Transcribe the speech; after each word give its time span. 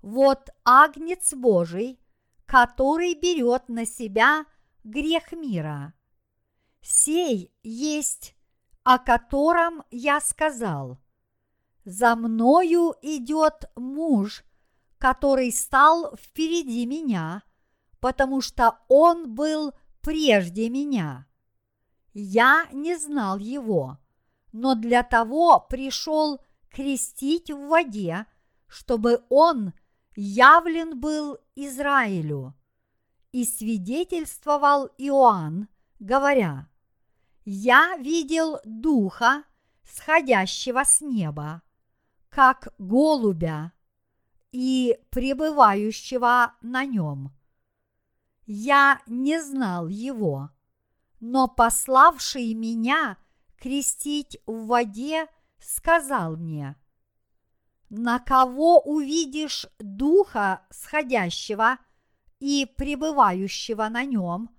«Вот 0.00 0.48
Агнец 0.64 1.34
Божий, 1.34 2.00
который 2.46 3.14
берет 3.14 3.68
на 3.68 3.86
себя 3.86 4.46
грех 4.84 5.32
мира. 5.32 5.94
Сей 6.80 7.52
есть, 7.62 8.36
о 8.82 8.98
котором 8.98 9.82
я 9.90 10.20
сказал. 10.20 10.98
За 11.84 12.16
мною 12.16 12.94
идет 13.02 13.70
муж, 13.76 14.44
который 14.98 15.52
стал 15.52 16.14
впереди 16.16 16.86
меня, 16.86 17.42
потому 18.00 18.40
что 18.40 18.78
он 18.88 19.34
был 19.34 19.72
прежде 20.00 20.68
меня. 20.68 21.26
Я 22.12 22.68
не 22.72 22.96
знал 22.96 23.38
его, 23.38 23.98
но 24.52 24.74
для 24.74 25.02
того 25.02 25.66
пришел 25.68 26.40
крестить 26.70 27.50
в 27.50 27.66
воде, 27.68 28.26
чтобы 28.66 29.24
он 29.28 29.72
явлен 30.14 30.98
был 30.98 31.38
Израилю. 31.54 32.54
И 33.32 33.44
свидетельствовал 33.44 34.86
Иоанн, 34.98 35.68
говоря, 35.98 36.68
«Я 37.44 37.96
видел 37.96 38.60
Духа, 38.64 39.44
сходящего 39.82 40.84
с 40.84 41.00
неба, 41.00 41.62
как 42.28 42.68
голубя, 42.78 43.72
и 44.54 45.00
пребывающего 45.10 46.54
на 46.62 46.84
нем. 46.84 47.34
Я 48.46 49.00
не 49.08 49.42
знал 49.42 49.88
его, 49.88 50.50
но 51.18 51.48
пославший 51.48 52.54
меня 52.54 53.18
крестить 53.56 54.38
в 54.46 54.66
воде 54.66 55.26
сказал 55.58 56.36
мне, 56.36 56.76
на 57.90 58.18
кого 58.18 58.80
увидишь 58.80 59.66
духа 59.78 60.66
сходящего 60.70 61.78
и 62.40 62.66
пребывающего 62.76 63.88
на 63.88 64.04
нем, 64.04 64.50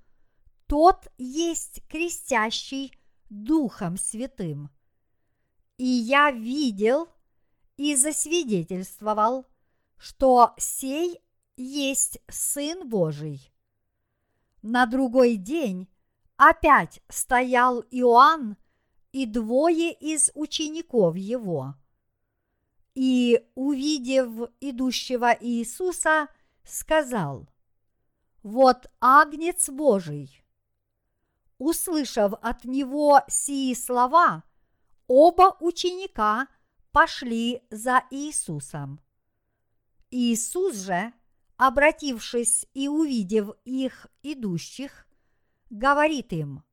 тот 0.68 1.08
есть 1.18 1.82
крестящий 1.88 2.94
Духом 3.30 3.98
Святым. 3.98 4.70
И 5.78 5.86
я 5.86 6.32
видел 6.32 7.10
и 7.78 7.96
засвидетельствовал, 7.96 9.46
что 9.98 10.54
сей 10.58 11.22
есть 11.58 12.20
Сын 12.30 12.88
Божий. 12.88 13.52
На 14.62 14.86
другой 14.86 15.36
день 15.36 15.88
опять 16.38 17.02
стоял 17.10 17.82
Иоанн 17.92 18.58
и 19.12 19.26
двое 19.26 19.94
из 19.94 20.32
учеников 20.34 21.16
его. 21.16 21.76
И, 22.96 23.46
увидев 23.56 24.50
идущего 24.62 25.36
Иисуса, 25.40 26.30
сказал, 26.64 27.48
«Вот 28.42 28.90
Агнец 29.02 29.70
Божий». 29.70 30.44
Услышав 31.58 32.34
от 32.42 32.66
него 32.66 33.22
сии 33.28 33.74
слова, 33.74 34.44
оба 35.08 35.56
ученика 35.60 36.48
пошли 36.92 37.62
за 37.70 38.04
Иисусом. 38.12 39.02
Иисус 40.12 40.76
же, 40.76 41.14
обратившись 41.58 42.66
и 42.74 42.88
увидев 42.88 43.52
их 43.66 44.08
идущих, 44.24 45.08
говорит 45.70 46.32
им, 46.34 46.64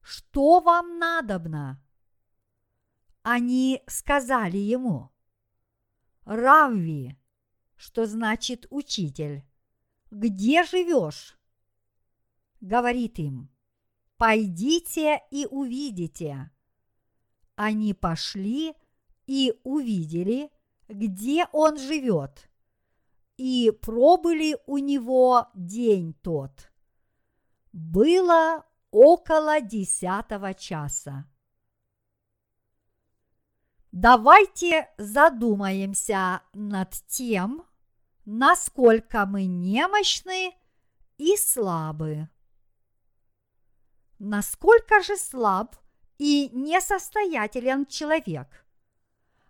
что 0.00 0.60
вам 0.60 0.98
надобно? 0.98 1.82
Они 3.22 3.82
сказали 3.86 4.56
ему, 4.56 5.09
Равви, 6.30 7.18
что 7.74 8.06
значит 8.06 8.68
учитель, 8.70 9.44
где 10.12 10.62
живешь? 10.62 11.36
Говорит 12.60 13.18
им, 13.18 13.50
пойдите 14.16 15.22
и 15.32 15.48
увидите. 15.50 16.52
Они 17.56 17.94
пошли 17.94 18.74
и 19.26 19.58
увидели, 19.64 20.52
где 20.86 21.48
он 21.50 21.76
живет, 21.76 22.48
и 23.36 23.72
пробыли 23.82 24.56
у 24.68 24.78
него 24.78 25.48
день 25.54 26.14
тот. 26.22 26.70
Было 27.72 28.64
около 28.92 29.60
десятого 29.60 30.54
часа. 30.54 31.28
Давайте 33.92 34.88
задумаемся 34.98 36.42
над 36.52 36.92
тем, 37.08 37.66
насколько 38.24 39.26
мы 39.26 39.46
немощны 39.46 40.54
и 41.18 41.36
слабы. 41.36 42.28
Насколько 44.20 45.02
же 45.02 45.16
слаб 45.16 45.74
и 46.18 46.50
несостоятелен 46.52 47.84
человек? 47.86 48.64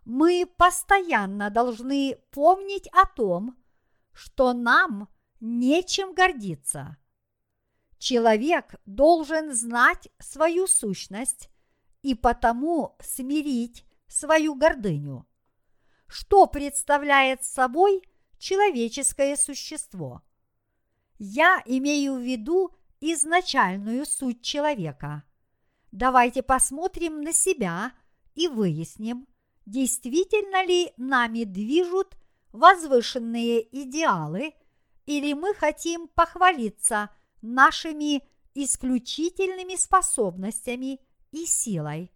Мы 0.06 0.51
постоянно 0.57 1.51
должны 1.51 2.17
помнить 2.31 2.89
о 2.93 3.05
том, 3.05 3.59
что 4.15 4.55
нам 4.55 5.11
нечем 5.41 6.15
гордиться. 6.15 6.97
Человек 7.99 8.77
должен 8.87 9.53
знать 9.53 10.09
свою 10.19 10.67
сущность 10.67 11.51
и 12.01 12.15
потому 12.15 12.97
смирить 13.01 13.84
свою 14.10 14.54
гордыню. 14.54 15.26
Что 16.06 16.47
представляет 16.47 17.44
собой 17.44 18.03
человеческое 18.38 19.37
существо? 19.37 20.22
Я 21.19 21.62
имею 21.66 22.15
в 22.15 22.21
виду 22.21 22.75
изначальную 23.00 24.04
суть 24.06 24.43
человека. 24.43 25.22
Давайте 25.93 26.43
посмотрим 26.43 27.21
на 27.22 27.32
себя 27.32 27.93
и 28.34 28.48
выясним, 28.48 29.26
действительно 29.66 30.65
ли 30.65 30.92
нами 30.97 31.44
движут 31.44 32.16
возвышенные 32.53 33.62
идеалы, 33.82 34.54
или 35.06 35.32
мы 35.32 35.54
хотим 35.54 36.09
похвалиться 36.09 37.10
нашими 37.42 38.22
исключительными 38.54 39.77
способностями 39.77 41.00
и 41.31 41.47
силой. 41.47 42.10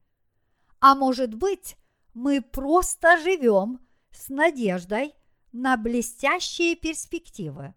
А 0.81 0.95
может 0.95 1.35
быть, 1.35 1.77
мы 2.15 2.41
просто 2.41 3.19
живем 3.19 3.81
с 4.13 4.29
надеждой 4.29 5.15
на 5.53 5.77
блестящие 5.77 6.77
перспективы. 6.77 7.75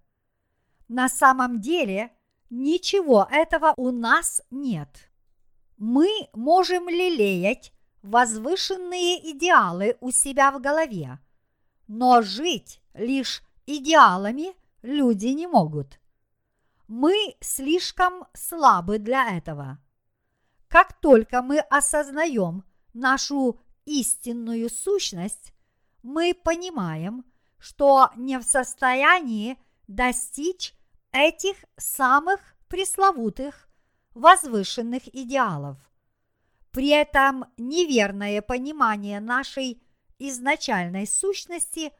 На 0.87 1.09
самом 1.09 1.59
деле 1.59 2.11
ничего 2.49 3.27
этого 3.29 3.73
у 3.77 3.91
нас 3.91 4.41
нет. 4.51 5.09
Мы 5.77 6.07
можем 6.33 6.87
лелеять 6.87 7.73
возвышенные 8.03 9.31
идеалы 9.31 9.97
у 9.99 10.11
себя 10.11 10.51
в 10.51 10.61
голове, 10.61 11.19
но 11.87 12.21
жить 12.21 12.81
лишь 12.93 13.43
идеалами 13.65 14.55
люди 14.81 15.27
не 15.27 15.47
могут. 15.47 15.99
Мы 16.87 17.35
слишком 17.41 18.25
слабы 18.33 18.97
для 18.97 19.37
этого. 19.37 19.79
Как 20.69 20.99
только 20.99 21.41
мы 21.41 21.59
осознаем 21.59 22.63
нашу 22.93 23.59
истинную 23.87 24.69
сущность, 24.69 25.53
мы 26.03 26.33
понимаем, 26.33 27.25
что 27.57 28.11
не 28.15 28.37
в 28.37 28.43
состоянии 28.43 29.57
достичь 29.87 30.73
этих 31.11 31.55
самых 31.77 32.39
пресловутых 32.67 33.69
возвышенных 34.13 35.07
идеалов. 35.15 35.77
При 36.71 36.89
этом 36.89 37.45
неверное 37.57 38.41
понимание 38.41 39.19
нашей 39.19 39.81
изначальной 40.19 41.07
сущности 41.07 41.91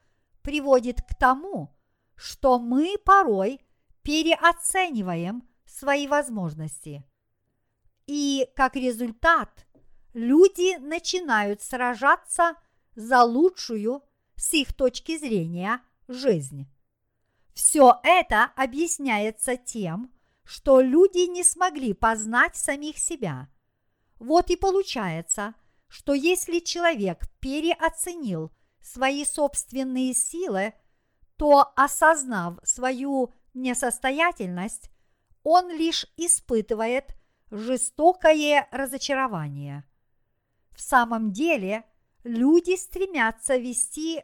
приводит 0.42 1.02
к 1.02 1.16
тому, 1.18 1.76
что 2.16 2.60
мы 2.60 2.98
порой 3.04 3.62
переоцениваем 4.04 5.48
свои 5.66 6.08
возможности. 6.08 7.06
И 8.08 8.48
как 8.56 8.76
результат 8.76 9.67
люди 10.14 10.78
начинают 10.78 11.62
сражаться 11.62 12.56
за 12.96 13.24
лучшую, 13.24 14.04
с 14.36 14.54
их 14.54 14.74
точки 14.74 15.18
зрения, 15.18 15.82
жизнь. 16.08 16.68
Все 17.54 18.00
это 18.04 18.52
объясняется 18.56 19.58
тем, 19.58 20.12
что 20.44 20.80
люди 20.80 21.30
не 21.30 21.44
смогли 21.44 21.94
познать 21.94 22.56
самих 22.56 22.98
себя. 22.98 23.50
Вот 24.20 24.50
и 24.50 24.56
получается, 24.56 25.56
что 25.88 26.14
если 26.14 26.60
человек 26.60 27.30
переоценил 27.40 28.52
свои 28.82 29.26
собственные 29.26 30.14
силы, 30.14 30.74
то, 31.36 31.72
осознав 31.76 32.60
свою 32.64 33.34
несостоятельность, 33.54 34.90
он 35.44 35.70
лишь 35.70 36.06
испытывает 36.18 37.16
жестокое 37.52 38.68
разочарование. 38.72 39.84
В 40.78 40.82
самом 40.82 41.32
деле, 41.32 41.86
люди 42.24 42.78
стремятся 42.78 43.58
вести 43.58 44.22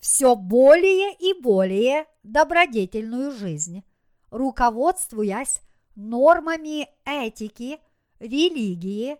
все 0.00 0.34
более 0.34 1.14
и 1.14 1.38
более 1.38 2.06
добродетельную 2.22 3.32
жизнь, 3.32 3.84
руководствуясь 4.30 5.60
нормами 5.96 6.88
этики, 7.04 7.80
религии 8.18 9.18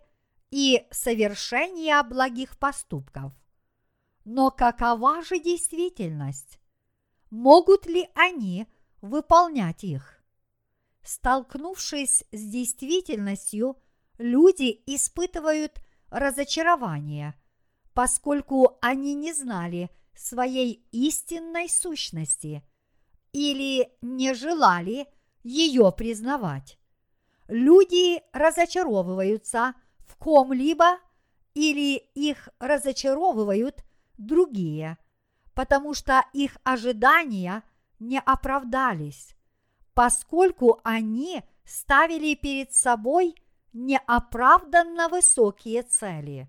и 0.51 0.87
совершения 0.91 2.03
благих 2.03 2.59
поступков. 2.59 3.35
Но 4.25 4.51
какова 4.51 5.23
же 5.23 5.39
действительность? 5.39 6.59
Могут 7.29 7.85
ли 7.85 8.09
они 8.15 8.67
выполнять 9.03 9.85
их? 9.85 10.25
Столкнувшись 11.03 12.25
с 12.33 12.41
действительностью, 12.51 13.77
люди 14.17 14.83
испытывают 14.87 15.83
разочарование, 16.11 17.35
поскольку 17.95 18.79
они 18.81 19.15
не 19.15 19.33
знали 19.33 19.91
своей 20.15 20.87
истинной 20.93 21.69
сущности 21.69 22.63
или 23.33 23.91
не 24.03 24.35
желали 24.35 25.07
ее 25.43 25.93
признавать. 25.93 26.79
Люди 27.49 28.23
разочаровываются 28.33 29.75
в 29.99 30.17
ком-либо 30.17 30.99
или 31.55 31.97
их 32.15 32.49
разочаровывают 32.59 33.85
другие, 34.19 34.99
потому 35.55 35.95
что 35.95 36.25
их 36.33 36.57
ожидания 36.63 37.63
не 37.99 38.21
оправдались, 38.21 39.35
поскольку 39.95 40.81
они 40.85 41.43
ставили 41.65 42.35
перед 42.35 42.73
собой 42.73 43.35
неоправданно 43.73 45.09
высокие 45.09 45.83
цели. 45.83 46.49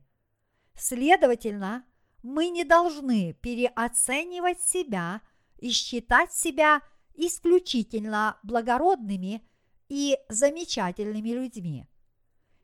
Следовательно, 0.75 1.85
мы 2.23 2.49
не 2.49 2.63
должны 2.63 3.33
переоценивать 3.41 4.61
себя 4.61 5.21
и 5.57 5.69
считать 5.69 6.33
себя 6.33 6.81
исключительно 7.13 8.37
благородными 8.43 9.45
и 9.89 10.17
замечательными 10.29 11.29
людьми. 11.29 11.87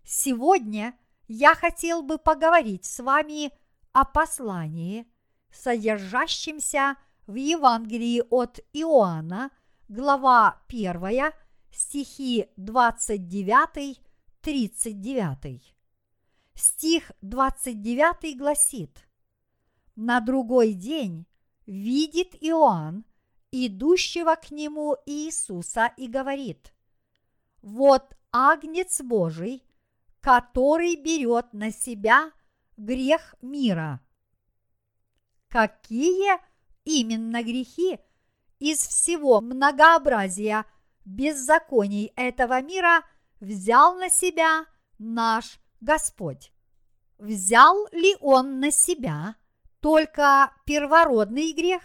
Сегодня 0.04 0.98
я 1.28 1.54
хотел 1.56 2.02
бы 2.02 2.18
поговорить 2.18 2.86
с 2.86 3.00
вами 3.00 3.52
о 3.92 4.06
послании, 4.06 5.06
содержащемся 5.52 6.96
в 7.26 7.36
Евангелии 7.36 8.24
от 8.30 8.60
Иоанна, 8.74 9.52
глава 9.90 10.62
1, 10.70 11.34
стихи 11.72 12.48
29-39. 14.48 15.62
Стих 16.54 17.12
29 17.22 18.38
гласит 18.38 19.08
На 19.96 20.22
другой 20.22 20.74
день 20.74 21.26
видит 21.66 22.36
Иоанн, 22.42 23.04
идущего 23.52 24.36
к 24.36 24.52
нему 24.52 24.96
Иисуса 25.06 25.92
и 25.98 26.08
говорит, 26.08 26.74
«Вот 27.62 28.18
Агнец 28.32 29.02
Божий, 29.02 29.64
который 30.22 30.96
берет 30.96 31.52
на 31.54 31.72
себя 31.72 32.32
грех 32.78 33.36
мира». 33.42 34.00
Какие 35.50 36.40
именно 36.86 37.44
грехи 37.44 38.00
из 38.60 38.80
всего 38.80 39.42
многообразия 39.42 40.66
беззаконий 41.06 42.12
этого 42.16 42.62
мира 42.62 43.04
взял 43.40 43.96
на 43.96 44.10
себя 44.10 44.66
наш 44.98 45.60
Господь? 45.82 46.52
Взял 47.18 47.88
ли 47.92 48.16
Он 48.20 48.60
на 48.60 48.72
себя 48.72 49.36
только 49.80 50.54
первородный 50.66 51.54
грех? 51.54 51.82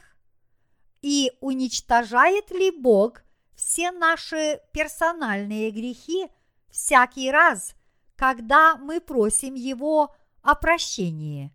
И 1.01 1.33
уничтожает 1.41 2.51
ли 2.51 2.71
Бог 2.71 3.23
все 3.55 3.91
наши 3.91 4.61
персональные 4.73 5.71
грехи 5.71 6.29
всякий 6.71 7.31
раз, 7.31 7.75
когда 8.17 8.77
мы 8.77 9.01
просим 9.01 9.55
Его 9.55 10.15
о 10.43 10.55
прощении? 10.55 11.53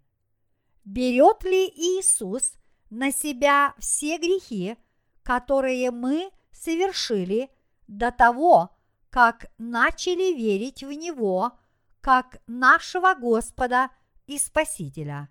Берет 0.84 1.44
ли 1.44 1.68
Иисус 1.68 2.54
на 2.90 3.12
себя 3.12 3.74
все 3.78 4.18
грехи, 4.18 4.78
которые 5.24 5.92
мы 5.92 6.32
совершили 6.52 7.50
до 7.88 8.12
того, 8.12 8.77
как 9.18 9.50
начали 9.58 10.31
верить 10.31 10.84
в 10.84 10.92
Него 10.92 11.58
как 12.02 12.40
нашего 12.46 13.16
Господа 13.16 13.90
и 14.28 14.38
Спасителя? 14.38 15.28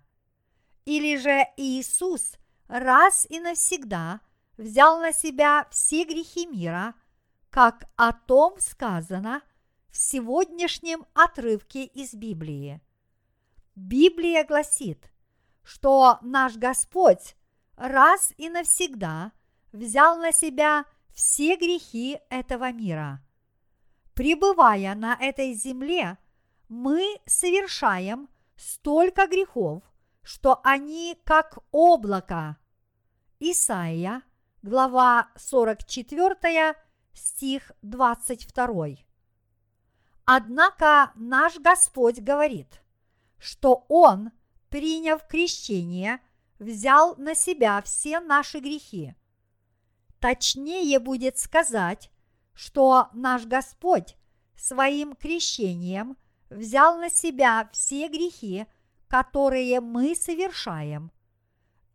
Или 0.83 1.15
же 1.15 1.45
Иисус 1.55 2.35
раз 2.67 3.25
и 3.29 3.39
навсегда 3.39 4.19
взял 4.57 4.99
на 4.99 5.13
себя 5.13 5.67
все 5.71 6.03
грехи 6.03 6.47
мира, 6.47 6.95
как 7.49 7.85
о 7.95 8.11
том 8.11 8.59
сказано 8.59 9.41
в 9.87 9.95
сегодняшнем 9.95 11.05
отрывке 11.13 11.85
из 11.85 12.13
Библии? 12.13 12.81
Библия 13.73 14.43
гласит, 14.43 15.09
что 15.63 16.19
наш 16.21 16.57
Господь 16.57 17.37
раз 17.77 18.33
и 18.35 18.49
навсегда 18.49 19.31
взял 19.71 20.17
на 20.17 20.33
себя 20.33 20.83
все 21.13 21.55
грехи 21.55 22.19
этого 22.29 22.73
мира. 22.73 23.23
Пребывая 24.17 24.95
на 24.95 25.13
этой 25.13 25.53
земле, 25.53 26.17
мы 26.69 27.19
совершаем 27.27 28.29
столько 28.55 29.27
грехов, 29.27 29.83
что 30.23 30.59
они 30.63 31.15
как 31.23 31.59
облако. 31.69 32.57
Исаия, 33.39 34.23
глава 34.63 35.29
44, 35.35 36.73
стих 37.13 37.71
22. 37.83 38.87
Однако 40.25 41.11
наш 41.13 41.59
Господь 41.59 42.19
говорит, 42.19 42.81
что 43.37 43.85
Он, 43.87 44.31
приняв 44.69 45.27
крещение, 45.27 46.21
взял 46.57 47.15
на 47.17 47.35
себя 47.35 47.79
все 47.83 48.19
наши 48.19 48.61
грехи. 48.61 49.13
Точнее 50.19 50.97
будет 50.97 51.37
сказать, 51.37 52.09
что 52.57 53.09
наш 53.13 53.45
Господь 53.45 54.16
своим 54.57 55.15
крещением 55.15 56.17
взял 56.49 56.97
на 56.97 57.09
себя 57.09 57.69
все 57.71 58.07
грехи, 58.09 58.65
которые 59.07 59.79
мы 59.79 60.15
совершаем. 60.15 61.11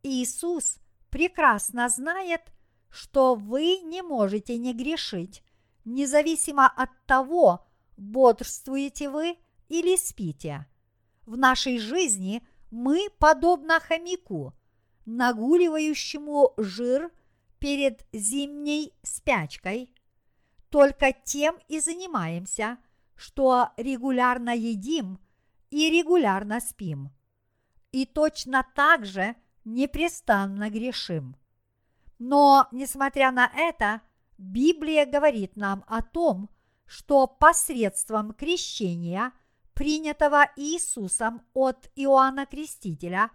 Иисус 0.02 0.78
прекрасно 1.10 1.88
знает, 1.88 2.42
что 2.88 3.34
вы 3.34 3.78
не 3.82 4.02
можете 4.02 4.56
не 4.58 4.74
грешить, 4.74 5.42
независимо 5.84 6.66
от 6.66 6.90
того, 7.06 7.66
бодрствуете 7.96 9.10
вы 9.10 9.36
или 9.68 9.96
спите. 9.96 10.66
В 11.24 11.36
нашей 11.36 11.78
жизни 11.78 12.46
мы, 12.70 13.08
подобно 13.18 13.80
хомяку, 13.80 14.54
нагуливающему 15.04 16.54
жир 16.56 17.10
перед 17.58 18.06
зимней 18.12 18.92
спячкой, 19.02 19.90
только 20.72 21.12
тем 21.12 21.56
и 21.68 21.78
занимаемся, 21.78 22.78
что 23.14 23.68
регулярно 23.76 24.56
едим 24.56 25.20
и 25.70 25.88
регулярно 25.90 26.58
спим. 26.58 27.10
И 27.92 28.06
точно 28.06 28.66
так 28.74 29.06
же 29.06 29.36
непрестанно 29.64 30.68
грешим. 30.70 31.36
Но, 32.18 32.66
несмотря 32.72 33.30
на 33.30 33.48
это, 33.54 34.00
Библия 34.38 35.06
говорит 35.06 35.56
нам 35.56 35.84
о 35.86 36.02
том, 36.02 36.50
что 36.86 37.28
посредством 37.28 38.32
крещения– 38.32 39.32
принятого 39.74 40.50
Иисусом 40.56 41.42
от 41.54 41.90
Иоанна 41.96 42.46
Крестителя, 42.46 43.30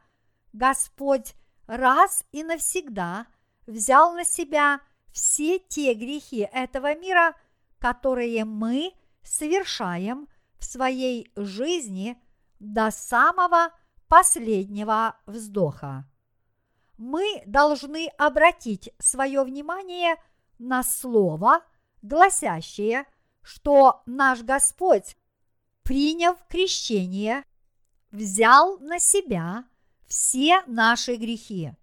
Господь 0.54 1.36
раз 1.66 2.24
и 2.32 2.44
навсегда 2.44 3.28
взял 3.66 4.14
на 4.14 4.24
себя 4.24 4.80
все 5.12 5.60
те 5.60 5.94
грехи 5.94 6.48
этого 6.52 6.96
мира, 6.96 7.36
которые 7.80 8.46
мы 8.46 8.94
совершаем 9.24 10.28
в 10.58 10.66
своей 10.66 11.32
жизни 11.36 12.22
до 12.60 12.92
самого 12.92 13.72
последнего 14.08 15.18
вздоха. 15.26 16.06
Мы 16.98 17.44
должны 17.46 18.08
обратить 18.18 18.90
свое 18.98 19.44
внимание 19.44 20.16
на 20.58 20.84
слово, 20.84 21.62
гласящее, 22.02 23.06
что 23.44 24.02
наш 24.06 24.42
Господь, 24.42 25.16
приняв 25.84 26.38
крещение, 26.48 27.44
взял 28.12 28.80
на 28.80 29.00
себя 29.00 29.66
все 30.08 30.64
наши 30.66 31.16
грехи. 31.16 31.74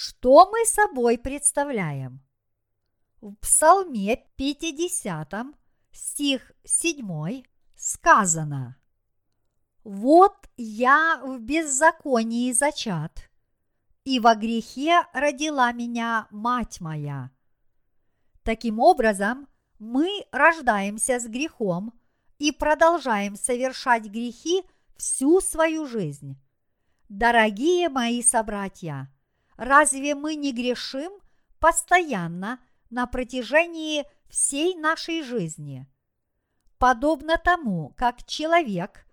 Что 0.00 0.48
мы 0.48 0.64
собой 0.64 1.18
представляем? 1.18 2.24
В 3.20 3.34
Псалме 3.34 4.28
50, 4.36 5.34
стих 5.90 6.52
7 6.62 7.42
сказано 7.74 8.76
«Вот 9.82 10.36
я 10.56 11.20
в 11.24 11.40
беззаконии 11.40 12.52
зачат, 12.52 13.28
и 14.04 14.20
во 14.20 14.36
грехе 14.36 15.02
родила 15.12 15.72
меня 15.72 16.28
мать 16.30 16.80
моя». 16.80 17.32
Таким 18.44 18.78
образом, 18.78 19.48
мы 19.80 20.26
рождаемся 20.30 21.18
с 21.18 21.26
грехом 21.26 21.92
и 22.38 22.52
продолжаем 22.52 23.34
совершать 23.34 24.04
грехи 24.04 24.62
всю 24.96 25.40
свою 25.40 25.86
жизнь. 25.86 26.40
Дорогие 27.08 27.88
мои 27.88 28.22
собратья, 28.22 29.12
разве 29.58 30.14
мы 30.14 30.36
не 30.36 30.52
грешим 30.52 31.12
постоянно 31.58 32.58
на 32.88 33.06
протяжении 33.06 34.06
всей 34.30 34.74
нашей 34.74 35.22
жизни? 35.22 35.86
Подобно 36.78 37.36
тому, 37.36 37.92
как 37.96 38.24
человек, 38.24 39.04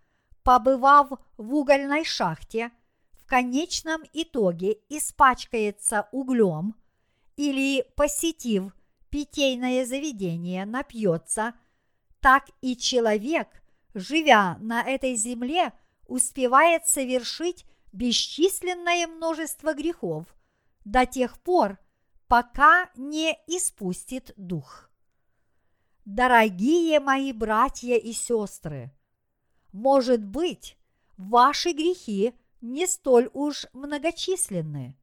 побывав 0.44 1.10
в 1.36 1.54
угольной 1.54 2.06
шахте, 2.06 2.72
в 3.14 3.25
конечном 3.25 4.04
итоге 4.14 4.78
испачкается 4.88 6.08
углем 6.12 6.75
или 7.36 7.84
посетив 7.96 8.72
питейное 9.10 9.84
заведение, 9.86 10.66
напьется, 10.66 11.56
так 12.20 12.46
и 12.62 12.78
человек, 12.78 13.48
живя 13.96 14.58
на 14.60 14.84
этой 14.84 15.16
земле, 15.16 15.74
успевает 16.08 16.86
совершить 16.86 17.66
бесчисленное 17.96 19.08
множество 19.08 19.74
грехов 19.74 20.25
до 20.84 21.06
тех 21.06 21.40
пор, 21.40 21.80
пока 22.28 22.90
не 22.96 23.32
испустит 23.48 24.34
дух. 24.36 24.90
Дорогие 26.04 27.00
мои 27.00 27.32
братья 27.32 27.96
и 27.96 28.12
сестры, 28.12 28.92
может 29.72 30.24
быть, 30.24 30.78
ваши 31.18 31.72
грехи 31.72 32.36
не 32.62 32.86
столь 32.86 33.30
уж 33.34 33.66
многочисленны, 33.74 34.98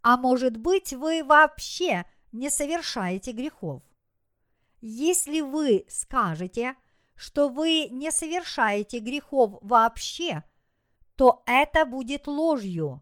а 0.00 0.16
может 0.16 0.56
быть, 0.56 0.92
вы 0.92 1.24
вообще 1.24 2.04
не 2.30 2.50
совершаете 2.50 3.32
грехов. 3.32 3.82
Если 4.80 5.40
вы 5.40 5.84
скажете, 5.88 6.76
что 7.14 7.48
вы 7.48 7.88
не 7.90 8.10
совершаете 8.10 9.00
грехов 9.00 9.58
вообще, 9.60 10.44
то 11.22 11.44
это 11.46 11.86
будет 11.86 12.26
ложью. 12.26 13.00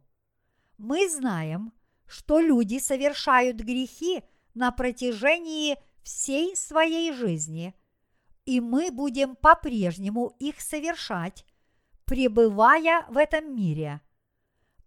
Мы 0.77 1.09
знаем, 1.09 1.73
что 2.07 2.39
люди 2.39 2.79
совершают 2.79 3.57
грехи 3.57 4.23
на 4.53 4.73
протяжении 4.73 5.79
всей 6.03 6.55
своей 6.55 7.15
жизни, 7.15 7.75
и 8.45 8.61
мы 8.61 8.91
будем 8.91 9.37
по-прежнему 9.37 10.37
их 10.39 10.61
совершать, 10.61 11.47
пребывая 12.05 13.07
в 13.09 13.17
этом 13.17 13.57
мире. 13.57 14.03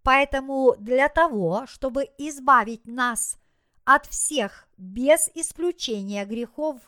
Поэтому 0.04 0.76
для 0.78 1.10
того, 1.10 1.66
чтобы 1.66 2.08
избавить 2.20 2.86
нас 2.86 3.40
от 3.84 4.06
всех 4.06 4.68
без 4.78 5.28
исключения 5.34 6.24
грехов 6.26 6.80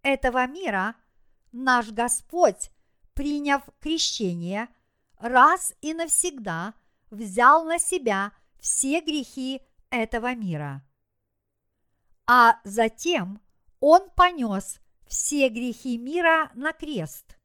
этого 0.00 0.46
мира, 0.46 0.94
наш 1.52 1.90
Господь, 1.90 2.70
приняв 3.12 3.64
крещение, 3.80 4.68
раз 5.20 5.74
и 5.80 5.94
навсегда 5.94 6.74
взял 7.10 7.64
на 7.64 7.78
себя 7.78 8.32
все 8.58 9.00
грехи 9.00 9.62
этого 9.90 10.34
мира. 10.34 10.82
А 12.26 12.60
затем 12.64 13.40
Он 13.80 14.10
понес 14.10 14.80
все 15.06 15.48
грехи 15.48 15.98
мира 15.98 16.50
на 16.54 16.72
крест, 16.72 17.38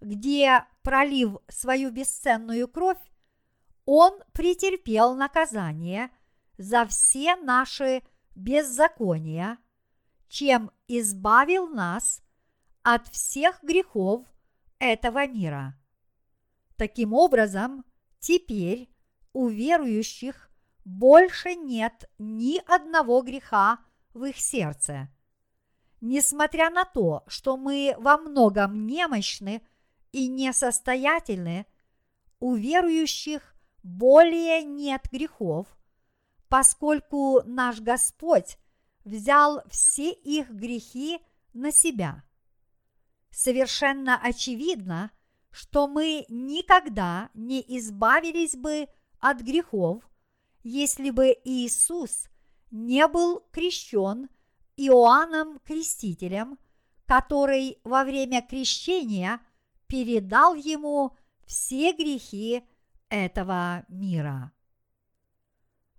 где, 0.00 0.64
пролив 0.82 1.38
свою 1.48 1.90
бесценную 1.90 2.68
кровь, 2.68 3.02
Он 3.84 4.22
претерпел 4.32 5.14
наказание 5.14 6.10
за 6.56 6.86
все 6.86 7.36
наши 7.36 8.02
беззакония, 8.34 9.58
чем 10.28 10.70
избавил 10.88 11.68
нас 11.68 12.22
от 12.82 13.08
всех 13.08 13.62
грехов 13.62 14.26
этого 14.78 15.26
мира. 15.26 15.78
Таким 16.76 17.12
образом, 17.12 17.84
теперь 18.18 18.90
у 19.32 19.48
верующих 19.48 20.50
больше 20.84 21.54
нет 21.54 22.10
ни 22.18 22.60
одного 22.66 23.22
греха 23.22 23.78
в 24.12 24.24
их 24.24 24.38
сердце. 24.38 25.08
Несмотря 26.00 26.70
на 26.70 26.84
то, 26.84 27.24
что 27.26 27.56
мы 27.56 27.94
во 27.98 28.18
многом 28.18 28.86
немощны 28.86 29.62
и 30.12 30.28
несостоятельны, 30.28 31.66
у 32.40 32.54
верующих 32.54 33.54
более 33.82 34.62
нет 34.62 35.08
грехов– 35.10 35.66
поскольку 36.54 37.42
наш 37.46 37.80
Господь 37.80 38.58
взял 39.04 39.64
все 39.70 40.12
их 40.12 40.50
грехи 40.50 41.18
на 41.52 41.72
себя. 41.72 42.22
Совершенно 43.30 44.16
очевидно, 44.16 45.10
что 45.54 45.86
мы 45.86 46.26
никогда 46.28 47.30
не 47.32 47.64
избавились 47.78 48.56
бы 48.56 48.88
от 49.20 49.40
грехов, 49.40 50.02
если 50.64 51.10
бы 51.10 51.36
Иисус 51.44 52.28
не 52.72 53.06
был 53.06 53.40
крещен 53.52 54.28
Иоанном 54.76 55.60
Крестителем, 55.60 56.58
который 57.06 57.78
во 57.84 58.02
время 58.02 58.42
крещения 58.42 59.40
передал 59.86 60.56
ему 60.56 61.16
все 61.46 61.92
грехи 61.92 62.64
этого 63.08 63.84
мира. 63.86 64.50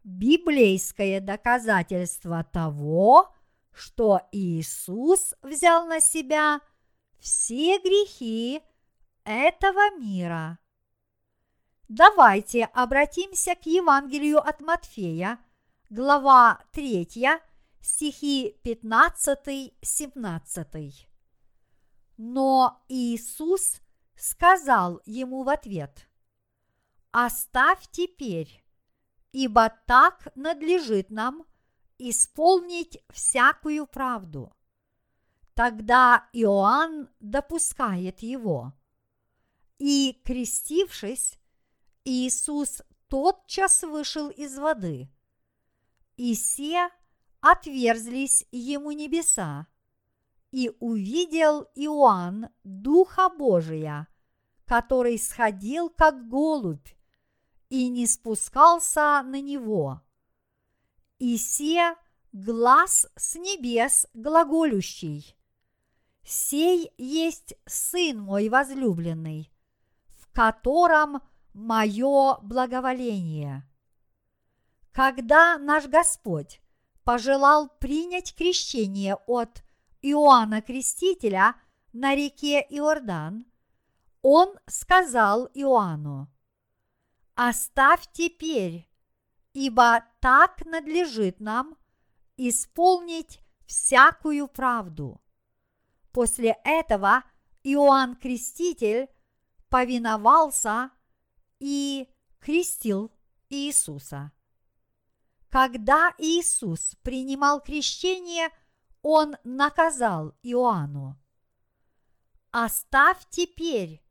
Библейское 0.03 1.21
доказательство 1.21 2.43
того, 2.43 3.33
что 3.71 4.19
Иисус 4.33 5.33
взял 5.41 5.87
на 5.87 6.01
себя 6.01 6.59
все 7.19 7.79
грехи 7.79 8.61
этого 9.25 9.97
мира. 9.97 10.59
Давайте 11.89 12.63
обратимся 12.65 13.55
к 13.55 13.65
Евангелию 13.65 14.39
от 14.39 14.61
Матфея, 14.61 15.39
глава 15.89 16.61
3, 16.71 17.41
стихи 17.81 18.55
15-17. 18.63 21.07
Но 22.17 22.81
Иисус 22.87 23.81
сказал 24.15 25.01
ему 25.05 25.43
в 25.43 25.49
ответ, 25.49 26.07
«Оставь 27.11 27.85
теперь 27.91 28.65
ибо 29.35 29.69
так 29.85 30.29
надлежит 30.35 31.09
нам 31.09 31.45
исполнить 31.97 33.03
всякую 33.09 33.85
правду. 33.85 34.55
Тогда 35.53 36.29
Иоанн 36.31 37.09
допускает 37.19 38.21
его. 38.21 38.71
И, 39.77 40.21
крестившись, 40.23 41.37
Иисус 42.05 42.81
тотчас 43.07 43.83
вышел 43.83 44.29
из 44.29 44.57
воды, 44.57 45.09
и 46.17 46.33
все 46.35 46.89
отверзлись 47.41 48.45
ему 48.51 48.91
небеса, 48.91 49.67
и 50.51 50.71
увидел 50.79 51.67
Иоанн 51.75 52.49
Духа 52.63 53.29
Божия, 53.29 54.07
который 54.65 55.19
сходил 55.19 55.89
как 55.89 56.29
голубь 56.29 56.87
и 57.69 57.89
не 57.89 58.07
спускался 58.07 59.21
на 59.23 59.41
него. 59.41 60.01
И 61.19 61.37
се 61.37 61.95
глаз 62.31 63.07
с 63.15 63.35
небес 63.35 64.07
глаголющий. 64.13 65.35
Сей 66.23 66.91
есть 66.97 67.53
Сын 67.65 68.19
мой 68.19 68.49
возлюбленный, 68.49 69.51
котором 70.35 71.21
мое 71.53 72.37
благоволение. 72.41 73.63
Когда 74.91 75.57
наш 75.57 75.87
Господь 75.87 76.61
пожелал 77.05 77.69
принять 77.79 78.35
крещение 78.35 79.15
от 79.27 79.63
Иоанна 80.01 80.61
Крестителя 80.61 81.55
на 81.93 82.15
реке 82.15 82.59
Иордан, 82.69 83.45
он 84.21 84.49
сказал 84.67 85.49
Иоанну, 85.53 86.29
оставь 87.35 88.05
теперь, 88.11 88.89
ибо 89.53 90.03
так 90.19 90.65
надлежит 90.65 91.39
нам 91.39 91.77
исполнить 92.35 93.39
всякую 93.65 94.49
правду. 94.49 95.21
После 96.11 96.57
этого 96.65 97.23
Иоанн 97.63 98.15
Креститель 98.15 99.07
повиновался 99.75 100.89
и 101.59 102.07
крестил 102.39 103.11
Иисуса. 103.49 104.31
Когда 105.49 106.13
Иисус 106.17 106.95
принимал 107.03 107.59
крещение, 107.59 108.51
Он 109.01 109.35
наказал 109.43 110.33
Иоанну. 110.43 111.19
«Оставь 112.51 113.17
теперь, 113.29 114.01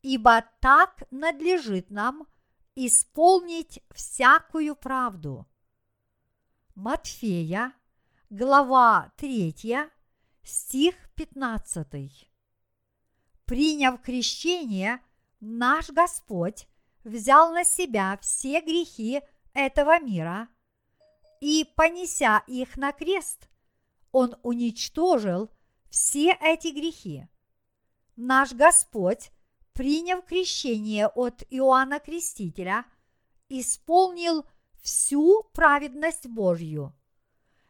ибо 0.00 0.42
так 0.62 1.02
надлежит 1.10 1.90
нам 1.90 2.26
исполнить 2.74 3.84
всякую 3.90 4.74
правду». 4.74 5.46
Матфея, 6.74 7.74
глава 8.30 9.12
3, 9.18 9.80
стих 10.44 10.94
15. 11.14 12.26
Приняв 13.44 14.00
крещение, 14.00 15.02
наш 15.40 15.90
Господь 15.90 16.66
взял 17.04 17.52
на 17.52 17.64
себя 17.64 18.18
все 18.22 18.60
грехи 18.60 19.22
этого 19.54 19.98
мира 20.00 20.48
и, 21.40 21.66
понеся 21.76 22.42
их 22.46 22.76
на 22.76 22.92
крест, 22.92 23.48
Он 24.12 24.36
уничтожил 24.42 25.50
все 25.88 26.36
эти 26.40 26.68
грехи. 26.68 27.26
Наш 28.16 28.52
Господь, 28.52 29.30
приняв 29.72 30.24
крещение 30.24 31.08
от 31.08 31.42
Иоанна 31.50 32.00
Крестителя, 32.00 32.84
исполнил 33.48 34.44
всю 34.82 35.44
праведность 35.54 36.26
Божью. 36.26 36.94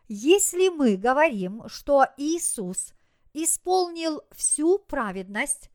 Если 0.09 0.69
мы 0.69 0.97
говорим, 0.97 1.69
что 1.69 2.07
Иисус 2.17 2.93
исполнил 3.33 4.23
всю 4.33 4.79
праведность, 4.79 5.71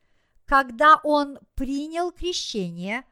когда 0.46 1.00
Он 1.04 1.40
принял 1.56 2.12
крещение, 2.12 3.04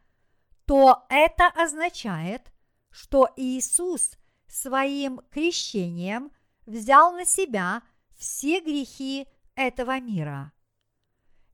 то 0.65 1.05
это 1.09 1.47
означает, 1.47 2.51
что 2.89 3.29
Иисус 3.35 4.17
своим 4.47 5.19
крещением 5.31 6.31
взял 6.65 7.11
на 7.13 7.25
себя 7.25 7.81
все 8.15 8.59
грехи 8.61 9.27
этого 9.55 9.99
мира. 9.99 10.51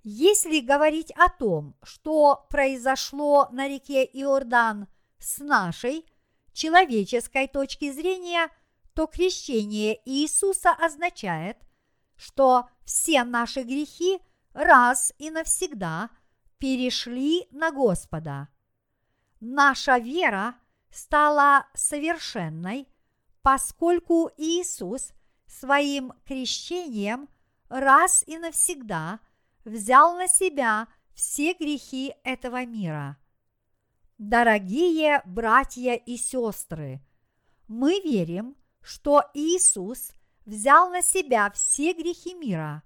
Если 0.04 0.60
говорить 0.60 1.12
о 1.12 1.30
том, 1.30 1.76
что 1.84 2.48
произошло 2.50 3.50
на 3.52 3.68
реке 3.68 4.04
Иордан 4.06 4.88
с 5.18 5.40
нашей 5.40 6.06
человеческой 6.54 7.48
точки 7.48 7.92
зрения, 7.92 8.50
то 8.94 9.08
крещение 9.08 10.00
Иисуса 10.06 10.72
означает, 10.72 11.58
что 12.16 12.70
все 12.86 13.24
наши 13.24 13.64
грехи 13.64 14.20
раз 14.60 15.14
и 15.18 15.32
навсегда 15.32 16.10
перешли 16.58 17.48
на 17.52 17.72
Господа. 17.72 18.50
Наша 19.40 19.98
вера 19.98 20.56
стала 20.92 21.66
совершенной, 21.74 22.88
поскольку 23.42 24.30
Иисус 24.38 25.14
своим 25.48 26.12
крещением 26.26 27.30
раз 27.70 28.24
и 28.28 28.38
навсегда 28.38 29.20
взял 29.64 30.18
на 30.18 30.28
себя 30.28 30.88
все 31.14 31.54
грехи 31.54 32.14
этого 32.24 32.66
мира. 32.66 33.18
Дорогие 34.18 35.22
братья 35.26 35.94
и 35.94 36.18
сестры, 36.18 37.02
мы 37.70 38.02
верим, 38.02 38.58
что 38.82 39.24
Иисус 39.34 40.12
взял 40.46 40.90
на 40.90 41.02
себя 41.02 41.50
все 41.52 41.94
грехи 41.94 42.34
мира, 42.34 42.84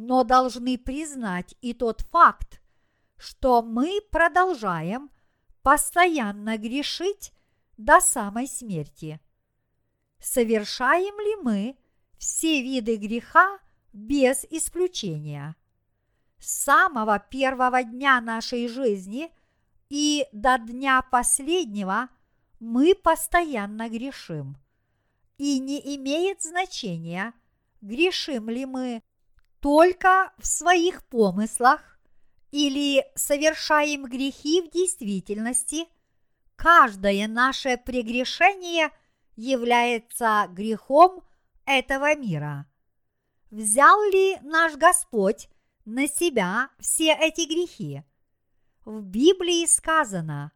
но 0.00 0.22
должны 0.22 0.78
признать 0.78 1.56
и 1.60 1.74
тот 1.74 2.02
факт, 2.02 2.60
что 3.16 3.62
мы 3.62 4.00
продолжаем 4.12 5.10
постоянно 5.62 6.56
грешить 6.56 7.32
до 7.76 8.00
самой 8.00 8.46
смерти. 8.46 9.20
Совершаем 10.20 11.18
ли 11.18 11.42
мы 11.42 11.76
все 12.16 12.62
виды 12.62 12.94
греха 12.94 13.58
без 13.92 14.44
исключения? 14.50 15.56
С 16.38 16.62
самого 16.62 17.18
первого 17.18 17.82
дня 17.82 18.20
нашей 18.20 18.68
жизни 18.68 19.32
и 19.88 20.26
до 20.30 20.58
дня 20.58 21.02
последнего 21.02 22.08
мы 22.60 22.94
постоянно 22.94 23.88
грешим– 23.88 24.56
и 25.38 25.60
не 25.60 25.78
имеет 25.96 26.42
значения, 26.42 27.32
грешим 27.80 28.50
ли 28.50 28.66
мы 28.66 29.02
только 29.60 30.32
в 30.38 30.46
своих 30.46 31.04
помыслах 31.04 31.98
или 32.50 33.04
совершаем 33.14 34.04
грехи 34.04 34.62
в 34.62 34.70
действительности, 34.70 35.86
каждое 36.56 37.28
наше 37.28 37.76
прегрешение 37.76 38.90
является 39.36 40.46
грехом 40.50 41.22
этого 41.64 42.14
мира. 42.16 42.66
Взял 43.50 44.02
ли 44.10 44.38
наш 44.42 44.76
Господь 44.76 45.48
на 45.84 46.06
себя 46.08 46.70
все 46.78 47.12
эти 47.12 47.46
грехи? 47.46 48.02
В 48.84 49.02
Библии 49.02 49.66
сказано, 49.66 50.52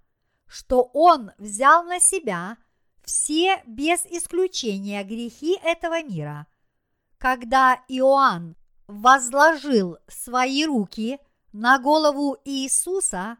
что 0.46 0.82
Он 0.92 1.32
взял 1.38 1.84
на 1.84 2.00
себя– 2.00 2.56
все 3.04 3.62
без 3.66 4.04
исключения 4.06 5.02
грехи 5.04 5.58
этого 5.62 6.02
мира. 6.02 6.46
Когда 7.18 7.82
Иоанн 7.88 8.56
возложил 8.86 9.98
свои 10.08 10.64
руки 10.64 11.18
на 11.52 11.78
голову 11.78 12.38
Иисуса, 12.44 13.36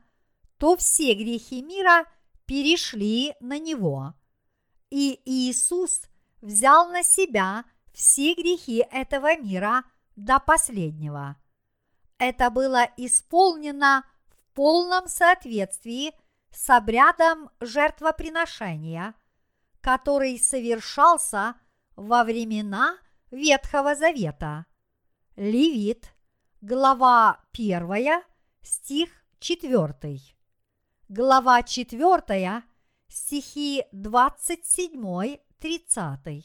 то 0.59 0.77
все 0.77 1.15
грехи 1.15 1.63
мира 1.63 2.07
перешли 2.47 3.35
на 3.41 3.59
него. 3.59 4.15
И 4.91 5.21
Иисус 5.25 6.03
взял 6.41 6.89
на 6.91 7.03
себя 7.03 7.65
все 7.93 8.35
грехи 8.35 8.87
этого 8.91 9.37
мира 9.37 9.85
до 10.17 10.39
последнего. 10.39 11.37
Это 12.19 12.51
было 12.51 12.89
исполнено 12.97 14.05
в 14.29 14.55
полном 14.55 15.09
соответствии 15.09 16.13
с 16.51 16.69
обрядом 16.71 17.51
жертвоприношения– 17.61 19.15
который 19.83 20.39
совершался 20.39 21.57
во 21.97 22.25
времена 22.25 22.97
Ветхого 23.31 23.95
Завета. 23.95 24.65
Левит, 25.37 26.15
глава 26.61 27.41
1, 27.55 28.23
стих 28.61 29.09
4. 29.39 30.21
Глава 31.09 31.63
4, 31.63 32.63
стихи 33.09 33.83
27-30. 33.95 36.45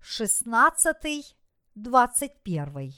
16, 0.00 1.36
21. 1.74 2.92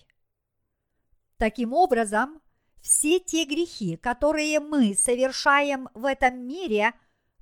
Таким 1.37 1.73
образом, 1.73 2.43
все 2.81 3.21
те 3.21 3.45
грехи, 3.45 3.97
которые 3.97 4.59
мы 4.59 4.97
совершаем 4.97 5.89
в 5.95 6.05
этом 6.05 6.49
мире, 6.49 6.95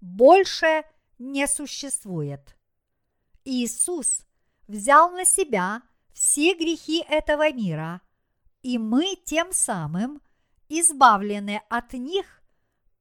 больше 0.03 0.85
не 1.19 1.49
существует. 1.49 2.59
Иисус 3.47 4.27
взял 4.69 5.11
на 5.13 5.25
себя 5.25 5.81
все 6.15 6.55
грехи 6.55 7.05
этого 7.09 7.53
мира, 7.53 8.01
и 8.63 8.79
мы 8.79 9.17
тем 9.25 9.53
самым 9.53 10.23
избавлены 10.69 11.61
от 11.69 11.93
них 11.93 12.43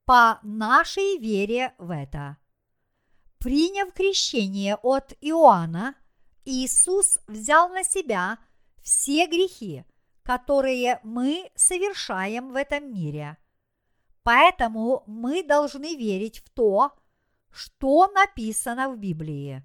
по 0.04 0.40
нашей 0.44 1.18
вере 1.20 1.74
в 1.78 1.92
это. 1.92 2.38
Приняв 3.38 3.94
крещение 3.94 4.76
от 4.76 5.14
Иоанна, 5.22 5.96
Иисус 6.44 7.20
взял 7.28 7.70
на 7.70 7.84
себя 7.84 8.40
все 8.82 9.28
грехи, 9.28 9.86
которые 10.24 11.00
мы 11.04 11.52
совершаем 11.56 12.52
в 12.52 12.56
этом 12.56 12.92
мире. 12.92 13.38
Поэтому 14.24 15.04
мы 15.06 15.44
должны 15.44 15.96
верить 15.96 16.40
в 16.40 16.50
то, 16.50 16.94
что 17.52 18.08
написано 18.08 18.90
в 18.90 18.98
Библии. 18.98 19.64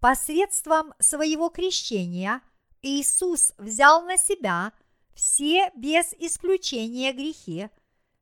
Посредством 0.00 0.92
своего 0.98 1.48
крещения 1.48 2.42
Иисус 2.86 3.52
взял 3.58 4.04
на 4.04 4.16
себя 4.16 4.72
все 5.12 5.72
без 5.74 6.12
исключения 6.20 7.12
грехи, 7.12 7.68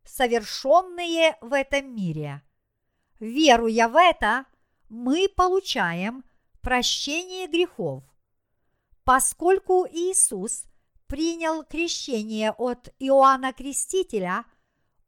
совершенные 0.04 1.36
в 1.42 1.52
этом 1.52 1.94
мире. 1.94 2.42
Веруя 3.20 3.88
в 3.88 3.96
это, 3.96 4.46
мы 4.88 5.28
получаем 5.28 6.24
прощение 6.62 7.46
грехов. 7.46 8.04
Поскольку 9.04 9.86
Иисус 9.90 10.64
принял 11.08 11.62
крещение 11.64 12.52
от 12.52 12.88
Иоанна 12.98 13.52
Крестителя, 13.52 14.46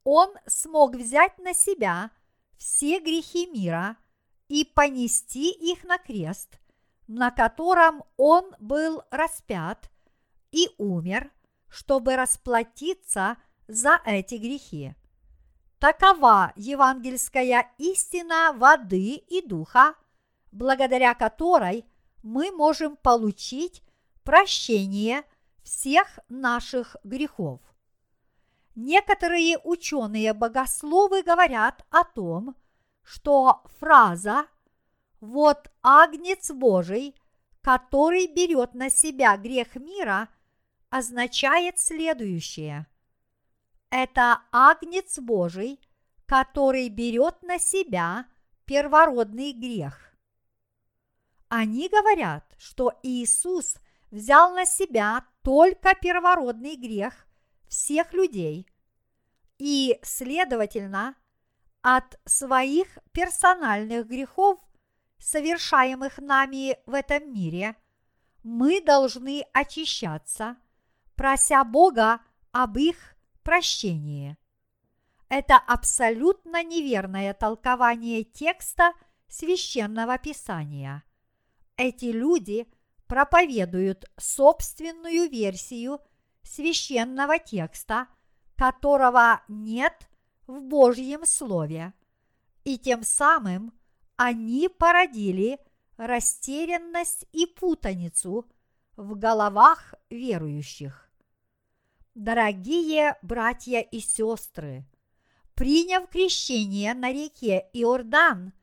он 0.03 0.29
смог 0.45 0.95
взять 0.95 1.39
на 1.39 1.55
себя 1.55 2.11
все 2.57 2.99
грехи 2.99 3.47
мира 3.47 3.97
и 4.49 4.63
понести 4.65 5.49
их 5.49 5.83
на 5.83 5.97
крест, 5.97 6.59
на 7.07 7.31
котором 7.31 8.03
он 8.17 8.53
был 8.59 9.03
распят 9.11 9.89
и 10.51 10.69
умер, 10.77 11.31
чтобы 11.69 12.15
расплатиться 12.15 13.37
за 13.67 14.01
эти 14.05 14.35
грехи. 14.35 14.95
Такова 15.79 16.53
евангельская 16.55 17.71
истина 17.77 18.53
воды 18.55 19.15
и 19.15 19.45
духа, 19.45 19.95
благодаря 20.51 21.13
которой 21.13 21.85
мы 22.23 22.51
можем 22.51 22.95
получить 22.97 23.83
прощение 24.23 25.23
всех 25.63 26.19
наших 26.29 26.95
грехов. 27.03 27.61
Некоторые 28.75 29.57
ученые-богословы 29.59 31.23
говорят 31.23 31.85
о 31.89 32.03
том, 32.03 32.55
что 33.03 33.63
фраза 33.79 34.47
«Вот 35.19 35.69
агнец 35.81 36.51
Божий, 36.51 37.15
который 37.61 38.27
берет 38.27 38.73
на 38.73 38.89
себя 38.89 39.37
грех 39.37 39.75
мира» 39.75 40.29
означает 40.89 41.79
следующее. 41.79 42.87
Это 43.89 44.41
агнец 44.51 45.19
Божий, 45.19 45.79
который 46.25 46.89
берет 46.89 47.41
на 47.41 47.59
себя 47.59 48.25
первородный 48.65 49.53
грех. 49.53 50.15
Они 51.49 51.87
говорят, 51.87 52.43
что 52.57 52.99
Иисус 53.03 53.77
взял 54.11 54.53
на 54.53 54.65
себя 54.65 55.25
только 55.41 55.95
первородный 55.95 56.75
грех 56.75 57.27
всех 57.67 58.13
людей 58.13 58.67
и, 59.57 59.97
следовательно, 60.03 61.15
от 61.81 62.19
своих 62.25 62.97
персональных 63.13 64.07
грехов, 64.07 64.59
совершаемых 65.19 66.17
нами 66.17 66.77
в 66.85 66.93
этом 66.93 67.33
мире, 67.33 67.75
мы 68.43 68.81
должны 68.81 69.43
очищаться, 69.53 70.57
прося 71.15 71.63
Бога 71.63 72.21
об 72.51 72.77
их 72.77 73.15
прощении. 73.43 74.37
Это 75.29 75.57
абсолютно 75.57 76.63
неверное 76.63 77.33
толкование 77.33 78.23
текста 78.23 78.93
священного 79.27 80.17
писания. 80.17 81.03
Эти 81.75 82.05
люди 82.05 82.67
проповедуют 83.07 84.05
собственную 84.17 85.29
версию 85.29 85.99
священного 86.43 87.39
текста, 87.39 88.07
которого 88.55 89.41
нет 89.47 90.07
в 90.47 90.61
Божьем 90.61 91.25
Слове, 91.25 91.93
и 92.63 92.77
тем 92.77 93.03
самым 93.03 93.73
они 94.17 94.67
породили 94.67 95.59
растерянность 95.95 97.25
и 97.31 97.45
путаницу 97.45 98.45
в 98.95 99.15
головах 99.15 99.93
верующих. 100.09 101.09
Дорогие 102.15 103.15
братья 103.21 103.79
и 103.79 103.99
сестры, 103.99 104.85
приняв 105.53 106.09
крещение 106.09 106.95
на 106.95 107.11
реке 107.11 107.69
Иордан, 107.73 108.53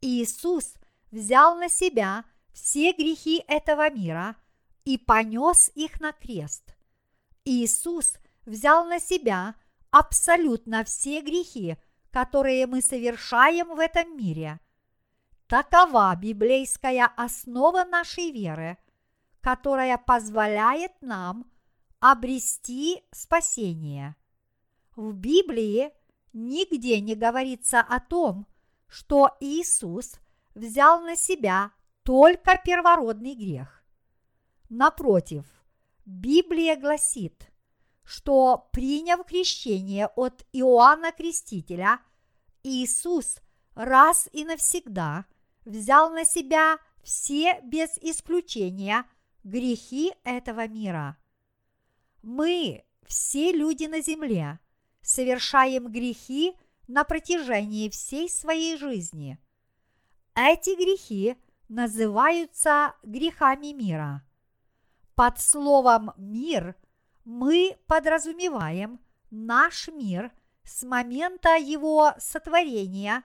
Иисус 0.00 0.74
взял 1.12 1.56
на 1.56 1.68
себя 1.68 2.24
все 2.52 2.92
грехи 2.92 3.44
этого 3.46 3.88
мира 3.90 4.36
и 4.84 4.98
понес 4.98 5.70
их 5.74 6.00
на 6.00 6.12
крест. 6.12 6.74
Иисус 7.44 8.16
взял 8.44 8.86
на 8.86 8.98
себя 8.98 9.54
абсолютно 9.90 10.84
все 10.84 11.20
грехи, 11.20 11.76
которые 12.10 12.66
мы 12.66 12.82
совершаем 12.82 13.74
в 13.74 13.78
этом 13.78 14.16
мире. 14.16 14.58
Такова 15.48 16.12
библейская 16.16 17.06
основа 17.16 17.84
нашей 17.84 18.32
веры, 18.32 18.78
которая 19.40 19.96
позволяет 19.96 20.90
нам 21.00 21.48
обрести 22.00 23.04
спасение. 23.12 24.16
В 24.96 25.12
Библии 25.12 25.92
нигде 26.32 27.00
не 27.00 27.14
говорится 27.14 27.78
о 27.78 28.00
том, 28.00 28.48
что 28.88 29.36
Иисус 29.38 30.18
взял 30.56 31.00
на 31.02 31.14
себя 31.14 31.70
только 32.02 32.60
первородный 32.64 33.36
грех. 33.36 33.84
Напротив, 34.68 35.44
Библия 36.04 36.74
гласит, 36.74 37.52
что 38.02 38.68
приняв 38.72 39.24
крещение 39.24 40.08
от 40.08 40.44
Иоанна 40.52 41.12
Крестителя, 41.12 42.00
Иисус 42.64 43.38
раз 43.76 44.28
и 44.32 44.44
навсегда 44.44 45.24
взял 45.66 46.10
на 46.10 46.24
себя 46.24 46.78
все 47.02 47.60
без 47.60 47.98
исключения 47.98 49.04
грехи 49.44 50.14
этого 50.24 50.66
мира. 50.66 51.18
Мы, 52.22 52.86
все 53.06 53.52
люди 53.52 53.84
на 53.84 54.00
земле, 54.00 54.58
совершаем 55.02 55.92
грехи 55.92 56.56
на 56.88 57.04
протяжении 57.04 57.90
всей 57.90 58.30
своей 58.30 58.78
жизни. 58.78 59.38
Эти 60.34 60.74
грехи 60.74 61.36
называются 61.68 62.94
грехами 63.02 63.72
мира– 63.74 64.22
под 65.16 65.40
словом 65.40 66.12
«мир» 66.18 66.76
мы 67.24 67.78
подразумеваем 67.86 69.00
наш 69.30 69.88
мир 69.88 70.30
с 70.62 70.82
момента 70.82 71.56
его 71.56 72.12
сотворения 72.18 73.22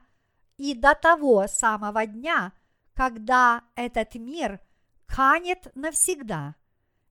и 0.58 0.74
до 0.74 0.96
того 0.96 1.48
самого 1.48 2.06
дня, 2.06 2.54
когда 2.94 3.64
этот 3.76 4.16
мир 4.16 4.60
канет 5.06 5.72
навсегда, 5.76 6.56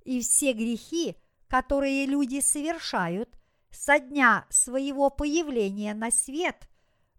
и 0.05 0.21
все 0.21 0.53
грехи, 0.53 1.17
которые 1.49 2.07
люди 2.07 2.41
совершают 2.41 3.29
со 3.71 3.99
дня 3.99 4.47
своего 4.51 5.11
появления 5.11 5.95
на 5.95 6.11
свет 6.11 6.69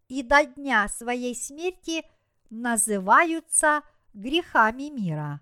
и 0.07 0.23
до 0.23 0.45
дня 0.45 0.88
своей 0.88 1.36
смерти, 1.36 2.05
называются 2.49 3.81
грехами 4.13 4.89
мира. 4.89 5.41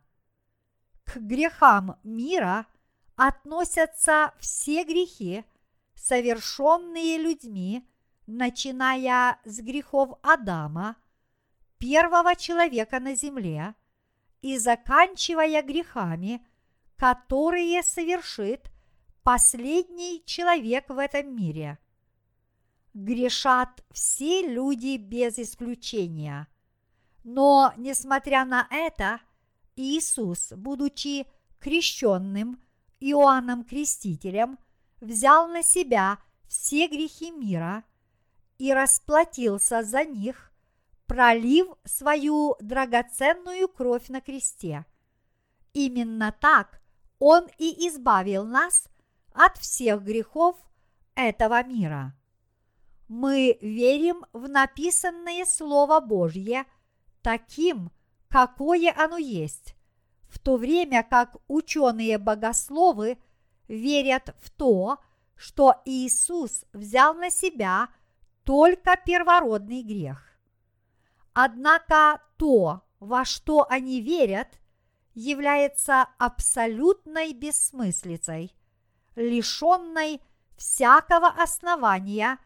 К 1.05 1.17
грехам 1.17 1.99
мира 2.03 2.67
относятся 3.15 4.33
все 4.39 4.83
грехи, 4.83 5.43
совершенные 5.95 7.17
людьми, 7.17 7.88
начиная 8.29 9.39
с 9.43 9.59
грехов 9.59 10.19
Адама, 10.21 10.95
первого 11.79 12.35
человека 12.35 12.99
на 12.99 13.15
земле, 13.15 13.73
и 14.41 14.57
заканчивая 14.57 15.61
грехами, 15.63 16.45
которые 16.95 17.81
совершит 17.83 18.71
последний 19.23 20.23
человек 20.25 20.89
в 20.89 20.97
этом 20.97 21.35
мире. 21.35 21.79
Грешат 22.93 23.83
все 23.91 24.47
люди 24.47 24.97
без 24.97 25.39
исключения. 25.39 26.47
Но, 27.23 27.73
несмотря 27.77 28.45
на 28.45 28.67
это, 28.69 29.19
Иисус, 29.75 30.53
будучи 30.53 31.25
крещенным 31.59 32.61
Иоанном 32.99 33.63
Крестителем, 33.63 34.57
взял 35.01 35.47
на 35.47 35.63
себя 35.63 36.19
все 36.47 36.87
грехи 36.87 37.31
мира 37.31 37.83
и 38.59 38.73
расплатился 38.73 39.83
за 39.83 40.03
них, 40.03 40.51
пролив 41.07 41.67
свою 41.85 42.55
драгоценную 42.59 43.67
кровь 43.67 44.09
на 44.09 44.21
кресте. 44.21 44.85
Именно 45.73 46.35
так 46.39 46.79
Он 47.17 47.47
и 47.57 47.87
избавил 47.87 48.45
нас 48.45 48.87
от 49.33 49.57
всех 49.57 50.03
грехов 50.03 50.55
этого 51.15 51.63
мира. 51.63 52.13
Мы 53.07 53.57
верим 53.61 54.25
в 54.33 54.47
написанное 54.47 55.45
Слово 55.45 55.99
Божье 55.99 56.65
таким, 57.21 57.91
какое 58.27 58.93
оно 58.95 59.17
есть, 59.17 59.75
в 60.27 60.37
то 60.37 60.57
время 60.57 61.03
как 61.03 61.37
ученые-богословы 61.47 63.17
верят 63.67 64.35
в 64.39 64.51
то, 64.51 64.99
что 65.35 65.81
Иисус 65.85 66.65
взял 66.73 67.13
на 67.15 67.29
себя 67.29 67.89
только 68.49 68.97
первородный 69.05 69.83
грех. 69.83 70.23
Однако 71.33 72.19
то, 72.35 72.81
во 72.99 73.23
что 73.23 73.67
они 73.69 74.01
верят, 74.01 74.47
является 75.13 76.07
абсолютной 76.17 77.33
бессмыслицей, 77.33 78.55
лишенной 79.15 80.19
всякого 80.57 81.27
основания 81.27 82.39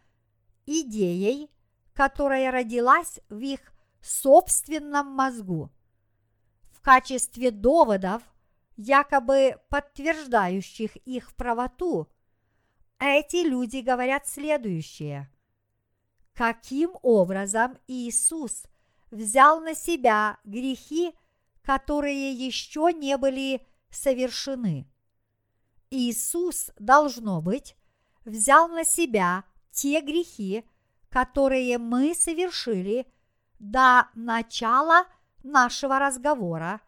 идеей, 0.65 1.49
которая 1.93 2.51
родилась 2.51 3.21
в 3.29 3.39
их 3.39 3.61
собственном 4.01 5.07
мозгу. 5.07 5.71
В 6.73 6.81
качестве 6.81 7.49
доводов, 7.49 8.21
якобы 8.75 9.57
подтверждающих 9.69 10.97
их 10.97 11.33
правоту, 11.37 12.09
эти 12.99 13.47
люди 13.47 13.77
говорят 13.77 14.27
следующее. 14.27 15.32
Каким 16.33 16.91
образом 17.03 17.77
Иисус 17.87 18.63
взял 19.11 19.61
на 19.61 19.75
себя 19.75 20.39
грехи, 20.43 21.13
которые 21.61 22.33
еще 22.33 22.91
не 22.91 23.17
были 23.17 23.65
совершены? 23.91 24.87
Иисус, 25.91 26.71
должно 26.79 27.41
быть, 27.41 27.75
взял 28.25 28.67
на 28.67 28.83
себя 28.83 29.43
те 29.71 30.01
грехи, 30.01 30.65
которые 31.09 31.77
мы 31.77 32.15
совершили 32.15 33.05
до 33.59 34.07
начала 34.15 35.05
нашего 35.43 35.99
разговора, 35.99 36.81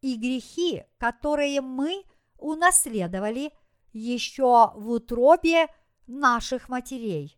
и 0.00 0.16
грехи, 0.16 0.84
которые 0.98 1.60
мы 1.60 2.04
унаследовали 2.38 3.52
еще 3.92 4.70
в 4.76 4.90
утробе 4.90 5.66
наших 6.06 6.68
матерей. 6.68 7.36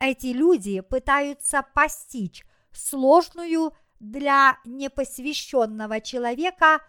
Эти 0.00 0.28
люди 0.28 0.80
пытаются 0.80 1.62
постичь 1.74 2.44
сложную 2.72 3.72
для 4.00 4.58
непосвященного 4.64 6.00
человека 6.00 6.80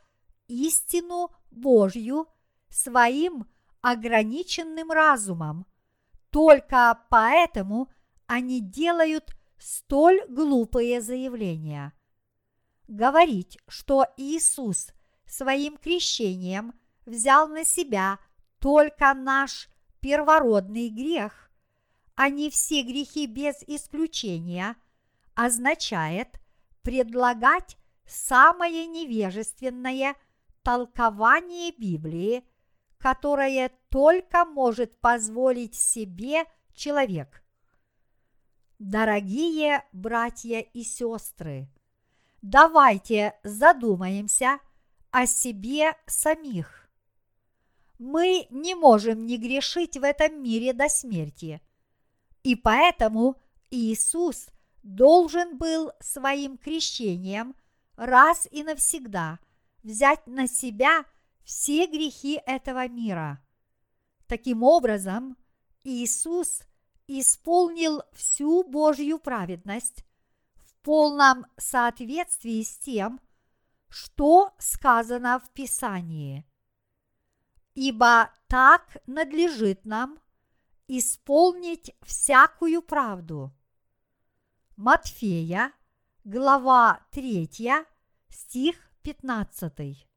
истину 0.48 1.30
Божью 1.52 2.28
своим 2.70 3.46
ограниченным 3.82 4.92
разумом. 4.92 5.68
Только 6.30 7.02
поэтому 7.10 7.92
они 8.28 8.62
делают 8.62 9.36
столь 9.58 10.26
глупые 10.30 11.02
заявления. 11.02 11.92
Говорить, 12.88 13.58
что 13.68 14.06
Иисус 14.16 14.94
своим 15.26 15.78
крещением 15.78 16.74
взял 17.06 17.50
на 17.50 17.66
себя 17.66 18.20
только 18.60 19.14
наш 19.14 19.68
первородный 20.00 20.90
грех, 20.90 21.51
не 22.30 22.50
все 22.50 22.84
грехи 22.84 23.26
без 23.26 23.64
исключения, 23.68 24.76
означает 25.34 26.40
предлагать 26.82 27.78
самое 28.06 28.86
невежественное 28.88 30.16
толкование 30.64 31.72
Библии, 31.72 32.44
которое 32.98 33.72
только 33.90 34.46
может 34.46 35.00
позволить 35.00 35.76
себе 35.76 36.46
человек. 36.74 37.44
Дорогие 38.80 39.86
братья 39.92 40.60
и 40.60 40.84
сестры, 40.84 41.68
давайте 42.42 43.40
задумаемся 43.44 44.60
о 45.12 45.28
себе 45.28 45.94
самих. 46.08 46.90
Мы 48.00 48.48
не 48.50 48.74
можем 48.74 49.28
не 49.28 49.38
грешить 49.38 49.98
в 49.98 50.04
этом 50.04 50.42
мире 50.42 50.74
до 50.74 50.90
смерти, 50.90 51.62
и 52.44 52.56
поэтому 52.56 53.38
Иисус 53.70 54.48
должен 54.84 55.58
был 55.58 55.92
своим 56.00 56.58
крещением 56.58 57.56
раз 57.96 58.48
и 58.52 58.64
навсегда 58.64 59.40
взять 59.84 60.26
на 60.28 60.48
себя 60.48 61.06
все 61.44 61.86
грехи 61.88 62.42
этого 62.46 62.88
мира. 62.88 63.44
Таким 64.28 64.64
образом, 64.64 65.38
Иисус 65.84 66.62
исполнил 67.08 68.04
всю 68.14 68.64
Божью 68.64 69.20
праведность 69.20 70.06
в 70.56 70.76
полном 70.82 71.46
соответствии 71.58 72.64
с 72.64 72.78
тем, 72.78 73.20
что 73.90 74.54
сказано 74.58 75.40
в 75.40 75.50
Писании. 75.52 76.46
Ибо 77.74 78.32
так 78.48 78.98
надлежит 79.06 79.86
нам 79.86 80.20
исполнить 81.00 81.96
всякую 82.02 82.82
правду. 82.82 83.52
Матфея, 84.76 85.72
глава 86.24 87.06
3, 87.12 87.50
стих 88.30 88.76
15. 89.02 90.08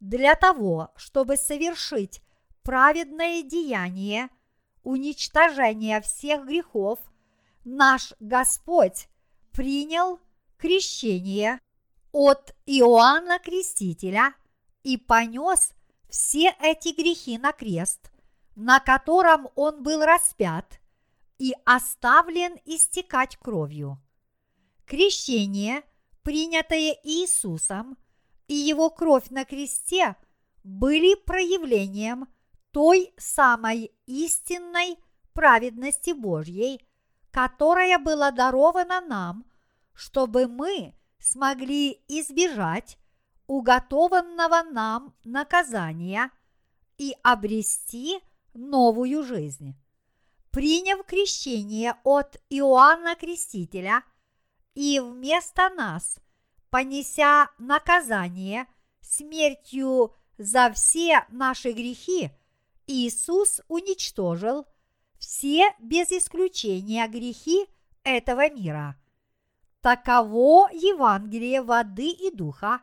Для 0.00 0.34
того, 0.34 0.92
чтобы 0.96 1.36
совершить 1.36 2.22
праведное 2.62 3.42
деяние– 3.42 4.28
уничтожения 4.82 6.00
всех 6.00 6.46
грехов, 6.46 6.98
наш 7.64 8.12
Господь 8.20 9.08
принял 9.52 10.20
крещение 10.56 11.60
от 12.12 12.54
Иоанна 12.66 13.38
Крестителя 13.38 14.34
и 14.82 14.96
понес 14.96 15.72
все 16.08 16.54
эти 16.60 16.94
грехи 16.94 17.38
на 17.38 17.52
крест, 17.52 18.11
на 18.54 18.80
котором 18.80 19.48
он 19.54 19.82
был 19.82 20.02
распят 20.04 20.80
и 21.38 21.54
оставлен 21.64 22.58
истекать 22.64 23.36
кровью. 23.36 23.98
Крещение, 24.86 25.82
принятое 26.22 26.96
Иисусом, 27.02 27.96
и 28.48 28.54
его 28.54 28.90
кровь 28.90 29.30
на 29.30 29.44
кресте 29.44 30.16
были 30.62 31.14
проявлением– 31.14 32.28
той 32.72 33.12
самой 33.18 33.92
истинной 34.06 34.98
праведности 35.34 36.12
Божьей, 36.12 36.80
которая 37.30 37.98
была 37.98 38.30
дарована 38.30 39.00
нам, 39.00 39.44
чтобы 39.94 40.48
мы 40.48 40.94
смогли 41.18 42.02
избежать 42.08 42.98
уготованного 43.46 44.62
нам 44.62 45.14
наказания 45.22 46.30
и 46.96 47.14
обрести 47.22 48.20
новую 48.54 49.22
жизнь. 49.22 49.74
Приняв 50.50 51.04
крещение 51.06 51.96
от 52.04 52.40
Иоанна 52.50 53.16
Крестителя 53.16 54.04
и 54.74 55.00
вместо 55.00 55.70
нас, 55.70 56.18
понеся 56.70 57.48
наказание 57.58 58.66
смертью 59.00 60.14
за 60.38 60.72
все 60.72 61.24
наши 61.30 61.72
грехи– 61.72 62.30
Иисус 62.86 63.60
уничтожил 63.68 64.66
все 65.18 65.74
без 65.78 66.10
исключения 66.10 67.06
грехи 67.08 67.66
этого 68.02 68.50
мира. 68.50 68.96
Таково 69.80 70.68
Евангелие 70.72 71.62
воды 71.62 72.08
и 72.08 72.30
духа, 72.30 72.80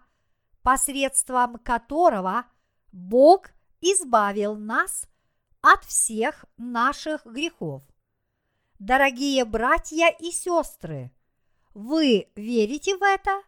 посредством 0.64 1.58
которого 1.60 2.46
Бог 2.92 3.52
избавил 3.82 4.56
нас 4.56 5.08
от 5.62 5.84
всех 5.86 6.46
наших 6.58 7.26
грехов. 7.26 7.84
Дорогие 8.80 9.44
братья 9.46 10.10
и 10.20 10.32
сестры, 10.32 11.12
вы 11.74 12.32
верите 12.36 12.96
в 12.98 13.04
это? 13.04 13.42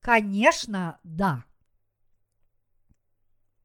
Конечно, 0.00 0.98
да. 1.02 1.44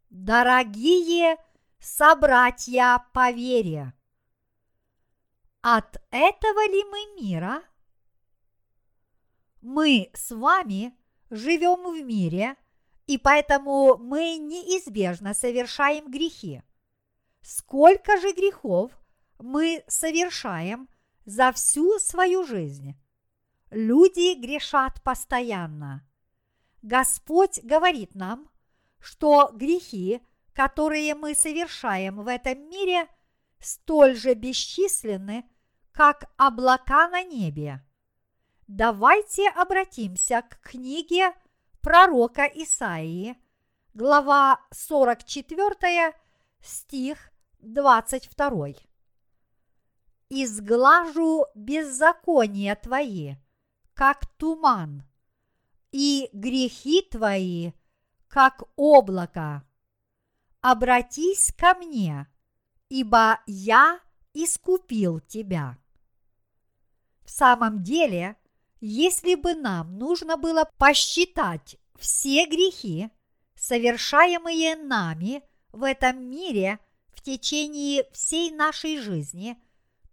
Дорогие 0.10 1.38
собратья 1.80 3.06
по 3.14 3.32
вере. 3.32 3.94
От 5.62 6.02
этого 6.10 6.68
ли 6.68 6.84
мы 6.86 7.22
мира? 7.22 7.64
Мы 9.62 10.10
с 10.14 10.32
вами 10.36 10.98
живем 11.30 11.94
в 11.94 12.04
мире, 12.04 12.56
и 13.06 13.18
поэтому 13.18 13.98
мы 13.98 14.38
неизбежно 14.38 15.34
совершаем 15.34 16.10
грехи. 16.10 16.64
Сколько 17.42 18.20
же 18.20 18.34
грехов 18.34 18.92
мы 19.40 19.84
совершаем 19.88 20.90
за 21.26 21.52
всю 21.52 22.00
свою 22.00 22.44
жизнь? 22.46 22.96
Люди 23.70 24.40
грешат 24.40 25.02
постоянно. 25.04 26.08
Господь 26.82 27.60
говорит 27.64 28.16
нам, 28.16 28.50
что 29.00 29.52
грехи– 29.54 30.22
которые 30.54 31.16
мы 31.16 31.36
совершаем 31.36 32.22
в 32.22 32.28
этом 32.28 32.70
мире, 32.70 33.08
столь 33.60 34.16
же 34.16 34.34
бесчисленны, 34.34 35.50
как 35.92 36.32
облака 36.38 37.08
на 37.10 37.24
небе. 37.24 37.82
Давайте 38.68 39.50
обратимся 39.50 40.42
к 40.44 40.60
книге 40.62 41.34
пророка 41.82 42.46
Исаии, 42.46 43.38
глава 43.94 44.62
44, 44.72 46.14
стих 46.62 47.31
22. 47.62 48.74
«Изглажу 50.30 51.46
беззакония 51.56 52.76
твои, 52.76 53.36
как 53.94 54.26
туман, 54.38 55.04
и 55.92 56.30
грехи 56.34 57.02
твои, 57.02 57.72
как 58.28 58.64
облако 58.76 59.64
обратись 60.62 61.52
ко 61.58 61.74
мне, 61.76 62.28
ибо 62.90 63.42
я 63.46 64.00
искупил 64.34 65.20
тебя. 65.20 65.78
В 67.24 67.30
самом 67.30 67.84
деле, 67.84 68.38
если 68.80 69.36
бы 69.36 69.54
нам 69.54 69.98
нужно 69.98 70.38
было 70.38 70.70
посчитать 70.78 71.78
все 72.00 72.46
грехи, 72.46 73.10
совершаемые 73.56 74.76
нами 74.76 75.44
в 75.72 75.84
этом 75.84 76.24
мире 76.30 76.80
в 77.14 77.22
течение 77.22 78.08
всей 78.12 78.52
нашей 78.52 78.98
жизни, 78.98 79.62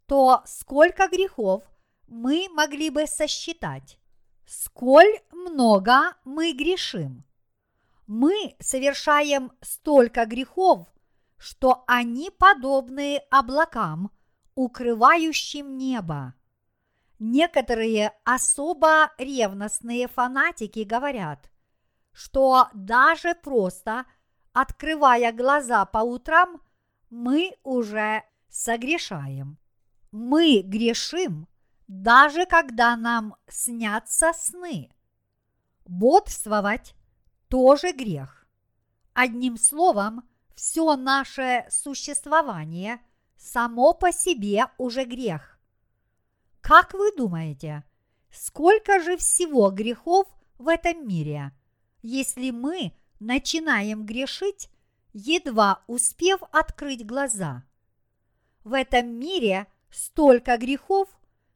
то 0.07 0.43
сколько 0.47 1.09
грехов 1.09 1.63
мы 2.07 2.49
могли 2.53 2.91
бы 2.91 3.07
сосчитать? 3.07 3.99
Сколь 4.47 5.21
много 5.31 6.15
мы 6.25 6.53
грешим? 6.53 7.25
Мы 8.07 8.57
совершаем 8.61 9.53
столько 9.61 10.25
грехов, 10.25 10.87
что 11.37 11.85
они 11.87 12.31
подобны 12.31 13.21
облакам, 13.31 14.11
укрывающим 14.55 15.77
небо. 15.77 16.35
Некоторые 17.19 18.13
особо 18.25 19.13
ревностные 19.19 20.09
фанатики 20.09 20.81
говорят, 20.81 21.51
что 22.13 22.69
даже 22.73 23.35
просто 23.35 24.07
открывая 24.53 25.33
глаза 25.33 25.85
по 25.85 25.99
утрам, 25.99 26.61
мы 27.11 27.57
уже 27.63 28.25
согрешаем. 28.49 29.59
Мы 30.11 30.63
грешим, 30.63 31.49
даже 31.87 32.47
когда 32.47 32.97
нам 32.97 33.37
снятся 33.49 34.33
сны. 34.33 34.91
Бодствовать 35.87 36.95
тоже 37.49 37.93
грех. 37.93 38.47
Одним 39.15 39.57
словом, 39.57 40.29
все 40.55 40.97
наше 40.97 41.67
существование 41.71 43.01
само 43.37 43.95
по 43.95 44.13
себе 44.13 44.67
уже 44.77 45.05
грех. 45.05 45.59
Как 46.61 46.93
вы 46.93 47.15
думаете, 47.17 47.85
сколько 48.31 49.01
же 49.01 49.17
всего 49.17 49.71
грехов 49.71 50.27
в 50.59 50.69
этом 50.69 51.07
мире, 51.07 51.53
если 52.03 52.51
мы 52.51 52.93
начинаем 53.21 54.05
грешить, 54.05 54.69
едва 55.13 55.83
успев 55.87 56.43
открыть 56.53 57.07
глаза? 57.07 57.65
В 58.65 58.73
этом 58.73 59.09
мире 59.09 59.67
столько 59.91 60.57
грехов, 60.59 61.09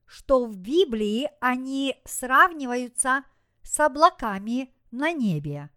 что 0.07 0.45
в 0.45 0.57
Библии 0.57 1.31
они 1.41 1.97
сравниваются 2.05 3.25
с 3.63 3.81
облаками 3.81 4.73
на 4.91 5.13
небе, 5.13 5.71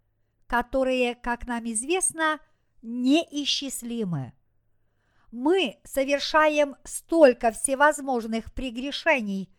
которые, 0.46 1.14
как 1.14 1.46
нам 1.46 1.64
известно, 1.72 2.38
неисчислимы. 2.82 4.32
Мы 5.32 5.78
совершаем 5.84 6.76
столько 6.84 7.50
всевозможных 7.50 8.52
прегрешений 8.54 9.50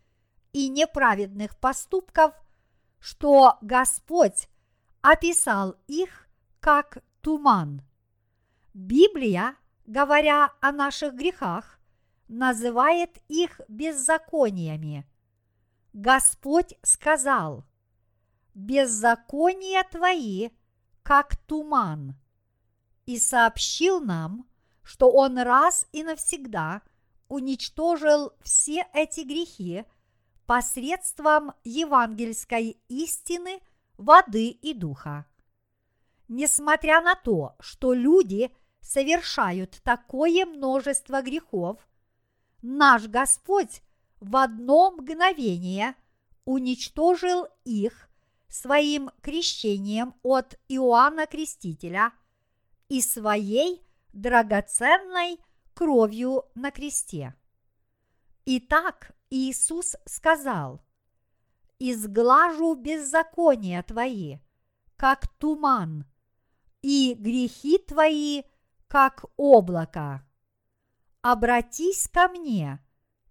и 0.54 0.70
неправедных 0.70 1.58
поступков, 1.60 2.34
что 3.00 3.58
Господь 3.62 4.48
описал 5.02 5.76
их 5.88 6.28
как 6.60 7.04
туман. 7.22 7.87
Библия, 8.78 9.56
говоря 9.88 10.54
о 10.62 10.72
наших 10.72 11.16
грехах, 11.16 11.80
называет 12.28 13.18
их 13.28 13.60
беззакониями. 13.68 15.10
Господь 15.94 16.76
сказал– 16.84 17.66
беззакония 18.54 19.84
твои, 19.84 20.50
как 21.02 21.38
туман, 21.48 22.16
и 23.08 23.18
сообщил 23.18 24.00
нам, 24.00 24.48
что 24.84 25.12
Он 25.12 25.40
раз 25.40 25.88
и 25.92 26.04
навсегда 26.04 26.84
уничтожил 27.30 28.34
все 28.44 28.86
эти 28.94 29.22
грехи 29.22 29.86
посредством 30.46 31.54
евангельской 31.64 32.80
истины, 32.90 33.60
воды 33.98 34.50
и 34.50 34.76
духа. 34.76 35.26
Несмотря 36.28 37.02
на 37.02 37.16
то, 37.16 37.56
что 37.60 37.94
люди 37.94 38.52
совершают 38.88 39.82
такое 39.84 40.46
множество 40.46 41.22
грехов, 41.22 41.86
наш 42.62 43.08
Господь 43.08 43.82
в 44.22 44.38
одно 44.38 44.92
мгновение 44.92 45.96
уничтожил 46.46 47.48
их 47.66 48.10
своим 48.48 49.12
крещением 49.22 50.16
от 50.24 50.58
Иоанна 50.70 51.28
Крестителя 51.28 52.14
и 52.88 53.02
своей 53.02 53.84
драгоценной 54.14 55.38
кровью 55.74 56.46
на 56.56 56.72
кресте. 56.72 57.36
Итак, 58.46 59.12
Иисус 59.30 59.98
сказал, 60.06 60.82
«Изглажу 61.78 62.76
беззакония 62.76 63.84
твои, 63.84 64.38
как 64.96 65.28
туман, 65.38 66.06
и 66.82 67.16
грехи 67.16 67.78
твои, 67.80 68.44
как 68.88 69.26
облако. 69.38 70.26
Обратись 71.22 72.08
ко 72.08 72.28
мне, 72.28 72.80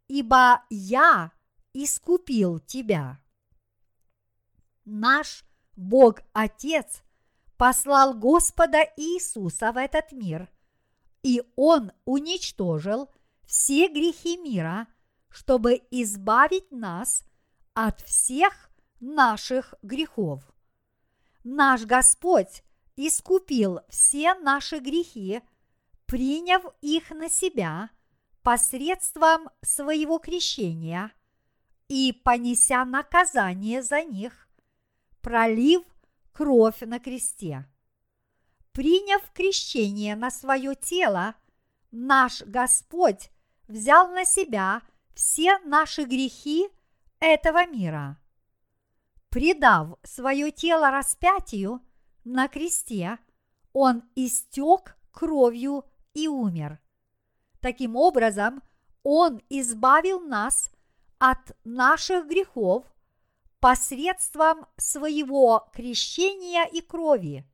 ибо 0.08 0.62
я 0.70 1.32
искупил 1.72 2.58
тебя» 2.58 3.20
наш 4.86 5.44
Бог 5.74 6.20
Отец 6.32 7.02
послал 7.58 8.14
Господа 8.14 8.78
Иисуса 8.96 9.72
в 9.72 9.76
этот 9.76 10.12
мир, 10.12 10.48
и 11.22 11.42
Он 11.56 11.92
уничтожил 12.04 13.10
все 13.44 13.88
грехи 13.88 14.38
мира, 14.38 14.86
чтобы 15.28 15.82
избавить 15.90 16.70
нас 16.70 17.24
от 17.74 18.00
всех 18.02 18.70
наших 19.00 19.74
грехов. 19.82 20.42
Наш 21.44 21.84
Господь 21.84 22.62
искупил 22.96 23.80
все 23.88 24.34
наши 24.34 24.78
грехи, 24.78 25.42
приняв 26.06 26.64
их 26.80 27.10
на 27.10 27.28
себя 27.28 27.90
посредством 28.42 29.50
своего 29.62 30.18
крещения 30.18 31.12
и 31.88 32.12
понеся 32.24 32.84
наказание 32.84 33.82
за 33.82 34.02
них 34.02 34.46
пролив 35.26 35.82
кровь 36.32 36.82
на 36.82 37.00
кресте. 37.00 37.66
Приняв 38.70 39.22
крещение 39.32 40.14
на 40.14 40.30
свое 40.30 40.76
тело, 40.76 41.34
наш 41.90 42.42
Господь 42.42 43.30
взял 43.66 44.06
на 44.12 44.24
себя 44.24 44.82
все 45.16 45.58
наши 45.64 46.04
грехи 46.04 46.68
этого 47.18 47.66
мира. 47.66 48.20
Предав 49.30 49.98
свое 50.04 50.52
тело 50.52 50.92
распятию 50.92 51.80
на 52.26 52.48
кресте, 52.48 53.18
Он 53.72 54.02
истек 54.16 54.98
кровью 55.12 55.84
и 56.12 56.28
умер. 56.28 56.80
Таким 57.60 57.96
образом, 57.96 58.62
Он 59.02 59.40
избавил 59.48 60.20
нас 60.20 60.70
от 61.18 61.56
наших 61.64 62.26
грехов 62.26 62.84
посредством 63.60 64.66
своего 64.76 65.70
крещения 65.72 66.64
и 66.64 66.80
крови. 66.80 67.46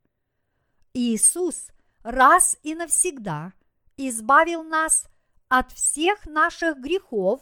Иисус 0.95 1.69
раз 2.03 2.59
и 2.63 2.75
навсегда 2.75 3.53
избавил 3.97 4.65
нас 4.65 5.07
от 5.49 5.71
всех 5.73 6.27
наших 6.27 6.79
грехов, 6.79 7.41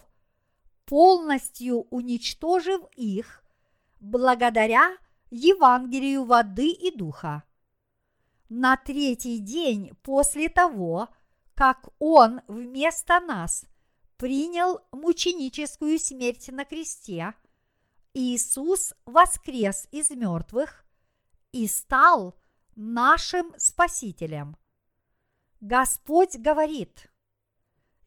полностью 0.84 1.86
уничтожив 1.90 2.82
их 2.96 3.44
благодаря 4.00 4.96
Евангелию 5.30 6.24
воды 6.24 6.70
и 6.70 6.96
духа. 6.96 7.44
На 8.48 8.76
третий 8.76 9.38
день 9.38 9.92
после 10.02 10.48
того, 10.48 11.08
как 11.54 11.88
Он 11.98 12.40
вместо 12.48 13.20
нас 13.20 13.64
принял 14.16 14.80
мученическую 14.92 15.98
смерть 15.98 16.48
на 16.48 16.64
кресте– 16.64 17.34
Иисус 18.12 18.92
воскрес 19.06 19.86
из 19.92 20.10
мертвых 20.10 20.84
и 21.52 21.68
стал 21.68 22.36
нашим 22.74 23.54
Спасителем. 23.56 24.56
Господь 25.60 26.36
говорит, 26.36 27.08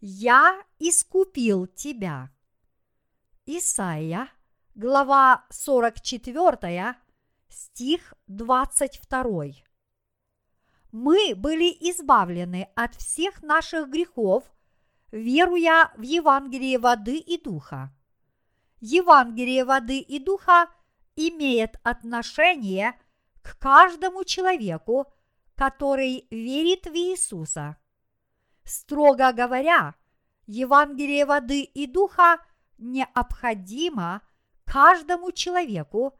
«Я 0.01 0.61
искупил 0.77 1.67
тебя». 1.67 2.31
Исайя, 3.45 4.29
глава 4.75 5.45
44, 5.49 6.97
стих 7.53 8.13
22. 8.27 9.63
Мы 10.91 11.33
были 11.35 11.69
избавлены 11.91 12.67
от 12.75 12.95
всех 12.95 13.41
наших 13.41 13.89
грехов, 13.89 14.43
веруя 15.11 15.91
в 15.95 16.01
Евангелие 16.01 16.79
воды 16.79 17.17
и 17.17 17.41
духа. 17.41 17.93
Евангелие 18.79 19.65
воды 19.65 19.99
и 19.99 20.19
духа 20.19 20.67
имеет 21.15 21.79
отношение 21.83 22.99
к 23.41 23.57
каждому 23.59 24.23
человеку, 24.23 25.13
который 25.55 26.27
верит 26.31 26.87
в 26.87 26.95
Иисуса. 26.95 27.77
Строго 28.63 29.31
говоря, 29.31 29.95
Евангелие 30.47 31.25
воды 31.25 31.61
и 31.61 31.85
духа 31.87 32.39
необходимо 32.77 34.21
каждому 34.65 35.31
человеку, 35.31 36.17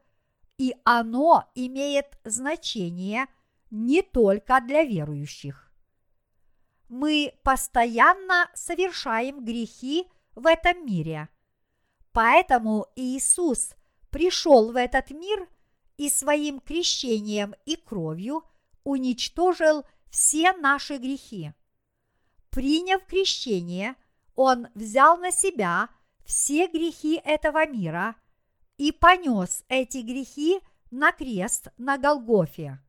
и 0.58 0.74
оно 0.84 1.50
имеет 1.54 2.18
значение 2.24 3.26
не 3.70 4.02
только 4.02 4.60
для 4.60 4.84
верующих. 4.84 5.72
Мы 6.88 7.34
постоянно 7.42 8.48
совершаем 8.54 9.44
грехи 9.44 10.06
в 10.34 10.46
этом 10.46 10.86
мире– 10.86 11.28
Поэтому 12.14 12.86
Иисус 12.94 13.74
пришел 14.08 14.70
в 14.70 14.76
этот 14.76 15.10
мир 15.10 15.48
и 15.96 16.08
своим 16.08 16.60
крещением 16.60 17.56
и 17.66 17.74
кровью 17.74 18.44
уничтожил 18.84 19.84
все 20.10 20.52
наши 20.52 20.98
грехи. 20.98 21.52
Приняв 22.50 23.04
крещение, 23.04 23.96
Он 24.36 24.68
взял 24.76 25.18
на 25.18 25.32
себя 25.32 25.88
все 26.24 26.68
грехи 26.68 27.20
этого 27.24 27.66
мира 27.66 28.14
и 28.76 28.92
понес 28.92 29.64
эти 29.68 29.98
грехи 29.98 30.60
на 30.90 31.12
крест 31.12 31.68
на 31.78 31.98
Голгофе. 31.98 32.80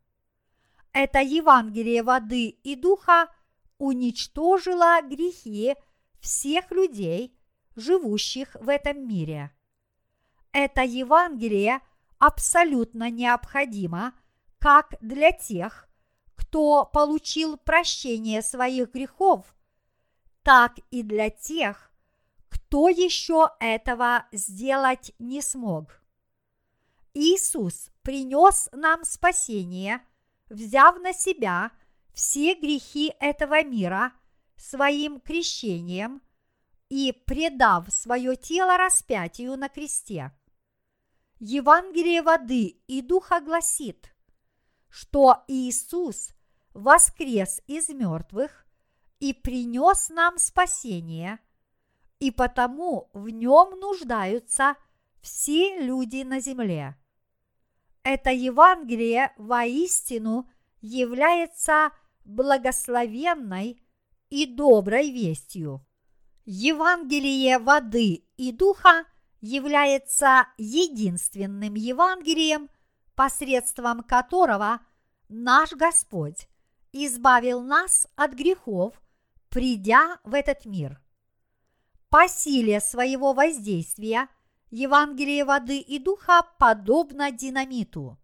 Это 0.93 1.19
Евангелие 1.19 2.03
воды 2.03 2.49
и 2.49 2.75
духа 2.75 3.27
уничтожило 3.77 5.01
грехи 5.01 5.75
всех 6.19 6.71
людей, 6.71 7.37
живущих 7.75 8.55
в 8.61 8.69
этом 8.69 9.07
мире. 9.07 9.51
Это 10.51 10.81
Евангелие 10.83 11.81
абсолютно 12.17 13.09
необходимо 13.09 14.13
как 14.59 14.95
для 15.01 15.31
тех, 15.31 15.89
кто 16.35 16.85
получил 16.85 17.57
прощение 17.57 18.41
своих 18.41 18.93
грехов, 18.93 19.53
так 20.43 20.77
и 20.91 21.03
для 21.03 21.29
тех, 21.29 21.91
кто 22.55 22.87
еще 22.87 23.49
этого 23.59 24.27
сделать 24.31 25.11
не 25.19 25.41
смог. 25.41 26.01
Иисус 27.13 27.91
принес 28.01 28.69
нам 28.71 29.03
спасение, 29.03 30.01
взяв 30.49 30.97
на 30.99 31.11
себя 31.11 31.71
все 32.13 32.55
грехи 32.55 33.13
этого 33.19 33.61
мира 33.61 34.13
своим 34.55 35.19
крещением 35.19 36.21
и 36.87 37.11
предав 37.25 37.91
свое 37.91 38.37
тело 38.37 38.77
распятию 38.77 39.57
на 39.57 39.67
кресте. 39.67 40.31
Евангелие 41.39 42.21
воды 42.21 42.81
и 42.87 43.01
духа 43.01 43.41
гласит, 43.41 44.15
что 44.87 45.43
Иисус 45.49 46.29
воскрес 46.73 47.61
из 47.67 47.89
мертвых 47.89 48.65
и 49.19 49.33
принес 49.33 50.07
нам 50.07 50.37
спасение, 50.37 51.39
и 52.19 52.31
потому 52.31 53.09
в 53.13 53.29
нем 53.29 53.79
нуждаются 53.79 54.75
все 55.21 55.79
люди 55.79 56.23
на 56.23 56.39
земле. 56.39 56.95
Это 58.03 58.31
Евангелие 58.31 59.33
воистину 59.37 60.49
является 60.81 61.91
благословенной 62.23 63.81
и 64.29 64.45
доброй 64.45 65.11
вестью. 65.11 65.85
Евангелие 66.45 67.57
воды 67.57 68.25
и 68.37 68.51
духа 68.51 69.05
является 69.41 70.47
единственным 70.57 71.73
Евангелием, 71.73 72.69
посредством 73.15 74.03
которого 74.03 74.81
наш 75.27 75.71
Господь 75.73 76.47
избавил 76.91 77.61
нас 77.61 78.07
от 78.15 78.33
грехов, 78.33 79.01
придя 79.49 80.19
в 80.23 80.33
этот 80.33 80.65
мир. 80.65 81.01
По 82.15 82.29
силе 82.29 82.79
своего 82.79 83.33
воздействия 83.33 84.29
Евангелие 84.71 85.43
воды 85.43 85.79
и 85.79 85.99
духа 85.99 86.43
подобно 86.57 87.29
динамиту. 87.29 88.17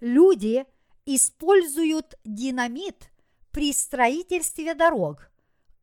Люди 0.00 0.66
используют 1.06 2.14
динамит 2.26 3.10
при 3.52 3.72
строительстве 3.72 4.74
дорог. 4.74 5.30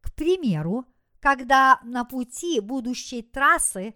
К 0.02 0.14
примеру, 0.14 0.86
когда 1.20 1.80
на 1.84 2.06
пути 2.06 2.60
будущей 2.60 3.24
трассы 3.24 3.96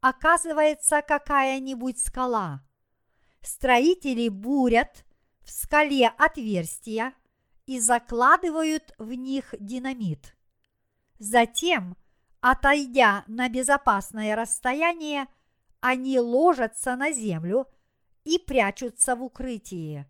оказывается 0.00 1.02
какая-нибудь 1.02 1.98
скала. 1.98 2.66
Строители 3.42 4.30
бурят 4.30 5.04
в 5.42 5.50
скале 5.50 6.08
отверстия 6.08 7.12
и 7.66 7.80
закладывают 7.80 8.94
в 8.96 9.12
них 9.12 9.54
динамит. 9.60 10.34
Затем, 11.18 11.94
отойдя 12.40 13.24
на 13.26 13.48
безопасное 13.48 14.36
расстояние, 14.36 15.26
они 15.80 16.18
ложатся 16.18 16.96
на 16.96 17.12
землю 17.12 17.66
и 18.24 18.38
прячутся 18.38 19.16
в 19.16 19.22
укрытии. 19.22 20.06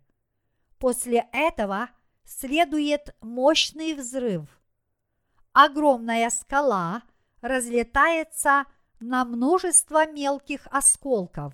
После 0.77 1.27
этого 1.31 1.89
следует 2.23 3.15
мощный 3.21 3.93
взрыв– 3.93 4.47
огромная 5.53 6.29
скала 6.29 7.03
разлетается 7.41 8.65
на 8.99 9.25
множество 9.25 10.09
мелких 10.09 10.67
осколков. 10.71 11.53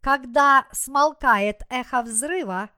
Когда 0.00 0.66
смолкает 0.72 1.62
эхо 1.68 2.02
взрыва 2.02 2.70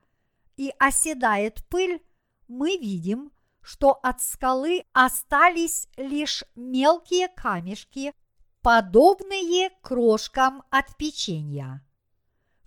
и 0.57 0.73
оседает 0.77 1.65
пыль, 1.67 2.05
мы 2.47 2.77
видим, 2.77 3.31
что 3.65 3.91
от 3.91 4.21
скалы 4.21 4.85
остались 4.93 5.89
лишь 5.97 6.43
мелкие 6.55 7.27
камешки, 7.27 8.13
подобные 8.61 9.71
крошкам 9.81 10.63
от 10.69 10.95
печенья. 10.95 11.85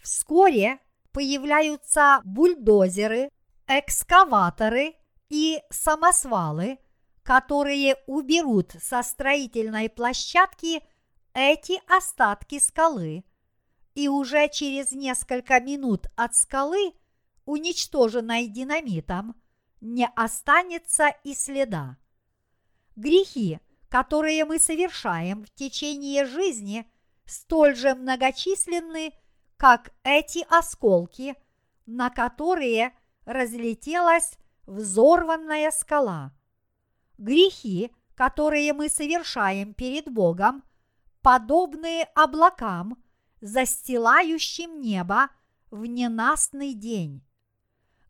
Вскоре 0.02 0.80
появляются 1.12 2.20
бульдозеры, 2.24 3.30
экскаваторы 3.66 4.94
и 5.30 5.62
самосвалы– 5.70 6.78
которые 7.28 7.96
уберут 8.06 8.72
со 8.80 9.02
строительной 9.02 9.90
площадки 9.90 10.82
эти 11.34 11.78
остатки 11.86 12.58
скалы, 12.58 13.22
и 13.94 14.08
уже 14.08 14.48
через 14.48 14.92
несколько 14.92 15.60
минут 15.60 16.06
от 16.16 16.34
скалы, 16.34 16.94
уничтоженной 17.44 18.46
динамитом, 18.46 19.36
не 19.80 20.08
останется 20.16 21.08
и 21.24 21.34
следа. 21.34 21.96
Грехи, 22.96 23.60
которые 23.88 24.44
мы 24.44 24.58
совершаем 24.58 25.44
в 25.44 25.50
течение 25.50 26.24
жизни, 26.24 26.90
столь 27.24 27.76
же 27.76 27.94
многочисленны, 27.94 29.12
как 29.56 29.92
эти 30.02 30.46
осколки, 30.50 31.36
на 31.86 32.10
которые 32.10 32.92
разлетелась 33.24 34.38
взорванная 34.66 35.70
скала 35.70 36.32
грехи, 37.18 37.92
которые 38.14 38.72
мы 38.72 38.88
совершаем 38.88 39.74
перед 39.74 40.10
Богом, 40.10 40.62
подобные 41.20 42.04
облакам, 42.14 42.96
застилающим 43.40 44.80
небо 44.80 45.28
в 45.70 45.84
ненастный 45.84 46.74
день. 46.74 47.22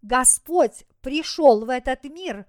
Господь 0.02 0.84
пришел 1.09 1.64
в 1.64 1.70
этот 1.70 2.04
мир 2.04 2.44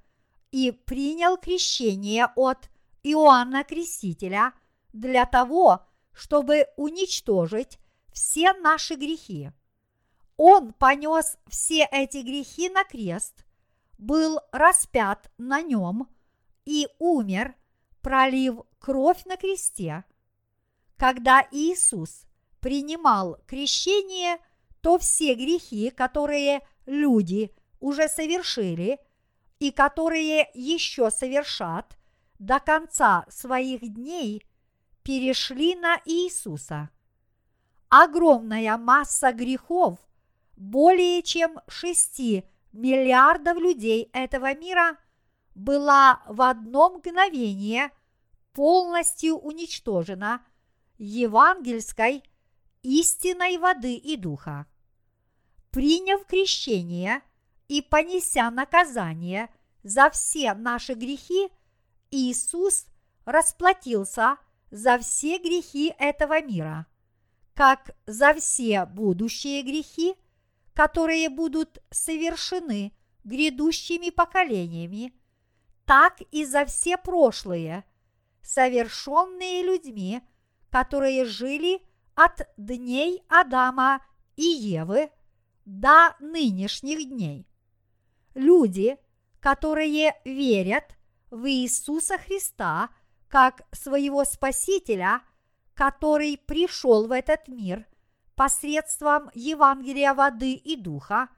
и 0.52 0.72
принял 0.72 1.38
крещение 1.38 2.28
от 2.36 2.70
Иоанна 3.04 3.64
Крестителя 3.64 4.52
для 4.92 5.26
того, 5.26 5.86
чтобы 6.12 6.68
уничтожить 6.76 7.80
все 8.12 8.52
наши 8.52 8.96
грехи. 8.96 9.52
Он 10.36 10.74
понес 10.74 11.38
все 11.48 11.88
эти 11.90 12.18
грехи 12.18 12.68
на 12.68 12.84
крест, 12.84 13.46
был 13.98 14.40
распят 14.52 15.32
на 15.38 15.62
нем– 15.62 16.10
и 16.70 16.88
умер, 17.00 17.56
пролив 18.02 18.62
кровь 18.78 19.26
на 19.26 19.38
кресте. 19.38 20.04
Когда 20.98 21.48
Иисус 21.52 22.26
принимал 22.60 23.38
крещение, 23.48 24.38
то 24.82 25.00
все 25.00 25.34
грехи, 25.34 25.90
которые 25.90 26.62
люди 26.86 27.52
уже 27.80 28.08
совершили 28.08 29.00
и 29.60 29.72
которые 29.72 30.50
еще 30.54 31.12
совершат 31.12 31.98
до 32.38 32.60
конца 32.60 33.26
своих 33.30 33.82
дней, 33.94 34.46
перешли 35.04 35.76
на 35.76 36.00
Иисуса. 36.06 36.90
Огромная 37.90 38.78
масса 38.78 39.34
грехов, 39.34 40.00
более 40.56 41.22
чем 41.24 41.60
6 41.68 42.44
миллиардов 42.72 43.58
людей 43.58 44.10
этого 44.14 44.56
мира– 44.56 44.98
была 45.60 46.24
в 46.28 46.42
одно 46.42 46.90
мгновение 46.90 47.92
полностью 48.54 49.36
уничтожена 49.36 50.46
евангельской 50.98 52.24
истиной 52.82 53.58
воды 53.58 53.96
и 53.96 54.16
духа. 54.16 54.68
Приняв 55.72 56.26
крещение 56.26 57.22
и 57.70 57.82
понеся 57.82 58.50
наказание 58.50 59.50
за 59.84 60.10
все 60.10 60.54
наши 60.54 60.94
грехи, 60.96 61.50
Иисус 62.12 62.88
расплатился 63.24 64.38
за 64.72 64.98
все 64.98 65.38
грехи 65.38 65.94
этого 65.98 66.42
мира, 66.42 66.88
как 67.54 67.92
за 68.06 68.34
все 68.34 68.86
будущие 68.86 69.62
грехи, 69.62 70.16
которые 70.74 71.30
будут 71.30 71.80
совершены 71.92 72.92
грядущими 73.24 74.10
поколениями 74.10 75.14
так 75.90 76.22
и 76.30 76.46
за 76.46 76.66
все 76.66 76.98
прошлые, 76.98 77.84
совершенные 78.44 79.64
людьми, 79.64 80.22
которые 80.70 81.26
жили 81.26 81.82
от 82.14 82.48
дней 82.58 83.24
Адама 83.28 84.06
и 84.36 84.44
Евы 84.44 85.10
до 85.66 86.16
нынешних 86.20 87.10
дней. 87.10 87.49
Люди, 88.34 88.98
которые 89.40 90.16
верят 90.26 90.96
в 91.32 91.50
Иисуса 91.50 92.18
Христа 92.18 92.90
как 93.28 93.62
своего 93.72 94.26
Спасителя, 94.26 95.22
который 95.74 96.38
пришел 96.38 97.08
в 97.08 97.12
этот 97.12 97.48
мир 97.48 97.88
посредством 98.36 99.30
Евангелия 99.34 100.14
воды 100.14 100.54
и 100.54 100.76
духа, 100.76 101.30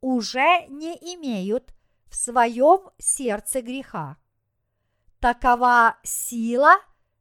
уже 0.00 0.66
не 0.68 0.94
имеют 1.14 1.74
в 2.06 2.16
своем 2.16 2.90
сердце 2.98 3.62
греха. 3.62 4.18
Такова 5.18 5.96
сила 6.02 6.74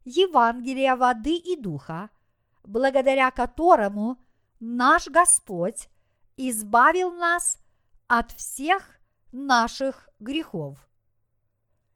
Евангелия 0.03 0.95
воды 0.95 1.35
и 1.35 1.55
духа, 1.55 2.09
благодаря 2.63 3.31
которому 3.31 4.17
наш 4.59 5.07
Господь 5.07 5.89
избавил 6.35 7.11
нас 7.11 7.57
от 8.07 8.31
всех 8.31 8.99
наших 9.31 10.09
грехов. 10.19 10.77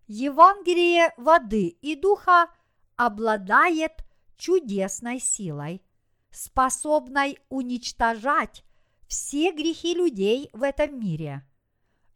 Евангелие 0.07 1.13
воды 1.17 1.67
и 1.67 1.95
духа 1.95 2.47
обладает 2.95 4.03
чудесной 4.37 5.19
силой, 5.19 5.83
способной 6.31 7.39
уничтожать 7.49 8.63
все 9.07 9.51
грехи 9.51 9.93
людей 9.93 10.49
в 10.53 10.63
этом 10.63 10.99
мире. 10.99 11.45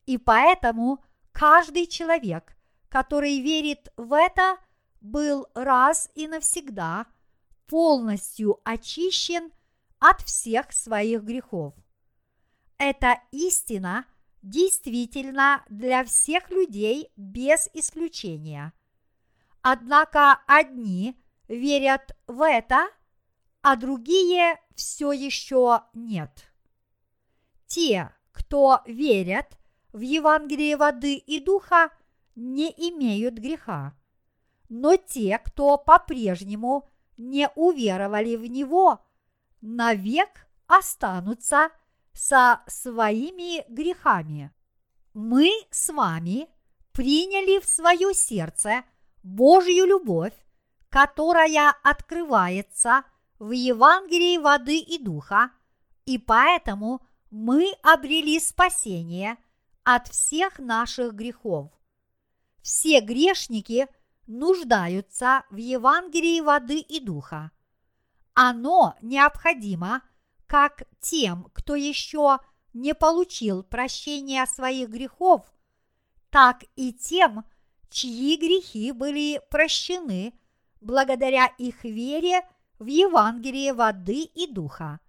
И 0.06 0.18
поэтому 0.18 1.04
каждый 1.32 1.88
человек, 1.88 2.56
который 2.90 3.40
верит 3.40 3.92
в 3.98 4.14
это, 4.14 4.58
был 5.00 5.48
раз 5.54 6.10
и 6.16 6.28
навсегда 6.28 7.08
полностью 7.68 8.60
очищен 8.64 9.52
от 10.00 10.22
всех 10.22 10.72
своих 10.72 11.24
грехов. 11.24 11.74
Эта 12.84 13.22
истина 13.30 14.08
действительно 14.42 15.64
для 15.70 16.04
всех 16.04 16.50
людей 16.50 17.12
без 17.16 17.70
исключения. 17.76 18.74
Однако 19.62 20.42
одни 20.48 21.16
верят 21.48 22.18
в 22.26 22.42
это, 22.42 22.88
а 23.62 23.76
другие 23.76 24.60
все 24.74 25.12
еще 25.12 25.84
нет. 25.94 26.52
Те, 27.68 28.16
кто 28.32 28.82
верят 28.88 29.60
в 29.94 30.00
Евангелие 30.00 30.76
воды 30.76 31.18
и 31.18 31.40
духа, 31.40 31.92
не 32.34 32.72
имеют 32.72 33.36
греха. 33.36 33.94
Но 34.70 34.98
те, 34.98 35.38
кто 35.38 35.78
по-прежнему 35.78 36.90
не 37.16 37.48
уверовали 37.54 38.38
в 38.38 38.48
него, 38.48 39.06
навек 39.62 40.48
останутся 40.66 41.70
со 42.14 42.62
своими 42.68 43.64
грехами. 43.72 44.52
Мы 45.14 45.52
с 45.72 45.90
вами 45.90 46.48
приняли 46.92 47.60
в 47.60 47.66
свое 47.66 48.14
сердце 48.14 48.84
Божью 49.24 49.86
любовь, 49.86 50.34
которая 50.90 51.74
открывается 51.84 53.04
в 53.40 53.52
Евангелии 53.52 54.38
воды 54.38 54.78
и 54.78 54.98
духа, 54.98 55.52
и 56.06 56.18
поэтому 56.18 57.02
мы 57.30 57.74
обрели 57.82 58.40
спасение 58.40 59.38
от 59.84 60.08
всех 60.08 60.60
наших 60.60 61.14
грехов. 61.14 61.72
Все 62.62 63.00
грешники 63.02 63.88
нуждаются 64.28 65.44
в 65.50 65.56
Евангелии 65.56 66.42
воды 66.42 66.80
и 66.80 67.00
духа. 67.00 67.52
Оно 68.34 68.96
необходимо 69.02 70.02
как 70.52 70.84
тем, 71.00 71.50
кто 71.54 71.76
еще 71.76 72.40
не 72.74 72.94
получил 72.94 73.64
прощения 73.64 74.46
своих 74.46 74.90
грехов, 74.90 75.46
так 76.30 76.66
и 76.76 76.92
тем, 76.92 77.46
чьи 77.90 78.36
грехи 78.36 78.92
были 78.92 79.42
прощены 79.50 80.34
благодаря 80.82 81.46
их 81.58 81.86
вере 81.86 82.42
в 82.80 82.88
Евангелие 82.88 83.72
воды 83.74 84.24
и 84.24 84.46
духа. 84.46 85.00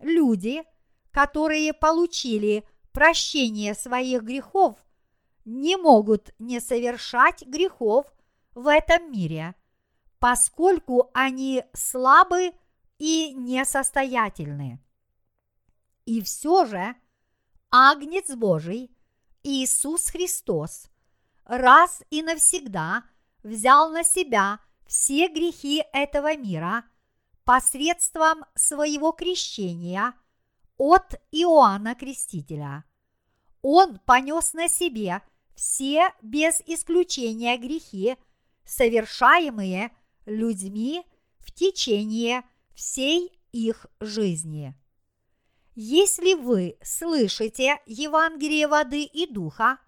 Люди, 0.00 0.62
которые 1.10 1.74
получили 1.74 2.64
прощение 2.92 3.74
своих 3.74 4.22
грехов, 4.22 4.78
не 5.44 5.76
могут 5.76 6.30
не 6.38 6.60
совершать 6.60 7.42
грехов 7.42 8.06
в 8.54 8.68
этом 8.68 9.12
мире, 9.12 9.54
поскольку 10.18 11.10
они 11.12 11.62
слабы 11.74 12.52
и 13.02 13.34
несостоятельны. 13.34 14.78
И 16.04 16.22
все 16.22 16.64
же 16.66 16.94
Агнец 17.68 18.32
Божий, 18.36 18.96
Иисус 19.42 20.06
Христос, 20.06 20.86
раз 21.44 22.04
и 22.10 22.22
навсегда 22.22 23.02
взял 23.42 23.90
на 23.90 24.04
себя 24.04 24.60
все 24.86 25.26
грехи 25.26 25.82
этого 25.92 26.36
мира 26.36 26.84
посредством 27.42 28.44
своего 28.54 29.10
крещения 29.10 30.14
от 30.76 31.20
Иоанна 31.32 31.96
Крестителя. 31.96 32.84
Он 33.62 33.98
понес 33.98 34.52
на 34.52 34.68
себе 34.68 35.22
все 35.56 36.14
без 36.22 36.60
исключения 36.66 37.56
грехи, 37.56 38.16
совершаемые 38.64 39.90
людьми 40.24 41.04
в 41.40 41.50
течение 41.50 42.44
всей 42.74 43.38
их 43.52 43.86
жизни. 44.00 44.74
Если 45.74 46.34
вы 46.34 46.76
слышите 46.82 47.80
Евангелие 47.86 48.68
воды 48.68 49.04
и 49.04 49.26
духа, 49.26 49.78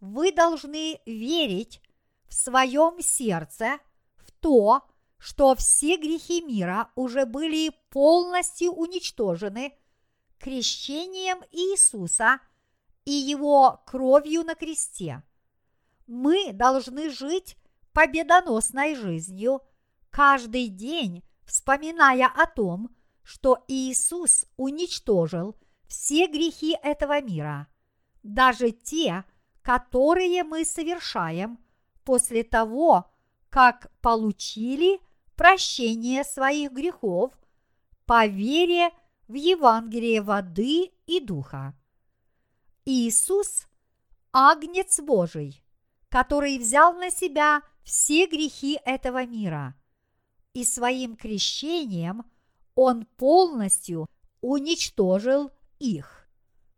вы 0.00 0.32
должны 0.32 1.00
верить 1.06 1.80
в 2.26 2.34
своем 2.34 3.00
сердце 3.00 3.78
в 4.16 4.32
то, 4.32 4.82
что 5.18 5.54
все 5.54 5.96
грехи 5.96 6.42
мира 6.42 6.90
уже 6.94 7.26
были 7.26 7.72
полностью 7.90 8.72
уничтожены 8.72 9.74
крещением 10.38 11.38
Иисуса 11.50 12.40
и 13.04 13.12
его 13.12 13.82
кровью 13.86 14.44
на 14.44 14.54
кресте. 14.54 15.22
Мы 16.06 16.52
должны 16.52 17.10
жить 17.10 17.56
победоносной 17.92 18.94
жизнью 18.94 19.62
каждый 20.10 20.68
день 20.68 21.24
вспоминая 21.48 22.26
о 22.26 22.46
том, 22.46 22.90
что 23.24 23.64
Иисус 23.68 24.44
уничтожил 24.56 25.56
все 25.86 26.26
грехи 26.26 26.76
этого 26.82 27.20
мира, 27.20 27.66
даже 28.22 28.70
те, 28.70 29.24
которые 29.62 30.44
мы 30.44 30.64
совершаем 30.64 31.58
после 32.04 32.44
того, 32.44 33.10
как 33.48 33.90
получили 34.02 35.00
прощение 35.36 36.22
своих 36.22 36.72
грехов 36.72 37.32
по 38.06 38.26
вере 38.26 38.90
в 39.26 39.34
Евангелие 39.34 40.20
воды 40.20 40.92
и 41.06 41.20
духа. 41.20 41.74
Иисус– 42.84 43.66
Агнец 44.32 45.00
Божий, 45.00 45.62
который 46.08 46.58
взял 46.58 46.94
на 46.94 47.10
себя 47.10 47.62
все 47.82 48.26
грехи 48.26 48.78
этого 48.84 49.24
мира– 49.24 49.74
и 50.58 50.64
своим 50.64 51.14
крещением 51.14 52.24
Он 52.74 53.06
полностью 53.16 54.06
уничтожил 54.40 55.52
их. 55.78 56.28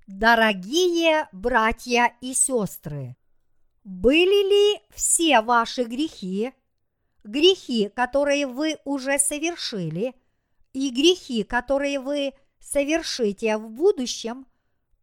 Дорогие 0.07 1.28
братья 1.33 2.14
и 2.20 2.35
сестры, 2.35 3.16
были 3.83 4.74
ли 4.74 4.83
все 4.95 5.41
ваши 5.41 5.85
грехи, 5.85 6.53
грехи, 7.24 7.89
которые 7.89 8.47
вы 8.47 8.76
уже 8.85 9.18
совершили, 9.18 10.14
и 10.74 10.91
грехи, 10.91 11.43
которые 11.43 12.01
вы 12.01 12.35
совершите 12.59 13.57
в 13.57 13.70
будущем, 13.70 14.47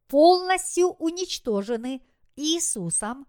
полностью 0.08 0.90
уничтожены 0.90 2.02
Иисусом 2.36 3.26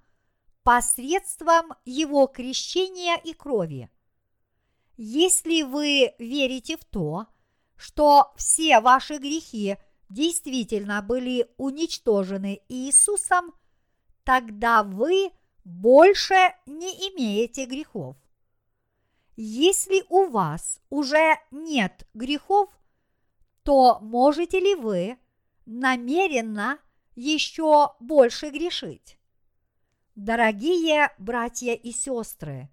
посредством 0.62 1.72
Его 1.86 2.26
крещения 2.26 3.16
и 3.16 3.32
крови– 3.32 3.88
если 4.98 5.62
вы 5.62 6.12
верите 6.18 6.76
в 6.76 6.84
то, 6.84 7.26
что 7.76 8.32
все 8.36 8.80
ваши 8.80 9.18
грехи 9.18 9.76
действительно 10.08 11.00
были 11.02 11.48
уничтожены 11.56 12.60
Иисусом, 12.68 13.54
тогда 14.24 14.82
вы 14.82 15.30
больше 15.64 16.34
не 16.66 16.90
имеете 17.10 17.66
грехов. 17.66 18.16
Если 19.36 20.04
у 20.08 20.24
вас 20.26 20.80
уже 20.90 21.36
нет 21.52 22.08
грехов, 22.12 22.68
то 23.62 24.00
можете 24.00 24.58
ли 24.58 24.74
вы 24.74 25.16
намеренно 25.64 26.78
еще 27.14 27.94
больше 28.00 28.50
грешить? 28.50 29.16
Дорогие 30.16 31.12
братья 31.18 31.74
и 31.74 31.92
сестры, 31.92 32.68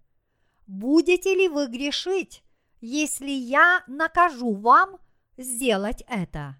будете 0.68 1.36
ли 1.36 1.48
вы 1.48 1.68
грешить, 1.68 2.44
если 2.82 3.32
я 3.32 3.84
накажу 3.88 4.54
вам 4.54 5.00
сделать 5.38 6.04
это? 6.08 6.58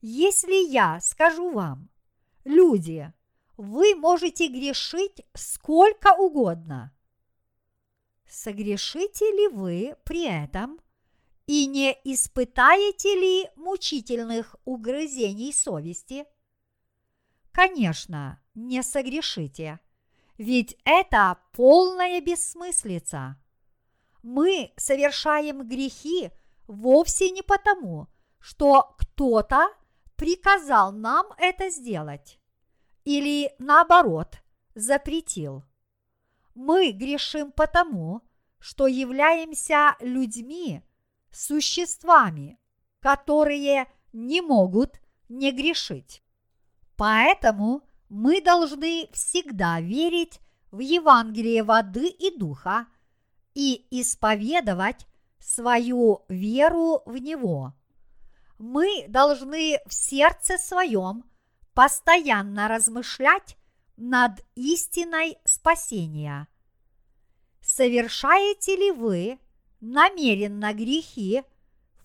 Если 0.00 0.70
я 0.70 1.00
скажу 1.00 1.50
вам, 1.50 1.90
люди, 2.44 3.12
вы 3.56 3.94
можете 3.96 4.48
грешить 4.48 5.22
сколько 5.34 6.14
угодно. 6.14 6.94
Согрешите 8.28 9.24
ли 9.32 9.48
вы 9.48 9.96
при 10.04 10.26
этом 10.26 10.78
и 11.46 11.66
не 11.66 11.98
испытаете 12.04 13.14
ли 13.14 13.50
мучительных 13.56 14.54
угрызений 14.64 15.52
совести? 15.52 16.26
Конечно, 17.50 18.40
не 18.54 18.82
согрешите, 18.82 19.80
ведь 20.38 20.76
это 20.84 21.38
полная 21.52 22.20
бессмыслица. 22.20 23.36
Мы 24.22 24.72
совершаем 24.76 25.68
грехи 25.68 26.30
вовсе 26.66 27.30
не 27.30 27.42
потому, 27.42 28.06
что 28.38 28.94
кто-то 28.98 29.68
приказал 30.16 30.92
нам 30.92 31.26
это 31.38 31.70
сделать 31.70 32.38
или 33.04 33.52
наоборот 33.58 34.38
запретил. 34.74 35.64
Мы 36.54 36.92
грешим 36.92 37.52
потому, 37.52 38.22
что 38.58 38.86
являемся 38.86 39.96
людьми, 40.00 40.82
существами, 41.30 42.58
которые 43.00 43.90
не 44.12 44.40
могут 44.40 45.00
не 45.28 45.52
грешить. 45.52 46.22
Поэтому 46.96 47.82
мы 48.08 48.40
должны 48.40 49.08
всегда 49.12 49.80
верить 49.80 50.40
в 50.70 50.80
Евангелие 50.80 51.62
воды 51.62 52.08
и 52.08 52.36
духа 52.36 52.86
и 53.54 53.86
исповедовать 53.90 55.06
свою 55.38 56.24
веру 56.28 57.02
в 57.06 57.16
Него. 57.16 57.74
Мы 58.58 59.06
должны 59.08 59.78
в 59.86 59.94
сердце 59.94 60.58
своем 60.58 61.24
постоянно 61.74 62.68
размышлять 62.68 63.56
над 63.96 64.44
истиной 64.54 65.38
спасения. 65.44 66.48
Совершаете 67.60 68.76
ли 68.76 68.90
вы 68.90 69.38
намеренно 69.80 70.72
грехи 70.72 71.42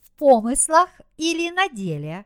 в 0.01 0.12
помыслах 0.18 0.89
или 1.18 1.49
на 1.49 1.70
деле, 1.70 2.26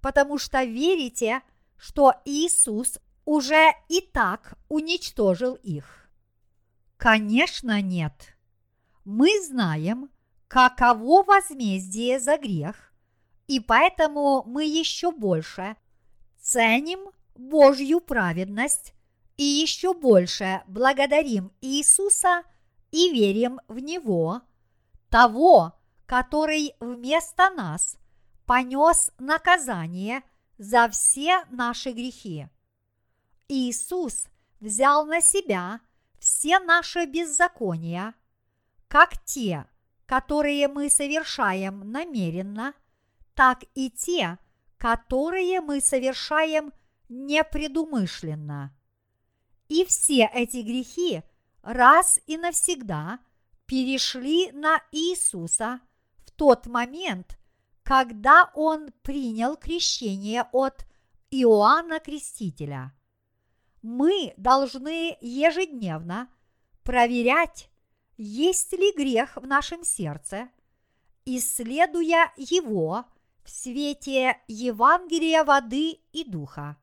потому 0.00 0.38
что 0.38 0.64
верите, 0.64 1.42
что 1.76 2.14
Иисус 2.24 2.98
уже 3.24 3.72
и 3.88 4.00
так 4.00 4.54
уничтожил 4.68 5.54
их? 5.54 6.10
Конечно, 6.96 7.80
нет. 7.80 8.36
Мы 9.04 9.28
знаем, 9.42 10.10
каково 10.48 11.22
возмездие 11.22 12.20
за 12.20 12.36
грех, 12.36 12.92
и 13.46 13.60
поэтому 13.60 14.42
мы 14.46 14.64
еще 14.64 15.10
больше 15.10 15.76
ценим 16.38 17.10
Божью 17.34 18.00
праведность 18.00 18.94
и 19.36 19.44
еще 19.44 19.94
больше 19.94 20.62
благодарим 20.66 21.52
Иисуса 21.60 22.42
и 22.90 23.10
верим 23.10 23.60
в 23.68 23.78
Него, 23.78 24.42
того, 25.08 25.72
который 26.06 26.74
вместо 26.80 27.48
нас 27.50 27.96
понес 28.44 29.10
наказание 29.18 30.22
за 30.58 30.88
все 30.88 31.44
наши 31.50 31.92
грехи. 31.92 32.48
Иисус 33.52 34.28
взял 34.60 35.04
на 35.06 35.20
себя 35.20 35.80
все 36.20 36.60
наши 36.60 37.04
беззакония, 37.04 38.14
как 38.86 39.20
те, 39.24 39.66
которые 40.06 40.68
мы 40.68 40.88
совершаем 40.88 41.90
намеренно, 41.90 42.74
так 43.34 43.64
и 43.74 43.90
те, 43.90 44.38
которые 44.76 45.60
мы 45.60 45.80
совершаем 45.80 46.72
непредумышленно. 47.08 48.72
И 49.66 49.84
все 49.84 50.30
эти 50.32 50.58
грехи 50.58 51.22
раз 51.62 52.20
и 52.26 52.36
навсегда 52.36 53.18
перешли 53.66 54.52
на 54.52 54.80
Иисуса 54.92 55.80
в 56.18 56.30
тот 56.30 56.66
момент, 56.66 57.36
когда 57.82 58.52
Он 58.54 58.92
принял 59.02 59.56
крещение 59.56 60.46
от 60.52 60.86
Иоанна 61.30 61.98
Крестителя. 61.98 62.94
Мы 63.82 64.34
должны 64.36 65.16
ежедневно 65.20 66.28
проверять 66.82 67.70
есть 68.16 68.72
ли 68.72 68.92
грех 68.92 69.36
в 69.36 69.46
нашем 69.46 69.84
сердце, 69.84 70.50
исследуя 71.24 72.32
его 72.36 73.06
в 73.42 73.50
свете 73.50 74.38
Евангелия 74.46 75.44
воды 75.44 76.00
и 76.12 76.24
духа. 76.24 76.76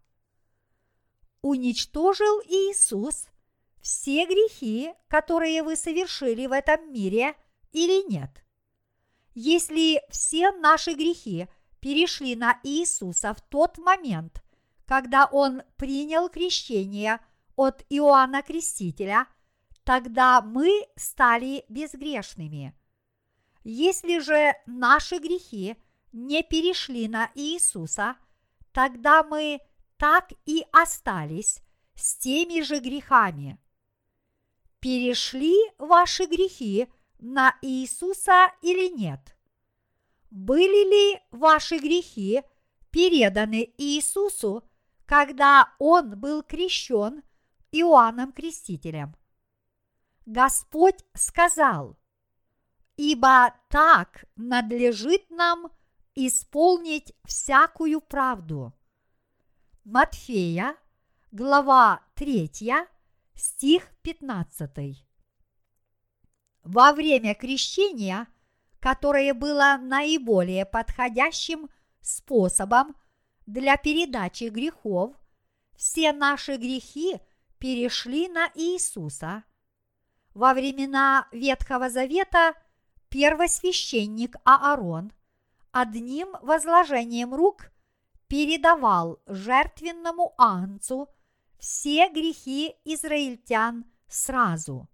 Уничтожил 1.41 2.41
Иисус 2.41 3.27
все 3.79 4.25
грехи, 4.25 4.91
которые 5.07 5.61
вы 5.61 5.75
совершили 5.75 6.47
в 6.47 6.51
этом 6.51 6.91
мире 6.91 7.35
или 7.71 8.09
нет? 8.11 8.43
Если 9.35 10.01
все 10.09 10.51
наши 10.51 10.93
грехи 10.93 11.47
перешли 11.79 12.35
на 12.35 12.59
Иисуса 12.63 13.35
в 13.35 13.41
тот 13.41 13.77
момент, 13.77 14.41
когда 14.87 15.25
Он 15.25 15.61
принял 15.75 16.29
крещение 16.29 17.19
от 17.55 17.83
Иоанна 17.89 18.41
Крестителя– 18.41 19.27
тогда 19.87 20.41
мы 20.41 20.85
стали 20.97 21.63
безгрешными. 21.69 22.75
Если 23.63 24.19
же 24.19 24.53
наши 24.65 25.17
грехи 25.17 25.77
не 26.11 26.43
перешли 26.43 27.07
на 27.07 27.31
Иисуса, 27.35 28.17
тогда 28.73 29.23
мы 29.23 29.61
так 29.95 30.33
и 30.45 30.65
остались 30.73 31.61
с 31.95 32.17
теми 32.17 32.63
же 32.63 32.79
грехами. 32.79 33.57
Перешли 34.81 35.55
ваши 35.77 36.25
грехи 36.25 36.89
на 37.19 37.55
Иисуса 37.61 38.51
или 38.61 38.89
нет? 38.93 39.37
Были 40.31 41.13
ли 41.13 41.21
ваши 41.31 41.77
грехи 41.77 42.41
переданы 42.91 43.73
Иисусу, 43.77 44.66
когда 45.07 45.73
Он 45.79 46.19
был 46.19 46.43
крещен 46.43 47.23
Иоанном 47.71 48.33
Крестителем? 48.33 49.15
Господь 50.25 51.03
сказал, 51.13 51.97
ибо 52.97 53.55
так 53.69 54.25
надлежит 54.35 55.29
нам 55.29 55.71
исполнить 56.13 57.13
всякую 57.23 58.01
правду. 58.01 58.73
Матфея, 59.85 60.75
глава 61.31 62.01
3, 62.15 62.51
стих 63.33 63.87
15. 64.01 65.05
Во 66.63 66.91
время 66.91 67.33
крещения, 67.33 68.27
которое 68.81 69.33
было 69.33 69.77
наиболее 69.79 70.65
подходящим 70.65 71.69
способом 72.01 72.93
для 73.47 73.77
передачи 73.77 74.49
грехов, 74.49 75.15
все 75.75 76.13
наши 76.13 76.57
грехи 76.57 77.19
перешли 77.57 78.27
на 78.27 78.51
Иисуса– 78.53 79.43
во 80.37 80.53
времена 80.53 81.27
Ветхого 81.31 81.89
Завета 81.89 82.53
первосвященник 83.09 84.35
Аарон 84.43 85.11
одним 85.71 86.35
возложением 86.43 87.33
рук 87.33 87.71
передавал 88.27 89.19
жертвенному 89.25 90.35
анцу 90.37 91.09
все 91.57 92.09
грехи 92.09 92.75
израильтян 92.85 93.85
сразу. 94.07 94.87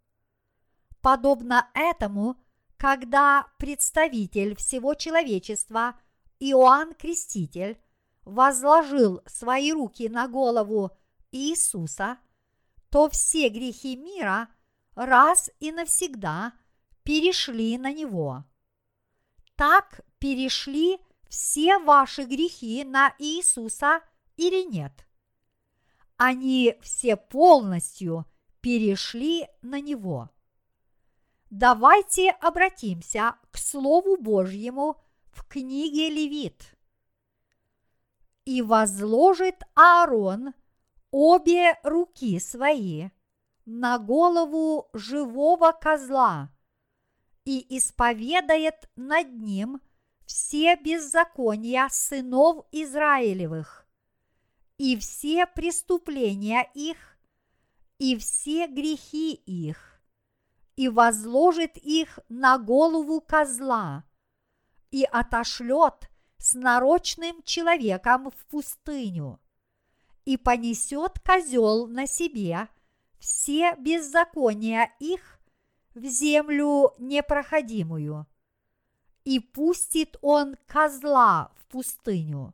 Подобно 1.01 1.69
этому, 1.73 2.37
когда 2.77 3.47
представитель 3.59 4.55
всего 4.55 4.93
человечества 4.93 5.99
Иоанн 6.39 6.93
Креститель 6.93 7.77
возложил 8.25 9.21
свои 9.25 9.71
руки 9.71 10.09
на 10.09 10.27
голову 10.27 10.91
Иисуса, 11.31 12.17
то 12.89 13.09
все 13.09 13.49
грехи 13.49 13.95
мира– 13.95 14.49
раз 14.95 15.49
и 15.59 15.71
навсегда 15.71 16.53
перешли 17.03 17.77
на 17.77 17.91
Него. 17.91 18.45
Так 19.55 20.01
перешли 20.19 20.99
все 21.27 21.77
ваши 21.79 22.23
грехи 22.23 22.83
на 22.83 23.13
Иисуса 23.19 24.01
или 24.37 24.63
нет? 24.63 25.07
Они 26.17 26.77
все 26.81 27.15
полностью 27.15 28.25
перешли 28.61 29.47
на 29.61 29.81
Него. 29.81 30.29
Давайте 31.49 32.31
обратимся 32.31 33.35
к 33.51 33.57
Слову 33.57 34.17
Божьему 34.17 34.99
в 35.31 35.45
книге 35.47 36.09
Левит. 36.09 36.75
И 38.45 38.61
возложит 38.61 39.63
Аарон 39.75 40.53
обе 41.11 41.79
руки 41.83 42.39
свои– 42.39 43.09
на 43.65 43.97
голову 43.97 44.89
живого 44.93 45.71
козла 45.71 46.49
и 47.45 47.77
исповедает 47.77 48.89
над 48.95 49.31
ним 49.33 49.81
все 50.25 50.75
беззакония 50.75 51.87
сынов 51.89 52.65
Израилевых 52.71 53.85
и 54.77 54.97
все 54.97 55.45
преступления 55.45 56.69
их, 56.73 56.97
и 57.99 58.17
все 58.17 58.67
грехи 58.67 59.33
их, 59.33 60.01
и 60.75 60.89
возложит 60.89 61.77
их 61.77 62.19
на 62.27 62.57
голову 62.57 63.21
козла, 63.21 64.03
и 64.91 65.03
отошлет 65.03 66.09
с 66.43 66.55
нарочным 66.55 67.41
человеком 67.43 68.29
в 68.29 68.45
пустыню, 68.47 69.39
и 70.25 70.35
понесет 70.35 71.17
козел 71.25 71.87
на 71.87 72.05
себе 72.05 72.67
все 73.17 73.75
беззакония 73.77 74.91
их 74.99 75.39
в 75.95 76.03
землю 76.03 76.95
непроходимую, 76.97 78.27
и 79.23 79.39
пустит 79.39 80.17
он 80.21 80.57
козла 80.67 81.53
в 81.55 81.65
пустыню. 81.67 82.53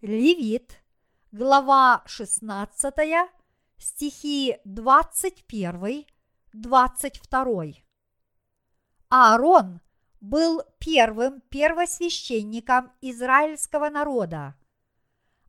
Левит, 0.00 0.82
глава 1.30 2.02
16, 2.06 2.94
стихи 3.76 4.56
21, 4.64 6.06
22. 6.54 7.64
Аарон 9.10 9.82
был 10.22 10.62
первым 10.78 11.40
первосвященником 11.50 12.92
израильского 13.00 13.90
народа. 13.90 14.54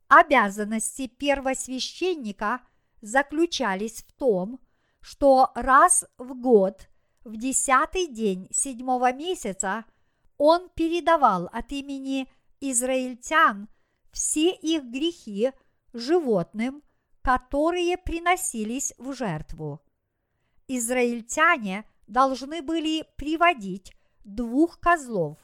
Обязанности 0.08 1.06
первосвященника 1.06 2.60
заключались 3.00 4.02
в 4.02 4.12
том, 4.12 4.60
что 5.00 5.52
раз 5.54 6.04
в 6.18 6.34
год, 6.34 6.88
в 7.22 7.36
десятый 7.36 8.08
день 8.08 8.48
седьмого 8.50 9.12
месяца, 9.12 9.84
он 10.38 10.68
передавал 10.70 11.48
от 11.52 11.70
имени 11.70 12.28
израильтян 12.60 13.68
все 14.10 14.50
их 14.50 14.82
грехи 14.84 15.52
животным, 15.92 16.82
которые 17.22 17.96
приносились 17.96 18.92
в 18.98 19.14
жертву. 19.14 19.80
Израильтяне 20.66 21.84
должны 22.08 22.60
были 22.60 23.06
приводить 23.16 23.92
двух 24.24 24.80
козлов, 24.80 25.38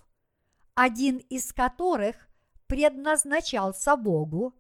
один 0.75 1.19
из 1.19 1.53
которых 1.53 2.17
предназначался 2.67 3.97
Богу, 3.97 4.55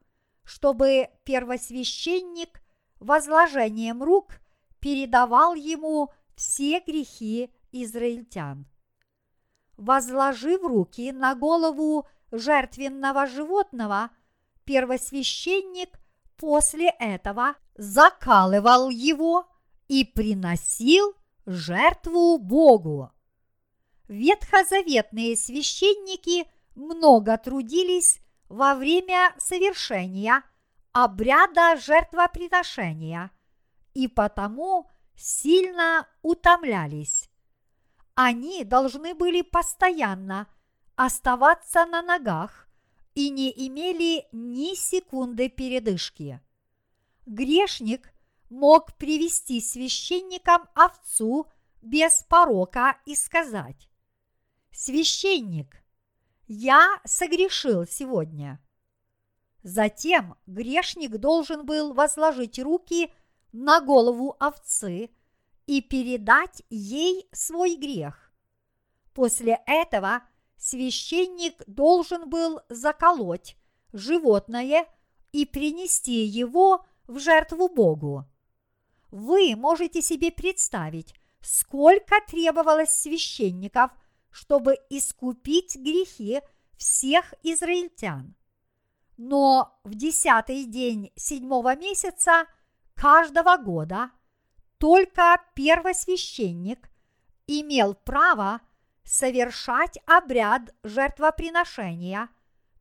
чтобы 0.45 1.09
первосвященник 1.25 2.61
возложением 2.99 4.03
рук 4.03 4.41
передавал 4.81 5.55
ему 5.55 6.11
все 6.35 6.81
грехи 6.81 7.53
израильтян. 7.73 8.67
Возложив 9.77 10.63
руки 10.63 11.13
на 11.13 11.35
голову 11.35 12.07
жертвенного 12.33 13.27
животного, 13.27 14.11
первосвященник 14.65 15.99
после 16.37 16.91
этого 16.99 17.55
закалывал 17.77 18.91
его 18.91 19.47
и 19.89 20.05
приносил 20.05 21.15
жертву 21.47 22.39
Богу. 22.39 23.11
Ветхозаветные 24.11 25.37
священники 25.37 26.45
много 26.75 27.39
трудились 27.39 28.19
во 28.49 28.75
время 28.75 29.33
совершения 29.39 30.43
обряда 30.91 31.77
жертвоприношения 31.77 33.31
и 33.95 34.09
потому 34.09 34.91
сильно 35.15 36.09
утомлялись. 36.23 37.31
Они 38.17 38.65
должны 38.65 39.15
были 39.15 39.43
постоянно 39.43 40.49
оставаться 40.97 41.87
на 41.87 42.03
ногах 42.03 42.67
и 43.15 43.31
не 43.31 43.49
имели 43.69 44.27
ни 44.33 44.75
секунды 44.75 45.49
передышки. 45.49 46.41
Грешник 47.27 48.13
мог 48.49 48.93
привести 48.97 49.61
священникам 49.61 50.69
овцу 50.75 51.47
без 51.81 52.25
порока 52.25 52.99
и 53.07 53.15
сказать, 53.15 53.90
«Священник, 54.83 55.85
я 56.49 57.03
согрешил 57.05 57.87
сегодня». 57.87 58.59
Затем 59.63 60.37
грешник 60.47 61.19
должен 61.19 61.67
был 61.67 61.93
возложить 61.93 62.59
руки 62.59 63.13
на 63.53 63.83
голову 63.83 64.37
овцы 64.41 65.11
и 65.67 65.83
передать 65.83 66.63
ей 66.71 67.29
свой 67.31 67.77
грех. 67.77 68.33
После 69.13 69.61
этого 69.67 70.23
священник 70.57 71.63
должен 71.67 72.31
был 72.31 72.63
заколоть 72.71 73.59
животное 73.93 74.87
и 75.33 75.45
принести 75.45 76.25
его 76.25 76.87
в 77.07 77.19
жертву 77.19 77.69
Богу. 77.69 78.25
Вы 79.11 79.57
можете 79.57 80.01
себе 80.01 80.33
представить, 80.33 81.13
сколько 81.43 82.15
требовалось 82.27 82.99
священников, 82.99 83.91
чтобы 84.31 84.77
искупить 84.89 85.77
грехи 85.77 86.41
всех 86.77 87.35
израильтян. 87.43 88.35
Но 89.17 89.79
в 89.85 89.95
десятый 89.95 90.65
день 90.65 91.13
седьмого 91.17 91.77
месяца 91.77 92.47
каждого 92.95 93.57
года 93.59 94.11
только 94.79 95.37
первосвященник 95.55 96.91
имел 97.47 97.95
право 97.95 98.61
совершать 99.05 99.99
обряд 100.07 100.75
жертвоприношения, 100.85 102.29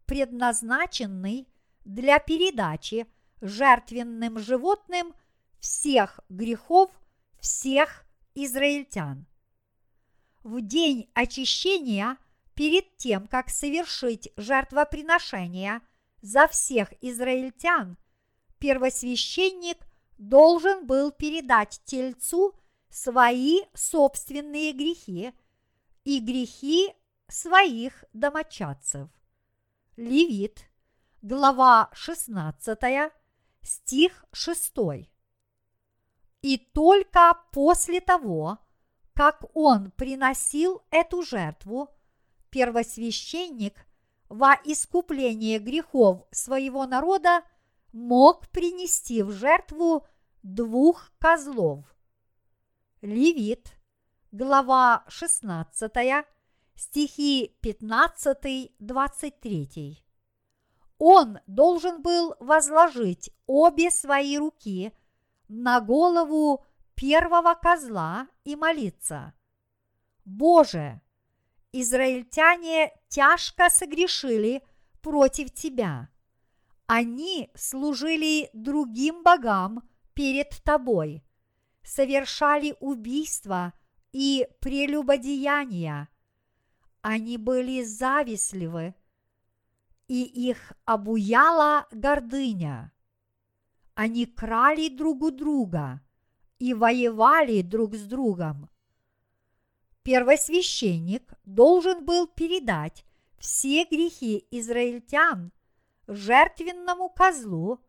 предназначенный 0.06 1.48
для 1.84 2.20
передачи 2.20 3.08
жертвенным 3.42 4.40
животным 4.40 5.14
всех 5.60 6.20
грехов 6.30 6.92
всех 7.40 8.06
израильтян. 8.36 9.26
В 10.44 10.62
день 10.62 11.10
очищения, 11.14 12.18
перед 12.54 12.98
тем, 12.98 13.28
как 13.28 13.50
совершить 13.50 14.32
жертвоприношение 14.38 15.82
за 16.22 16.48
всех 16.48 16.94
израильтян, 17.02 17.98
первосвященник 18.58 19.78
должен 20.18 20.86
был 20.86 21.12
передать 21.12 21.82
тельцу 21.86 22.54
свои 22.90 23.62
собственные 23.74 24.74
грехи– 24.74 25.34
и 26.10 26.20
грехи 26.20 26.94
своих 27.28 28.04
домочадцев. 28.14 29.10
Левит, 29.96 30.68
глава 31.22 31.92
16, 31.94 32.80
стих 33.62 34.26
6. 34.32 34.74
И 36.42 36.58
только 36.58 37.38
после 37.52 38.02
того, 38.02 38.58
как 39.20 39.44
он 39.54 39.92
приносил 39.92 40.82
эту 40.92 41.24
жертву, 41.24 41.90
первосвященник 42.52 43.86
во 44.30 44.54
искупление 44.64 45.60
грехов 45.60 46.26
своего 46.32 46.86
народа 46.86 47.42
мог 47.92 48.48
принести 48.48 49.22
в 49.22 49.32
жертву 49.32 50.08
двух 50.42 51.12
козлов. 51.20 51.84
Левит, 53.02 53.74
глава 54.32 55.04
16, 55.10 55.92
стихи 56.76 57.58
15-23. 57.62 59.98
Он 60.98 61.40
должен 61.46 62.02
был 62.02 62.36
возложить 62.40 63.32
обе 63.48 63.92
свои 63.92 64.38
руки 64.38 64.94
на 65.50 65.82
голову 65.82 66.64
первого 67.00 67.56
козла 67.56 68.28
и 68.44 68.58
молиться. 68.58 69.34
Боже, 70.26 71.00
израильтяне 71.72 72.92
тяжко 73.08 73.70
согрешили 73.70 74.62
против 75.02 75.54
Тебя. 75.54 76.10
Они 76.88 77.50
служили 77.56 78.50
другим 78.52 79.24
богам 79.24 79.88
перед 80.14 80.50
Тобой, 80.66 81.24
совершали 81.84 82.76
убийства 82.82 83.72
и 84.12 84.50
прелюбодеяния. 84.60 86.10
Они 87.02 87.38
были 87.38 87.82
завистливы, 87.82 88.94
и 90.10 90.24
их 90.24 90.74
обуяла 90.84 91.88
гордыня. 91.92 92.92
Они 93.94 94.26
крали 94.26 94.90
друг 94.90 95.24
у 95.24 95.32
друга 95.32 96.02
и 96.60 96.74
воевали 96.74 97.62
друг 97.62 97.96
с 97.96 98.04
другом. 98.04 98.70
Первосвященник 100.04 101.34
должен 101.46 102.06
был 102.06 102.28
передать 102.28 103.06
все 103.38 103.86
грехи 103.86 104.46
израильтян 104.52 105.52
жертвенному 106.08 107.10
козлу 107.10 107.80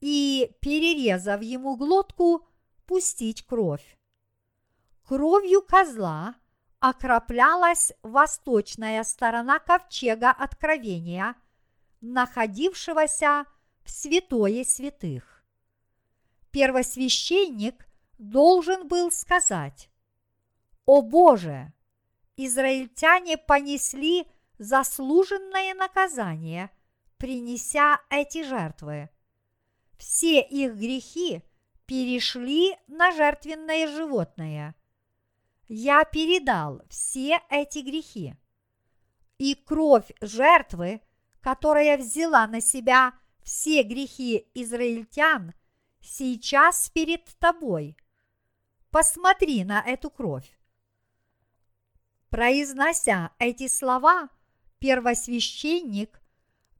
и, 0.00 0.52
перерезав 0.60 1.42
ему 1.42 1.76
глотку, 1.76 2.46
пустить 2.86 3.44
кровь. 3.44 3.98
Кровью 5.02 5.62
козла 5.62 6.34
окроплялась 6.80 7.92
восточная 8.02 9.02
сторона 9.02 9.58
ковчега 9.58 10.30
откровения, 10.30 11.34
находившегося 12.00 13.46
в 13.82 13.90
святое 13.90 14.64
святых. 14.64 15.42
Первосвященник 16.50 17.87
должен 18.18 18.88
был 18.88 19.10
сказать, 19.10 19.90
«О 20.84 21.02
Боже, 21.02 21.72
израильтяне 22.36 23.36
понесли 23.36 24.26
заслуженное 24.58 25.74
наказание, 25.74 26.70
принеся 27.16 28.00
эти 28.10 28.42
жертвы. 28.44 29.10
Все 29.98 30.40
их 30.40 30.74
грехи 30.74 31.42
перешли 31.86 32.76
на 32.86 33.12
жертвенное 33.12 33.88
животное. 33.88 34.74
Я 35.68 36.04
передал 36.04 36.82
все 36.88 37.40
эти 37.50 37.80
грехи. 37.80 38.34
И 39.38 39.54
кровь 39.54 40.10
жертвы, 40.20 41.00
которая 41.40 41.98
взяла 41.98 42.46
на 42.46 42.60
себя 42.60 43.12
все 43.42 43.82
грехи 43.82 44.46
израильтян, 44.54 45.54
сейчас 46.00 46.90
перед 46.90 47.24
тобой. 47.38 47.96
Посмотри 48.98 49.62
на 49.62 49.80
эту 49.80 50.10
кровь. 50.10 50.58
Произнося 52.30 53.30
эти 53.38 53.68
слова, 53.68 54.28
первосвященник 54.80 56.20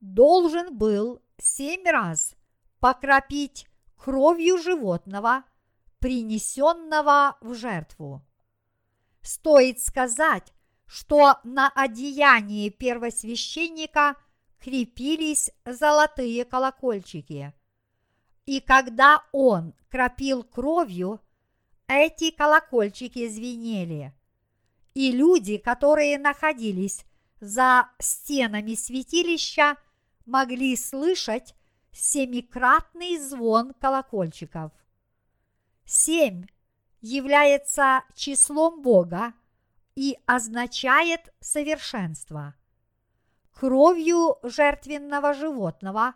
должен 0.00 0.76
был 0.76 1.22
семь 1.36 1.86
раз 1.88 2.34
покропить 2.80 3.68
кровью 3.94 4.58
животного, 4.58 5.44
принесенного 6.00 7.36
в 7.40 7.54
жертву. 7.54 8.26
Стоит 9.22 9.80
сказать, 9.80 10.52
что 10.86 11.38
на 11.44 11.68
одеянии 11.68 12.68
первосвященника 12.68 14.16
крепились 14.58 15.52
золотые 15.64 16.44
колокольчики. 16.44 17.54
И 18.44 18.58
когда 18.58 19.22
он 19.30 19.72
кропил 19.88 20.42
кровью, 20.42 21.20
эти 21.89 22.30
колокольчики 22.30 23.28
звенели. 23.28 24.12
И 24.95 25.11
люди, 25.11 25.57
которые 25.57 26.18
находились 26.18 27.05
за 27.41 27.89
стенами 27.99 28.74
святилища, 28.74 29.76
могли 30.26 30.76
слышать 30.76 31.55
семикратный 31.93 33.18
звон 33.18 33.72
колокольчиков. 33.74 34.72
Семь 35.84 36.47
является 37.01 38.05
числом 38.14 38.82
Бога 38.82 39.32
и 39.95 40.18
означает 40.26 41.32
совершенство. 41.41 42.55
Кровью 43.53 44.39
жертвенного 44.43 45.32
животного 45.32 46.14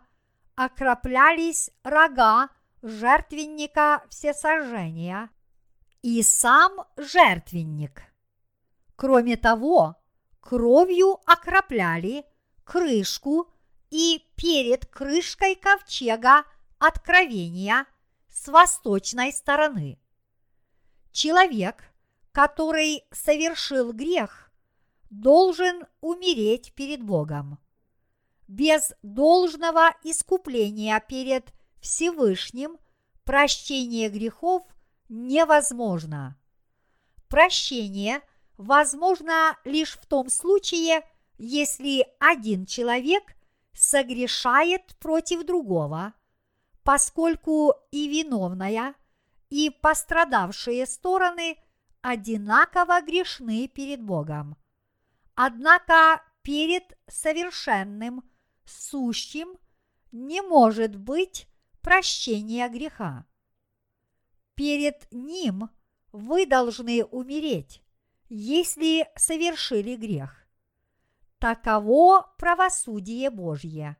окроплялись 0.55 1.71
рога 1.83 2.49
жертвенника 2.81 4.03
всесожжения 4.09 5.29
и 6.03 6.21
сам 6.21 6.85
жертвенник. 6.97 8.03
Кроме 8.95 9.37
того, 9.37 9.95
кровью 10.41 11.17
окропляли 11.25 12.25
крышку 12.63 13.49
и 13.89 14.23
перед 14.35 14.85
крышкой 14.85 15.55
ковчега 15.55 16.43
откровения 16.77 17.85
с 18.29 18.47
восточной 18.49 19.31
стороны. 19.31 19.97
Человек, 21.11 21.83
который 22.31 23.03
совершил 23.11 23.93
грех, 23.93 24.51
должен 25.09 25.85
умереть 26.01 26.73
перед 26.73 27.01
Богом. 27.01 27.59
Без 28.47 28.91
должного 29.03 29.95
искупления 30.03 30.99
перед 30.99 31.53
Всевышним 31.79 32.77
прощение 33.23 34.09
грехов 34.09 34.63
невозможно. 35.09 36.37
Прощение 37.27 38.21
возможно 38.57 39.57
лишь 39.65 39.97
в 39.97 40.05
том 40.05 40.29
случае, 40.29 41.01
если 41.37 42.05
один 42.19 42.65
человек– 42.65 43.23
согрешает 43.73 44.95
против 44.99 45.45
другого, 45.45 46.13
поскольку 46.83 47.73
и 47.91 48.07
виновная, 48.07 48.95
и 49.49 49.69
пострадавшие 49.69 50.85
стороны 50.85 51.57
одинаково 52.01 53.01
грешны 53.01 53.67
перед 53.67 54.01
Богом. 54.01 54.57
Однако 55.35 56.23
перед 56.41 56.97
совершенным, 57.07 58.23
сущим 58.65 59.57
не 60.11 60.41
может 60.41 60.95
быть 60.95 61.47
прощения 61.81 62.67
греха. 62.69 63.25
Перед 64.55 65.11
ним 65.11 65.69
вы 66.11 66.45
должны 66.45 67.03
умереть, 67.05 67.81
если 68.29 69.09
совершили 69.15 69.95
грех. 69.95 70.47
Таково 71.39 72.33
правосудие 72.37 73.29
Божье. 73.29 73.97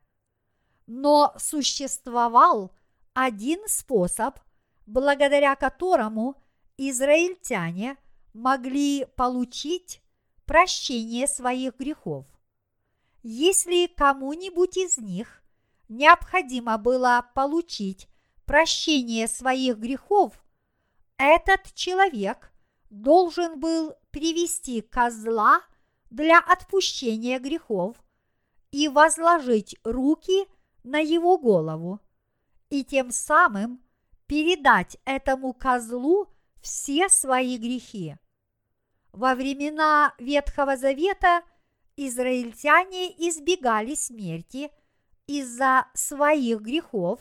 Но 0.86 1.34
существовал 1.38 2.72
один 3.14 3.60
способ, 3.66 4.38
благодаря 4.86 5.56
которому 5.56 6.40
израильтяне 6.76 7.96
могли 8.32 9.06
получить 9.16 10.02
прощение 10.44 11.26
своих 11.26 11.76
грехов. 11.76 12.26
Если 13.22 13.86
кому-нибудь 13.86 14.76
из 14.76 14.98
них 14.98 15.42
необходимо 15.88 16.76
было 16.78 17.26
получить 17.34 18.08
прощение 18.44 19.26
своих 19.26 19.78
грехов, 19.78 20.43
этот 21.18 21.72
человек 21.74 22.52
должен 22.90 23.60
был 23.60 23.94
привести 24.10 24.80
козла– 24.80 25.62
для 26.14 26.38
отпущения 26.38 27.40
грехов 27.40 27.96
и 28.70 28.86
возложить 28.86 29.74
руки 29.82 30.46
на 30.84 31.00
его 31.00 31.38
голову, 31.38 31.98
и 32.70 32.84
тем 32.84 33.10
самым 33.10 33.82
передать 34.26 34.96
этому 35.04 35.52
козлу 35.52 36.28
все 36.62 37.08
свои 37.08 37.58
грехи. 37.58 38.16
Во 39.12 39.34
времена 39.34 40.14
Ветхого 40.18 40.76
Завета 40.76 41.42
израильтяне 41.96 43.10
избегали 43.28 43.96
смерти 43.96 44.70
из-за 45.26 45.88
своих 45.94 46.60
грехов, 46.60 47.20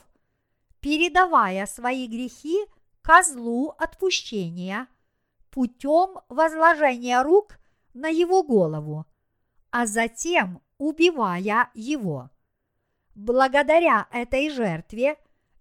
передавая 0.82 1.66
свои 1.66 2.06
грехи 2.06 2.60
козлу 3.04 3.76
отпущения 3.78 4.88
путем 5.52 6.20
возложения 6.30 7.22
рук 7.22 7.60
на 7.94 8.08
его 8.08 8.42
голову, 8.42 9.06
а 9.70 9.86
затем 9.86 10.62
убивая 10.80 11.70
его. 11.76 12.32
Благодаря 13.14 14.08
этой 14.12 14.50
жертве 14.50 15.18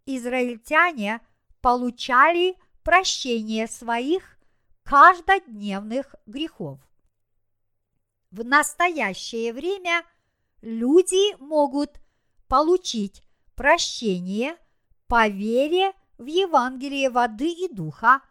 израильтяне 0.06 1.20
получали 1.60 2.56
прощение 2.82 3.66
своих 3.66 4.38
каждодневных 4.84 6.14
грехов. 6.26 6.80
В 8.30 8.44
настоящее 8.44 9.52
время 9.52 10.04
люди 10.62 11.36
могут 11.36 12.00
получить 12.48 13.22
прощение 13.54 14.56
по 15.06 15.28
вере 15.28 15.92
в 16.22 16.26
Евангелие 16.26 17.10
воды 17.10 17.50
и 17.50 17.68
духа, 17.68 18.22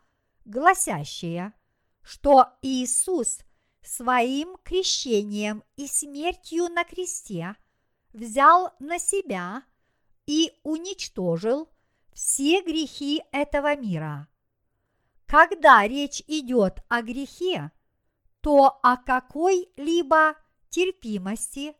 гласящее, 0.45 1.53
что 2.01 2.47
Иисус– 2.61 3.39
своим 3.83 4.57
крещением 4.63 5.63
и 5.75 5.87
смертью 5.87 6.69
на 6.69 6.83
кресте 6.83 7.55
взял 8.13 8.73
на 8.79 8.99
себя 8.99 9.63
и 10.25 10.51
уничтожил 10.63 11.69
все 12.13 12.61
грехи 12.61 13.23
этого 13.31 13.75
мира. 13.75 14.27
Когда 15.25 15.87
речь 15.87 16.21
идет 16.27 16.79
о 16.89 17.01
грехе, 17.01 17.71
то 18.41 18.79
о 18.83 18.97
какой-либо 18.97 20.35
терпимости 20.69 21.73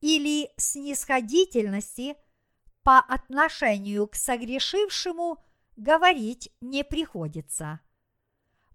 или 0.00 0.50
снисходительности 0.56 2.16
по 2.86 3.00
отношению 3.00 4.06
к 4.06 4.14
согрешившему 4.14 5.44
говорить 5.76 6.52
не 6.60 6.84
приходится. 6.84 7.80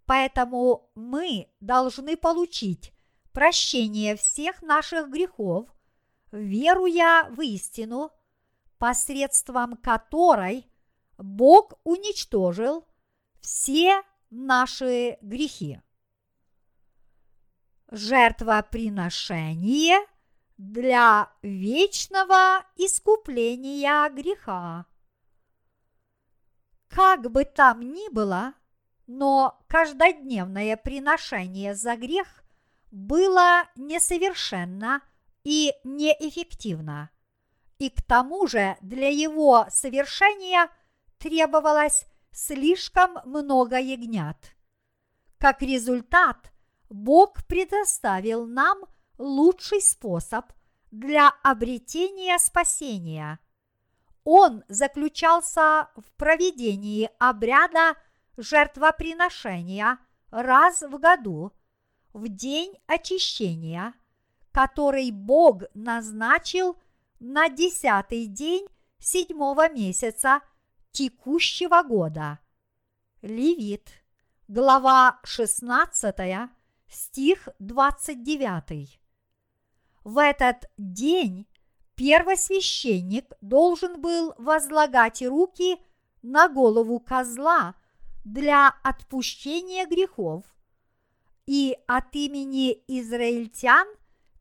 Поэтому 0.05 0.91
мы 0.95 1.47
должны 1.61 2.17
получить 2.17 2.91
прощение 3.31 4.17
всех 4.17 4.61
наших 4.63 5.09
грехов, 5.09 5.69
веруя 6.33 7.29
в 7.29 7.39
истину, 7.39 8.11
посредством 8.77 9.77
которой 9.77 10.67
Бог 11.17 11.75
уничтожил 11.85 12.85
все 13.39 14.03
наши 14.29 15.17
грехи. 15.21 15.79
Жертвоприношение 17.89 20.05
для 20.61 21.31
вечного 21.41 22.63
искупления 22.75 24.07
греха. 24.09 24.85
Как 26.87 27.31
бы 27.31 27.45
там 27.45 27.81
ни 27.91 28.13
было, 28.13 28.53
но 29.07 29.59
каждодневное 29.67 30.77
приношение 30.77 31.73
за 31.73 31.95
грех 31.95 32.43
было 32.91 33.63
несовершенно 33.75 35.01
и 35.43 35.73
неэффективно, 35.83 37.09
и 37.79 37.89
к 37.89 38.03
тому 38.03 38.45
же 38.45 38.77
для 38.81 39.09
его 39.09 39.65
совершения 39.71 40.69
требовалось 41.17 42.05
слишком 42.31 43.17
много 43.25 43.79
ягнят. 43.79 44.37
Как 45.39 45.63
результат, 45.63 46.51
Бог 46.87 47.47
предоставил 47.47 48.45
нам 48.45 48.83
лучший 49.21 49.81
способ 49.81 50.45
для 50.89 51.29
обретения 51.43 52.37
спасения. 52.39 53.39
Он 54.23 54.63
заключался 54.67 55.89
в 55.95 56.11
проведении 56.17 57.09
обряда 57.19 57.95
жертвоприношения 58.37 59.99
раз 60.31 60.81
в 60.81 60.97
году, 60.99 61.53
в 62.13 62.27
день 62.27 62.73
очищения, 62.87 63.93
который 64.51 65.11
Бог 65.11 65.63
назначил 65.73 66.77
на 67.19 67.49
десятый 67.49 68.25
день 68.25 68.67
седьмого 68.99 69.69
месяца 69.69 70.41
текущего 70.91 71.83
года. 71.83 72.39
Левит, 73.21 73.91
глава 74.47 75.19
16, 75.23 76.49
стих 76.87 77.47
29. 77.59 79.00
В 80.03 80.17
этот 80.17 80.69
день 80.77 81.47
первосвященник 81.95 83.31
должен 83.41 84.01
был 84.01 84.33
возлагать 84.37 85.21
руки 85.21 85.77
на 86.21 86.49
голову 86.49 86.99
козла 86.99 87.75
для 88.23 88.69
отпущения 88.83 89.85
грехов 89.85 90.43
и 91.45 91.77
от 91.87 92.15
имени 92.15 92.71
израильтян 92.87 93.87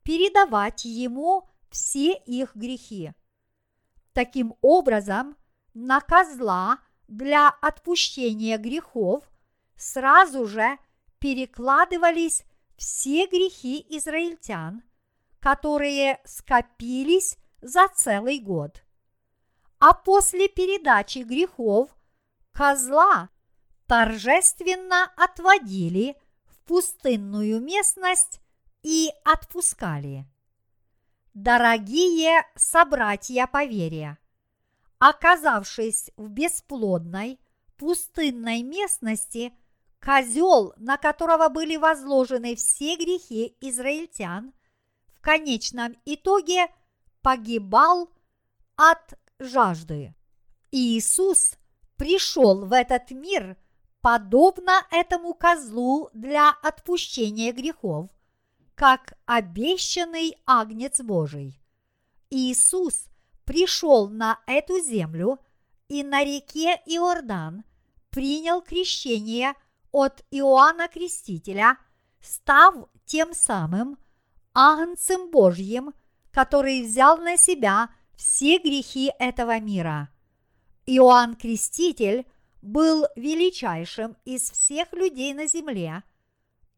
передавать 0.03 0.85
ему 0.85 1.49
все 1.71 2.15
их 2.15 2.55
грехи. 2.57 3.13
Таким 4.13 4.55
образом, 4.61 5.37
на 5.75 6.01
козла 6.01 6.79
для 7.07 7.49
отпущения 7.49 8.59
грехов 8.59 9.25
сразу 9.77 10.47
же 10.47 10.79
перекладывались 11.19 12.45
все 12.77 13.27
грехи 13.27 13.85
израильтян, 13.91 14.83
которые 15.41 16.21
скопились 16.25 17.39
за 17.61 17.89
целый 17.89 18.39
год. 18.39 18.83
А 19.79 19.95
после 19.95 20.49
передачи 20.49 21.19
грехов 21.19 21.89
козла 22.53 23.31
торжественно 23.87 25.11
отводили 25.17 26.17
в 26.45 26.61
пустынную 26.67 27.61
местность 27.61 28.41
и 28.83 29.11
отпускали. 29.25 30.27
Дорогие 31.35 32.43
собратья 32.57 33.47
по 33.47 33.65
вере, 33.65 34.19
оказавшись 34.99 36.11
в 36.17 36.29
бесплодной 36.29 37.41
пустынной 37.79 38.63
местности, 38.63 39.55
козел, 40.01 40.75
на 40.77 40.99
которого 40.99 41.49
были 41.49 41.77
возложены 41.77 42.57
все 42.57 42.97
грехи 42.97 43.57
израильтян, 43.61 44.53
в 45.21 45.23
конечном 45.23 45.97
итоге 46.07 46.69
погибал 47.21 48.11
от 48.77 49.19
жажды. 49.39 50.15
Иисус 50.73 51.55
пришел 51.97 52.65
в 52.65 52.73
этот 52.73 53.11
мир– 53.11 53.57
подобно 54.01 54.87
этому 54.91 55.35
козлу 55.35 56.11
для 56.13 56.51
отпущения 56.51 57.53
грехов, 57.53 58.11
как 58.75 59.15
обещанный 59.27 60.37
агнец 60.47 61.01
Божий. 61.01 61.61
Иисус 62.31 63.07
пришел 63.45 64.09
на 64.09 64.41
эту 64.47 64.81
землю 64.81 65.39
и 65.89 66.03
на 66.03 66.25
реке 66.25 66.81
Иордан 66.87 67.65
принял 68.11 68.63
крещение 68.63 69.55
от 69.93 70.25
Иоанна 70.31 70.89
Крестителя, 70.89 71.77
став 72.21 72.75
тем 73.05 73.35
самым 73.35 73.99
агнцем 74.55 75.31
Божьим, 75.31 75.93
который 76.31 76.83
взял 76.83 77.19
на 77.19 77.37
себя 77.37 77.91
все 78.17 78.59
грехи 78.59 79.13
этого 79.19 79.59
мира. 79.61 80.09
Иоанн 80.87 81.37
Креститель– 81.37 82.27
был 82.63 83.07
величайшим 83.17 84.17
из 84.25 84.51
всех 84.51 84.93
людей 84.93 85.33
на 85.35 85.47
земле, 85.47 86.03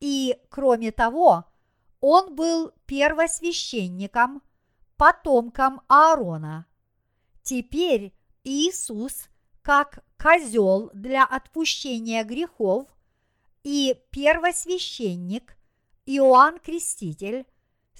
и, 0.00 0.36
кроме 0.48 0.92
того, 0.92 1.44
он 2.00 2.34
был 2.34 2.72
первосвященником, 2.86 4.42
потомком 4.96 5.80
Аарона. 5.88 6.66
Теперь 7.42 8.12
Иисус, 8.44 9.28
как 9.62 10.04
козел 10.18 10.90
для 10.92 11.24
отпущения 11.24 12.24
грехов, 12.24 12.88
и 13.62 13.96
первосвященник 14.10 15.56
Иоанн 16.06 16.58
Креститель 16.58 17.46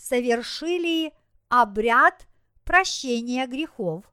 совершили 0.02 1.12
обряд 1.48 2.26
прощения 2.64 3.46
грехов, 3.46 4.04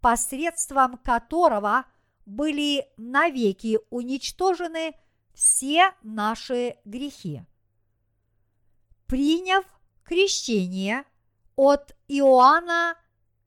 посредством 0.00 0.98
которого– 0.98 1.84
были 2.26 2.84
навеки 2.96 3.78
уничтожены 3.88 4.94
все 5.32 5.94
наши 6.02 6.76
грехи. 6.84 7.42
Приняв 9.06 9.64
крещение 10.02 11.04
от 11.54 11.96
Иоанна 12.08 12.96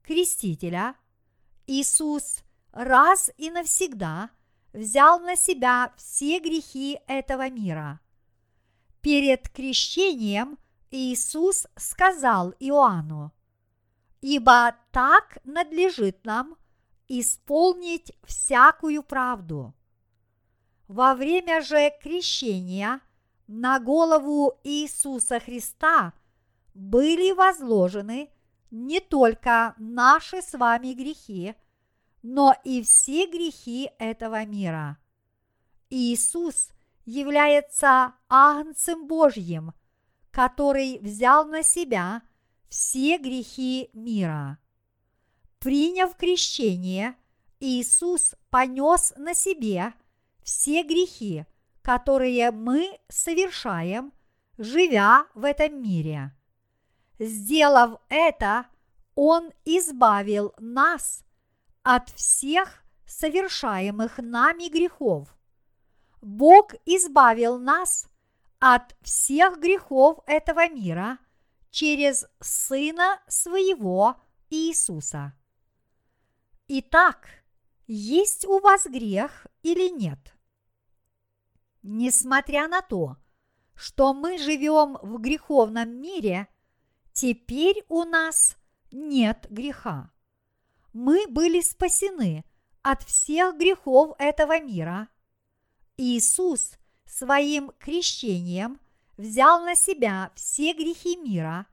Крестителя, 0.02 0.96
Иисус 1.66 2.42
раз 2.72 3.30
и 3.36 3.50
навсегда 3.50 4.30
взял 4.72 5.20
на 5.20 5.36
себя 5.36 5.92
все 5.96 6.40
грехи 6.40 6.98
этого 7.06 7.48
мира. 7.50 8.00
Перед 9.02 9.48
крещением 9.50 10.58
Иисус 10.90 11.66
сказал 11.76 12.54
Иоанну, 12.58 13.32
«Ибо 14.20 14.76
так 14.92 15.38
надлежит 15.44 16.24
нам 16.24 16.56
исполнить 17.10 18.12
всякую 18.22 19.02
правду. 19.02 19.74
Во 20.86 21.14
время 21.14 21.60
же 21.60 21.92
крещения 22.00 23.00
на 23.48 23.80
голову 23.80 24.60
Иисуса 24.62 25.40
Христа 25.40 26.12
были 26.72 27.32
возложены 27.32 28.30
не 28.70 29.00
только 29.00 29.74
наши 29.76 30.40
с 30.40 30.56
вами 30.56 30.94
грехи, 30.94 31.56
но 32.22 32.54
и 32.62 32.82
все 32.82 33.26
грехи 33.26 33.90
этого 33.98 34.44
мира. 34.44 34.98
Иисус 35.90 36.70
является 37.04 38.14
Агнцем 38.28 39.08
Божьим, 39.08 39.72
который 40.30 40.98
взял 41.00 41.46
на 41.46 41.62
себя 41.62 42.22
все 42.68 43.18
грехи 43.18 43.90
мира. 43.92 44.58
Приняв 45.58 46.16
крещение, 46.16 47.16
Иисус 47.58 48.34
понес 48.48 49.12
на 49.16 49.34
себе 49.34 49.92
все 50.42 50.82
грехи, 50.82 51.44
которые 51.82 52.50
мы 52.50 52.98
совершаем, 53.08 54.12
живя 54.56 55.26
в 55.34 55.44
этом 55.44 55.82
мире. 55.82 56.34
Сделав 57.18 58.00
это, 58.08 58.66
Он 59.14 59.52
избавил 59.64 60.54
нас 60.58 61.24
от 61.82 62.08
всех 62.10 62.82
совершаемых 63.06 64.18
нами 64.18 64.68
грехов. 64.68 65.28
Бог 66.22 66.74
избавил 66.86 67.58
нас 67.58 68.09
от 68.60 68.94
всех 69.00 69.58
грехов 69.58 70.20
этого 70.26 70.68
мира 70.68 71.18
через 71.70 72.26
Сына 72.40 73.20
Своего 73.26 74.16
Иисуса. 74.50 75.32
Итак, 76.68 77.28
есть 77.86 78.44
у 78.44 78.60
вас 78.60 78.86
грех 78.86 79.46
или 79.62 79.88
нет? 79.88 80.18
Несмотря 81.82 82.68
на 82.68 82.82
то, 82.82 83.16
что 83.74 84.12
мы 84.12 84.36
живем 84.36 84.98
в 85.00 85.18
греховном 85.18 85.88
мире, 86.00 86.46
теперь 87.12 87.82
у 87.88 88.04
нас 88.04 88.56
нет 88.92 89.46
греха. 89.48 90.12
Мы 90.92 91.26
были 91.28 91.62
спасены 91.62 92.44
от 92.82 93.02
всех 93.04 93.56
грехов 93.56 94.14
этого 94.18 94.60
мира. 94.60 95.08
Иисус 95.96 96.74
своим 97.10 97.72
крещением 97.78 98.80
взял 99.16 99.64
на 99.64 99.74
себя 99.74 100.30
все 100.34 100.72
грехи 100.72 101.16
мира 101.16 101.66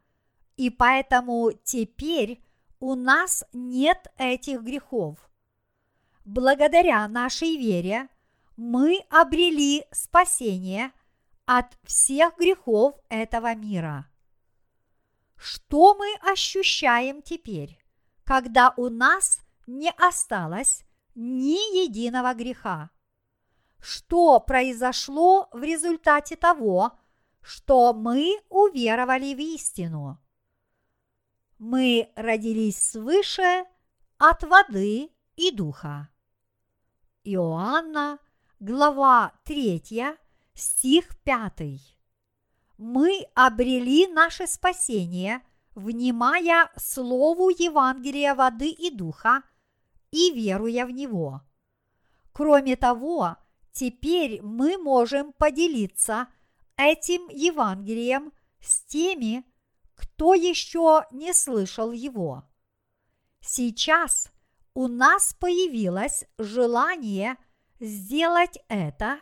И 0.58 0.72
поэтому 0.72 1.52
теперь 1.64 2.42
у 2.80 2.96
нас 2.96 3.46
нет 3.54 4.08
этих 4.18 4.64
грехов. 4.64 5.18
Благодаря 6.26 7.08
нашей 7.08 7.56
вере 7.56 8.10
мы 8.56 9.06
обрели 9.10 9.86
спасение 9.92 10.92
от 11.46 11.78
всех 11.84 12.36
грехов 12.38 12.96
этого 13.08 13.54
мира. 13.54 14.10
Что 15.36 15.94
мы 15.94 16.08
ощущаем 16.32 17.22
теперь, 17.22 17.78
когда 18.24 18.74
у 18.76 18.90
нас 18.90 19.40
не 19.68 19.92
осталось 19.92 20.84
ни 21.14 21.84
единого 21.86 22.34
греха? 22.34 22.90
Что 23.80 24.40
произошло 24.40 25.50
в 25.52 25.64
результате 25.64 26.36
того, 26.36 26.98
что 27.42 27.94
мы 27.94 28.42
уверовали 28.50 29.34
в 29.34 29.40
истину? 29.40 30.20
Мы 31.60 32.12
родились 32.16 32.92
свыше 32.92 33.66
от 34.18 34.44
воды 34.44 35.10
и 35.36 35.52
духа. 35.52 36.10
Иоанна, 37.24 38.20
глава 38.60 39.34
3, 39.44 39.82
стих 40.54 41.18
5. 41.24 41.62
Мы 42.78 43.26
обрели 43.34 44.08
наше 44.08 44.48
спасение, 44.48 45.42
внимая 45.74 46.72
Слову 46.76 47.50
Евангелия 47.50 48.36
воды 48.36 48.70
и 48.70 48.92
духа 48.92 49.42
и 50.12 50.32
веруя 50.32 50.86
в 50.86 50.92
него. 50.92 51.42
Кроме 52.34 52.76
того, 52.76 53.38
теперь 53.78 54.42
мы 54.42 54.80
можем 54.80 55.34
поделиться 55.34 56.28
этим 56.78 57.30
Евангелием 57.30 58.34
с 58.60 58.82
теми, 58.86 59.46
кто 59.94 60.34
еще 60.34 61.06
не 61.12 61.32
слышал 61.32 61.92
его. 61.92 62.44
Сейчас 63.40 64.32
у 64.74 64.88
нас 64.88 65.36
появилось 65.40 66.26
желание 66.40 67.38
сделать 67.80 68.58
это, 68.68 69.20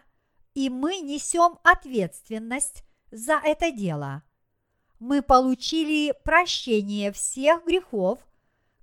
и 0.54 0.70
мы 0.70 1.00
несем 1.00 1.60
ответственность 1.64 2.86
за 3.12 3.42
это 3.44 3.72
дело. 3.72 4.24
Мы 5.00 5.22
получили 5.22 6.14
прощение 6.24 7.12
всех 7.12 7.66
грехов, 7.66 8.26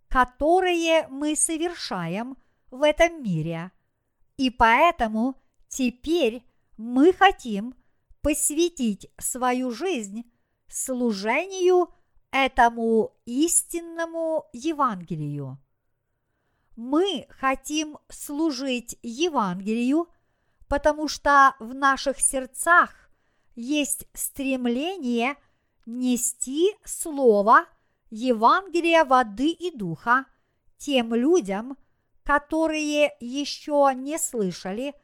которые 0.09 1.09
мы 1.09 1.35
совершаем 1.35 2.37
в 2.71 2.83
этом 2.83 3.23
мире, 3.23 3.73
и 4.37 4.51
поэтому 4.51 5.42
теперь 5.73 6.45
мы 6.77 7.13
хотим 7.13 7.75
посвятить 8.21 9.11
свою 9.19 9.73
жизнь 9.73 10.31
служению 10.69 11.89
этому 12.31 13.15
истинному 13.25 14.45
Евангелию. 14.53 15.59
Мы 16.77 17.27
хотим 17.31 17.99
служить 18.09 18.99
Евангелию, 19.03 20.09
потому 20.69 21.09
что 21.09 21.55
в 21.59 21.75
наших 21.75 22.21
сердцах 22.21 23.11
есть 23.55 24.07
стремление 24.15 25.37
нести 25.85 26.75
Слово 26.85 27.67
Евангелия 28.11 29.05
воды 29.05 29.51
и 29.51 29.71
духа 29.77 30.27
тем 30.79 31.15
людям, 31.15 31.77
которые 32.25 33.13
еще 33.21 33.91
не 33.95 34.19
слышали 34.19 34.95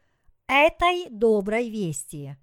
этой 0.49 1.09
доброй 1.11 1.71
вести. 1.71 2.37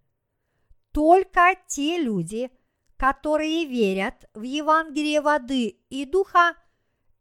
Только 0.92 1.56
те 1.68 2.02
люди, 2.02 2.50
которые 2.96 3.66
верят 3.66 4.30
в 4.34 4.44
Евангелие 4.44 5.20
воды 5.20 5.80
и 5.90 6.06
духа, 6.06 6.56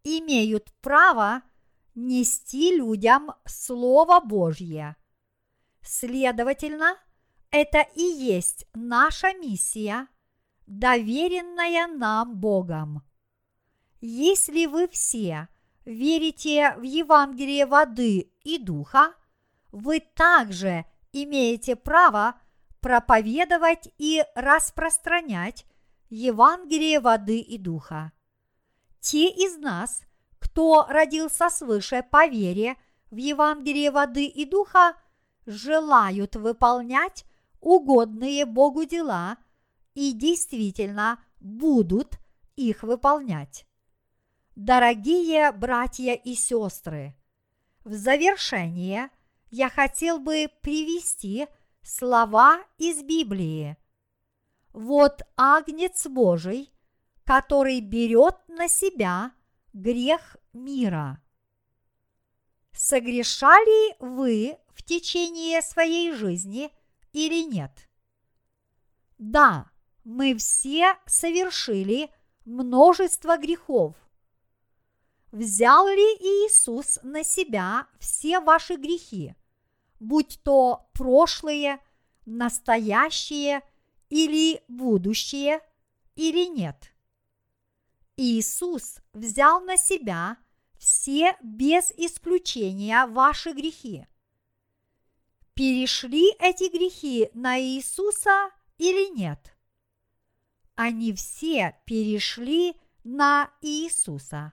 имеют 0.05 0.73
право– 0.81 1.43
нести 1.95 2.77
людям 2.77 3.33
Слово 3.45 4.21
Божье. 4.21 4.97
Следовательно, 5.83 6.97
это 7.51 7.81
и 7.95 8.03
есть 8.03 8.67
наша 8.75 9.33
миссия, 9.35 10.09
доверенная 10.67 11.87
нам 11.87 12.37
Богом. 12.37 13.03
Если 14.01 14.67
вы 14.67 14.89
все 14.89 15.49
верите 15.85 16.75
в 16.77 16.83
Евангелие 16.83 17.67
воды 17.67 18.33
и 18.43 18.59
духа, 18.59 19.15
вы 19.75 20.01
также 20.01 20.85
имеете 21.13 21.77
право 21.77 22.41
проповедовать 22.81 23.89
и 23.99 24.25
распространять 24.35 25.67
Евангелие 26.09 27.01
воды 27.01 27.41
и 27.41 27.59
духа. 27.59 28.13
Те 29.01 29.29
из 29.29 29.59
нас– 29.59 30.03
кто 30.55 30.87
родился 30.89 31.51
свыше 31.51 32.05
по 32.09 32.29
вере 32.29 32.77
в 33.11 33.17
Евангелие 33.17 33.91
воды 33.91 34.27
и 34.27 34.45
духа, 34.45 34.95
желают 35.47 36.37
выполнять 36.37 37.25
угодные 37.61 38.47
Богу 38.47 38.85
дела 38.85 39.37
и 39.95 40.13
действительно 40.13 41.19
будут 41.41 42.19
их 42.55 42.85
выполнять. 42.85 43.67
Дорогие 44.55 45.51
братья 45.51 46.13
и 46.15 46.37
сестры, 46.37 47.17
в 47.83 47.93
завершение 47.93 49.11
я 49.57 49.71
хотел 49.71 50.19
бы 50.19 50.51
привести 50.63 51.47
слова 51.81 52.59
из 52.77 53.05
Библии. 53.05 53.77
Вот 54.73 55.23
Агнец 55.37 56.09
Божий, 56.09 56.73
который 57.23 57.81
берет 57.81 58.35
на 58.49 58.67
себя 58.67 59.31
грех 59.73 60.37
мира. 60.53 61.23
Согрешали 62.73 63.95
вы 64.01 64.59
в 64.75 64.83
течение 64.83 65.63
своей 65.63 66.11
жизни 66.11 66.73
или 67.13 67.45
нет? 67.45 67.89
Да, 69.19 69.71
мы 70.03 70.37
все 70.37 70.97
совершили 71.07 72.11
множество 72.45 73.39
грехов. 73.39 73.95
Взял 75.31 75.87
ли 75.87 76.17
Иисус 76.19 76.99
на 77.05 77.23
себя 77.23 77.87
все 78.01 78.41
ваши 78.41 78.75
грехи, 78.75 79.37
будь 80.05 80.41
то 80.43 80.89
прошлые, 80.93 81.81
настоящие 82.27 83.63
или 84.11 84.63
будущее, 84.69 85.61
или 86.15 86.47
нет? 86.47 86.93
Иисус 88.17 89.01
взял 89.13 89.61
на 89.61 89.77
себя 89.77 90.37
все 90.79 91.37
без 91.43 91.91
исключения 91.93 93.07
ваши 93.07 93.53
грехи. 93.53 94.07
Перешли 95.55 96.33
эти 96.39 96.71
грехи 96.71 97.31
на 97.33 97.61
Иисуса 97.61 98.51
или 98.77 99.13
нет? 99.17 99.57
Они 100.75 101.13
все 101.15 101.81
перешли 101.87 102.77
на 103.05 103.51
Иисуса. 103.61 104.53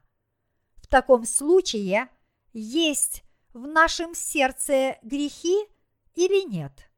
В 0.75 0.87
таком 0.87 1.25
случае 1.25 2.09
есть 2.53 3.23
в 3.53 3.67
нашем 3.67 4.15
сердце 4.15 4.97
грехи 5.01 5.57
или 6.15 6.47
нет? 6.47 6.89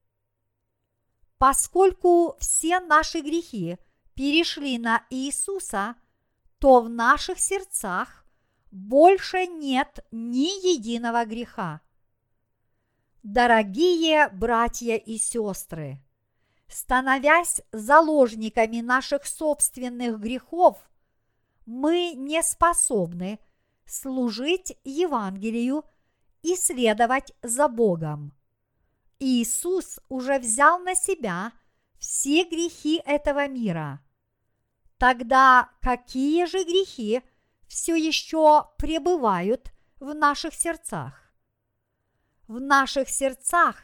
Поскольку 1.38 2.36
все 2.40 2.80
наши 2.80 3.22
грехи 3.22 3.78
перешли 4.16 4.78
на 4.78 5.06
Иисуса– 5.10 5.96
то 6.64 6.80
в 6.80 6.88
наших 6.88 7.40
сердцах 7.42 8.26
больше 8.72 9.48
нет 9.48 10.00
ни 10.12 10.72
единого 10.74 11.26
греха. 11.26 11.82
Дорогие 13.22 14.30
братья 14.30 14.96
и 14.96 15.18
сестры, 15.18 16.02
становясь 16.70 17.62
заложниками 17.74 18.80
наших 18.80 19.28
собственных 19.28 20.22
грехов, 20.22 20.78
мы 21.66 22.14
не 22.16 22.42
способны 22.42 23.40
служить 23.86 24.78
Евангелию 24.86 25.84
и 26.44 26.56
следовать 26.56 27.34
за 27.42 27.68
Богом. 27.68 28.32
Иисус 29.18 30.00
уже 30.08 30.38
взял 30.38 30.80
на 30.80 30.94
себя 30.94 31.52
все 31.98 32.44
грехи 32.44 33.02
этого 33.06 33.48
мира– 33.48 34.00
Тогда 35.04 35.70
какие 35.82 36.46
же 36.46 36.64
грехи 36.64 37.24
все 37.68 37.94
еще 37.94 38.70
пребывают 38.78 39.74
в 40.00 40.14
наших 40.14 40.54
сердцах? 40.54 41.30
В 42.48 42.62
наших 42.62 43.10
сердцах 43.10 43.84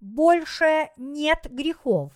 больше 0.00 0.88
нет 0.96 1.46
грехов, 1.50 2.14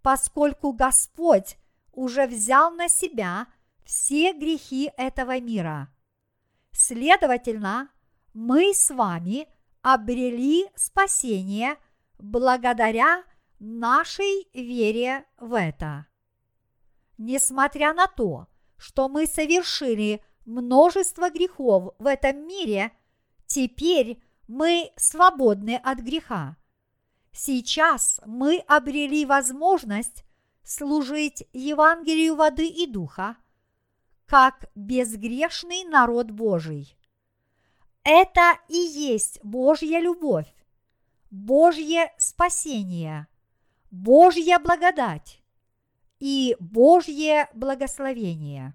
поскольку 0.00 0.72
Господь 0.72 1.58
уже 1.92 2.26
взял 2.26 2.70
на 2.70 2.88
себя 2.88 3.48
все 3.84 4.32
грехи 4.32 4.90
этого 4.96 5.38
мира. 5.38 5.94
Следовательно, 6.72 7.90
мы 8.38 8.72
с 8.72 8.94
вами 8.94 9.48
обрели 9.82 10.70
спасение 10.76 11.76
благодаря 12.20 13.24
нашей 13.58 14.48
вере 14.54 15.24
в 15.38 15.54
это. 15.54 16.06
Несмотря 17.18 17.92
на 17.94 18.06
то, 18.06 18.46
что 18.76 19.08
мы 19.08 19.26
совершили 19.26 20.22
множество 20.46 21.30
грехов 21.30 21.96
в 21.98 22.06
этом 22.06 22.46
мире, 22.46 22.92
теперь 23.46 24.22
мы 24.46 24.92
свободны 24.94 25.74
от 25.74 25.98
греха. 25.98 26.56
Сейчас 27.32 28.20
мы 28.24 28.58
обрели 28.68 29.26
возможность 29.26 30.24
служить 30.62 31.42
Евангелию 31.52 32.36
воды 32.36 32.68
и 32.68 32.86
духа, 32.86 33.36
как 34.26 34.70
безгрешный 34.76 35.82
народ 35.82 36.30
Божий. 36.30 36.97
Это 38.10 38.58
и 38.68 38.78
есть 38.78 39.38
Божья 39.42 40.00
любовь, 40.00 40.50
Божье 41.30 42.10
спасение, 42.16 43.26
Божья 43.90 44.58
благодать 44.58 45.42
и 46.18 46.56
Божье 46.58 47.50
благословение. 47.52 48.72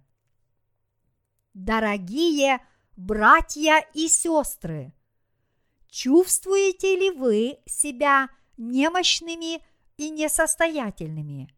Дорогие 1.56 2.64
братья 2.96 3.84
и 3.96 4.08
сестры, 4.08 4.94
чувствуете 5.90 6.96
ли 6.96 7.10
вы 7.10 7.58
себя 7.66 8.30
немощными 8.58 9.66
и 9.98 10.12
несостоятельными? 10.12 11.52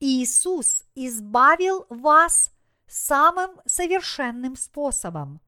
Иисус 0.00 0.82
избавил 0.96 1.86
вас 1.90 2.50
самым 2.88 3.52
совершенным 3.66 4.56
способом. 4.56 5.40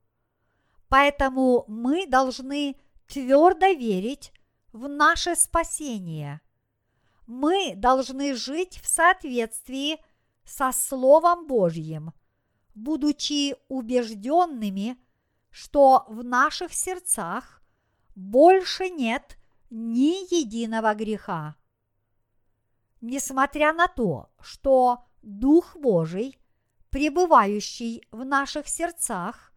Поэтому 0.94 1.64
мы 1.66 2.06
должны 2.06 2.76
твердо 3.08 3.66
верить 3.66 4.32
в 4.72 4.86
наше 4.86 5.34
спасение. 5.34 6.40
Мы 7.26 7.72
должны 7.74 8.36
жить 8.36 8.78
в 8.80 8.86
соответствии 8.86 9.98
со 10.44 10.70
Словом 10.70 11.48
Божьим, 11.48 12.12
будучи 12.76 13.56
убежденными, 13.66 14.96
что 15.50 16.04
в 16.06 16.22
наших 16.22 16.72
сердцах 16.72 17.60
больше 18.14 18.88
нет 18.88 19.36
ни 19.70 20.32
единого 20.32 20.94
греха. 20.94 21.56
Несмотря 23.00 23.72
на 23.72 23.88
то, 23.88 24.30
что 24.40 25.02
Дух 25.22 25.74
Божий, 25.74 26.38
пребывающий 26.90 28.06
в 28.12 28.24
наших 28.24 28.68
сердцах, 28.68 29.53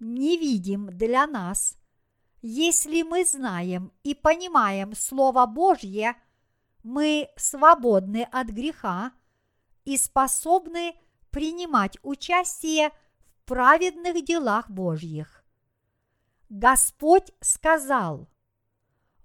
невидим 0.00 0.86
для 0.86 1.26
нас, 1.26 1.76
если 2.42 3.02
мы 3.02 3.24
знаем 3.24 3.92
и 4.02 4.14
понимаем 4.14 4.94
Слово 4.94 5.46
Божье, 5.46 6.14
мы 6.82 7.30
свободны 7.36 8.28
от 8.30 8.48
греха 8.48 9.12
и 9.84 9.96
способны 9.96 10.94
принимать 11.30 11.96
участие 12.02 12.90
в 12.90 13.46
праведных 13.46 14.24
делах 14.24 14.68
Божьих. 14.68 15.44
Господь 16.50 17.32
сказал, 17.40 18.28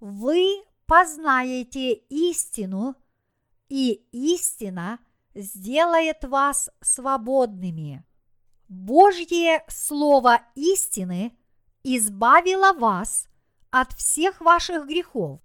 «Вы 0.00 0.64
познаете 0.86 1.92
истину, 1.92 2.96
и 3.68 4.06
истина 4.12 4.98
сделает 5.34 6.24
вас 6.24 6.70
свободными». 6.80 8.04
Божье 8.70 9.64
Слово 9.66 10.42
истины 10.54 11.36
избавило 11.82 12.72
вас 12.72 13.26
от 13.70 13.92
всех 13.94 14.40
ваших 14.40 14.86
грехов 14.86 15.40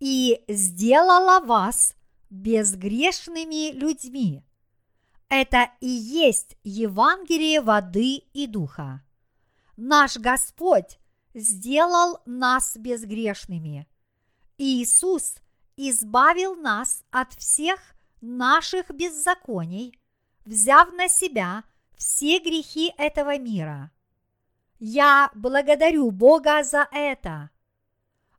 и 0.00 0.44
сделало 0.48 1.40
вас 1.40 1.94
безгрешными 2.28 3.72
людьми. 3.72 4.44
Это 5.30 5.70
и 5.80 5.88
есть 5.88 6.58
Евангелие 6.62 7.62
воды 7.62 8.16
и 8.34 8.46
духа. 8.46 9.02
Наш 9.78 10.18
Господь 10.18 10.98
сделал 11.32 12.20
нас 12.26 12.76
безгрешными. 12.76 13.88
Иисус 14.58 15.36
избавил 15.78 16.54
нас 16.54 17.02
от 17.10 17.32
всех 17.32 17.80
наших 18.20 18.90
беззаконий, 18.90 19.98
взяв 20.44 20.92
на 20.92 21.08
себя– 21.08 21.64
все 21.98 22.38
грехи 22.38 22.94
этого 22.96 23.36
мира. 23.38 23.90
Я 24.78 25.30
благодарю 25.34 26.12
Бога 26.12 26.62
за 26.62 26.88
это. 26.92 27.50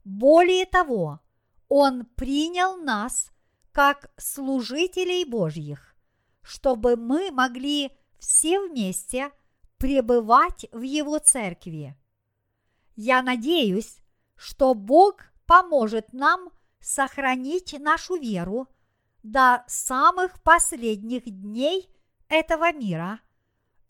Более 0.05 0.65
того, 0.65 1.19
Он 1.67 2.05
принял 2.05 2.77
нас 2.77 3.31
как 3.73 4.11
служителей 4.17 5.25
Божьих, 5.25 5.93
чтобы 6.41 6.95
мы 6.95 7.31
могли 7.31 7.91
все 8.17 8.61
вместе 8.61 9.31
пребывать 9.77 10.65
в 10.71 10.81
Его 10.81 11.19
церкви. 11.19 11.97
Я 12.95 13.21
надеюсь, 13.21 13.97
что 14.35 14.73
Бог 14.73 15.15
поможет 15.45 16.13
нам 16.13 16.49
сохранить 16.79 17.77
нашу 17.77 18.15
веру 18.15 18.69
до 19.21 19.65
самых 19.67 20.41
последних 20.43 21.25
дней 21.25 21.89
этого 22.29 22.71
мира– 22.71 23.19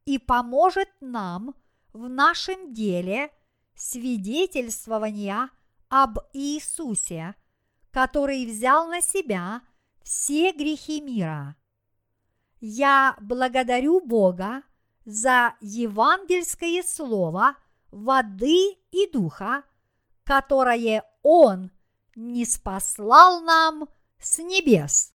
и 0.10 0.18
поможет 0.18 0.90
нам 1.02 1.54
в 1.94 2.10
нашем 2.10 2.74
деле 2.74 3.30
свидетельствования 3.76 5.52
об 5.88 6.18
Иисусе, 6.34 7.36
который 7.92 8.44
взял 8.48 8.88
на 8.88 9.02
себя 9.02 9.62
все 10.02 10.52
грехи 10.52 11.00
мира. 11.00 11.56
Я 12.60 13.16
благодарю 13.22 14.02
Бога 14.02 14.64
за 15.06 15.54
евангельское 15.62 16.82
слово 16.82 17.56
воды 17.92 18.80
и 18.90 19.08
духа, 19.14 19.62
которое 20.24 21.04
Он 21.22 21.70
не 22.16 22.46
спаслал 22.46 23.42
нам 23.42 23.88
с 24.18 24.40
небес. 24.40 25.14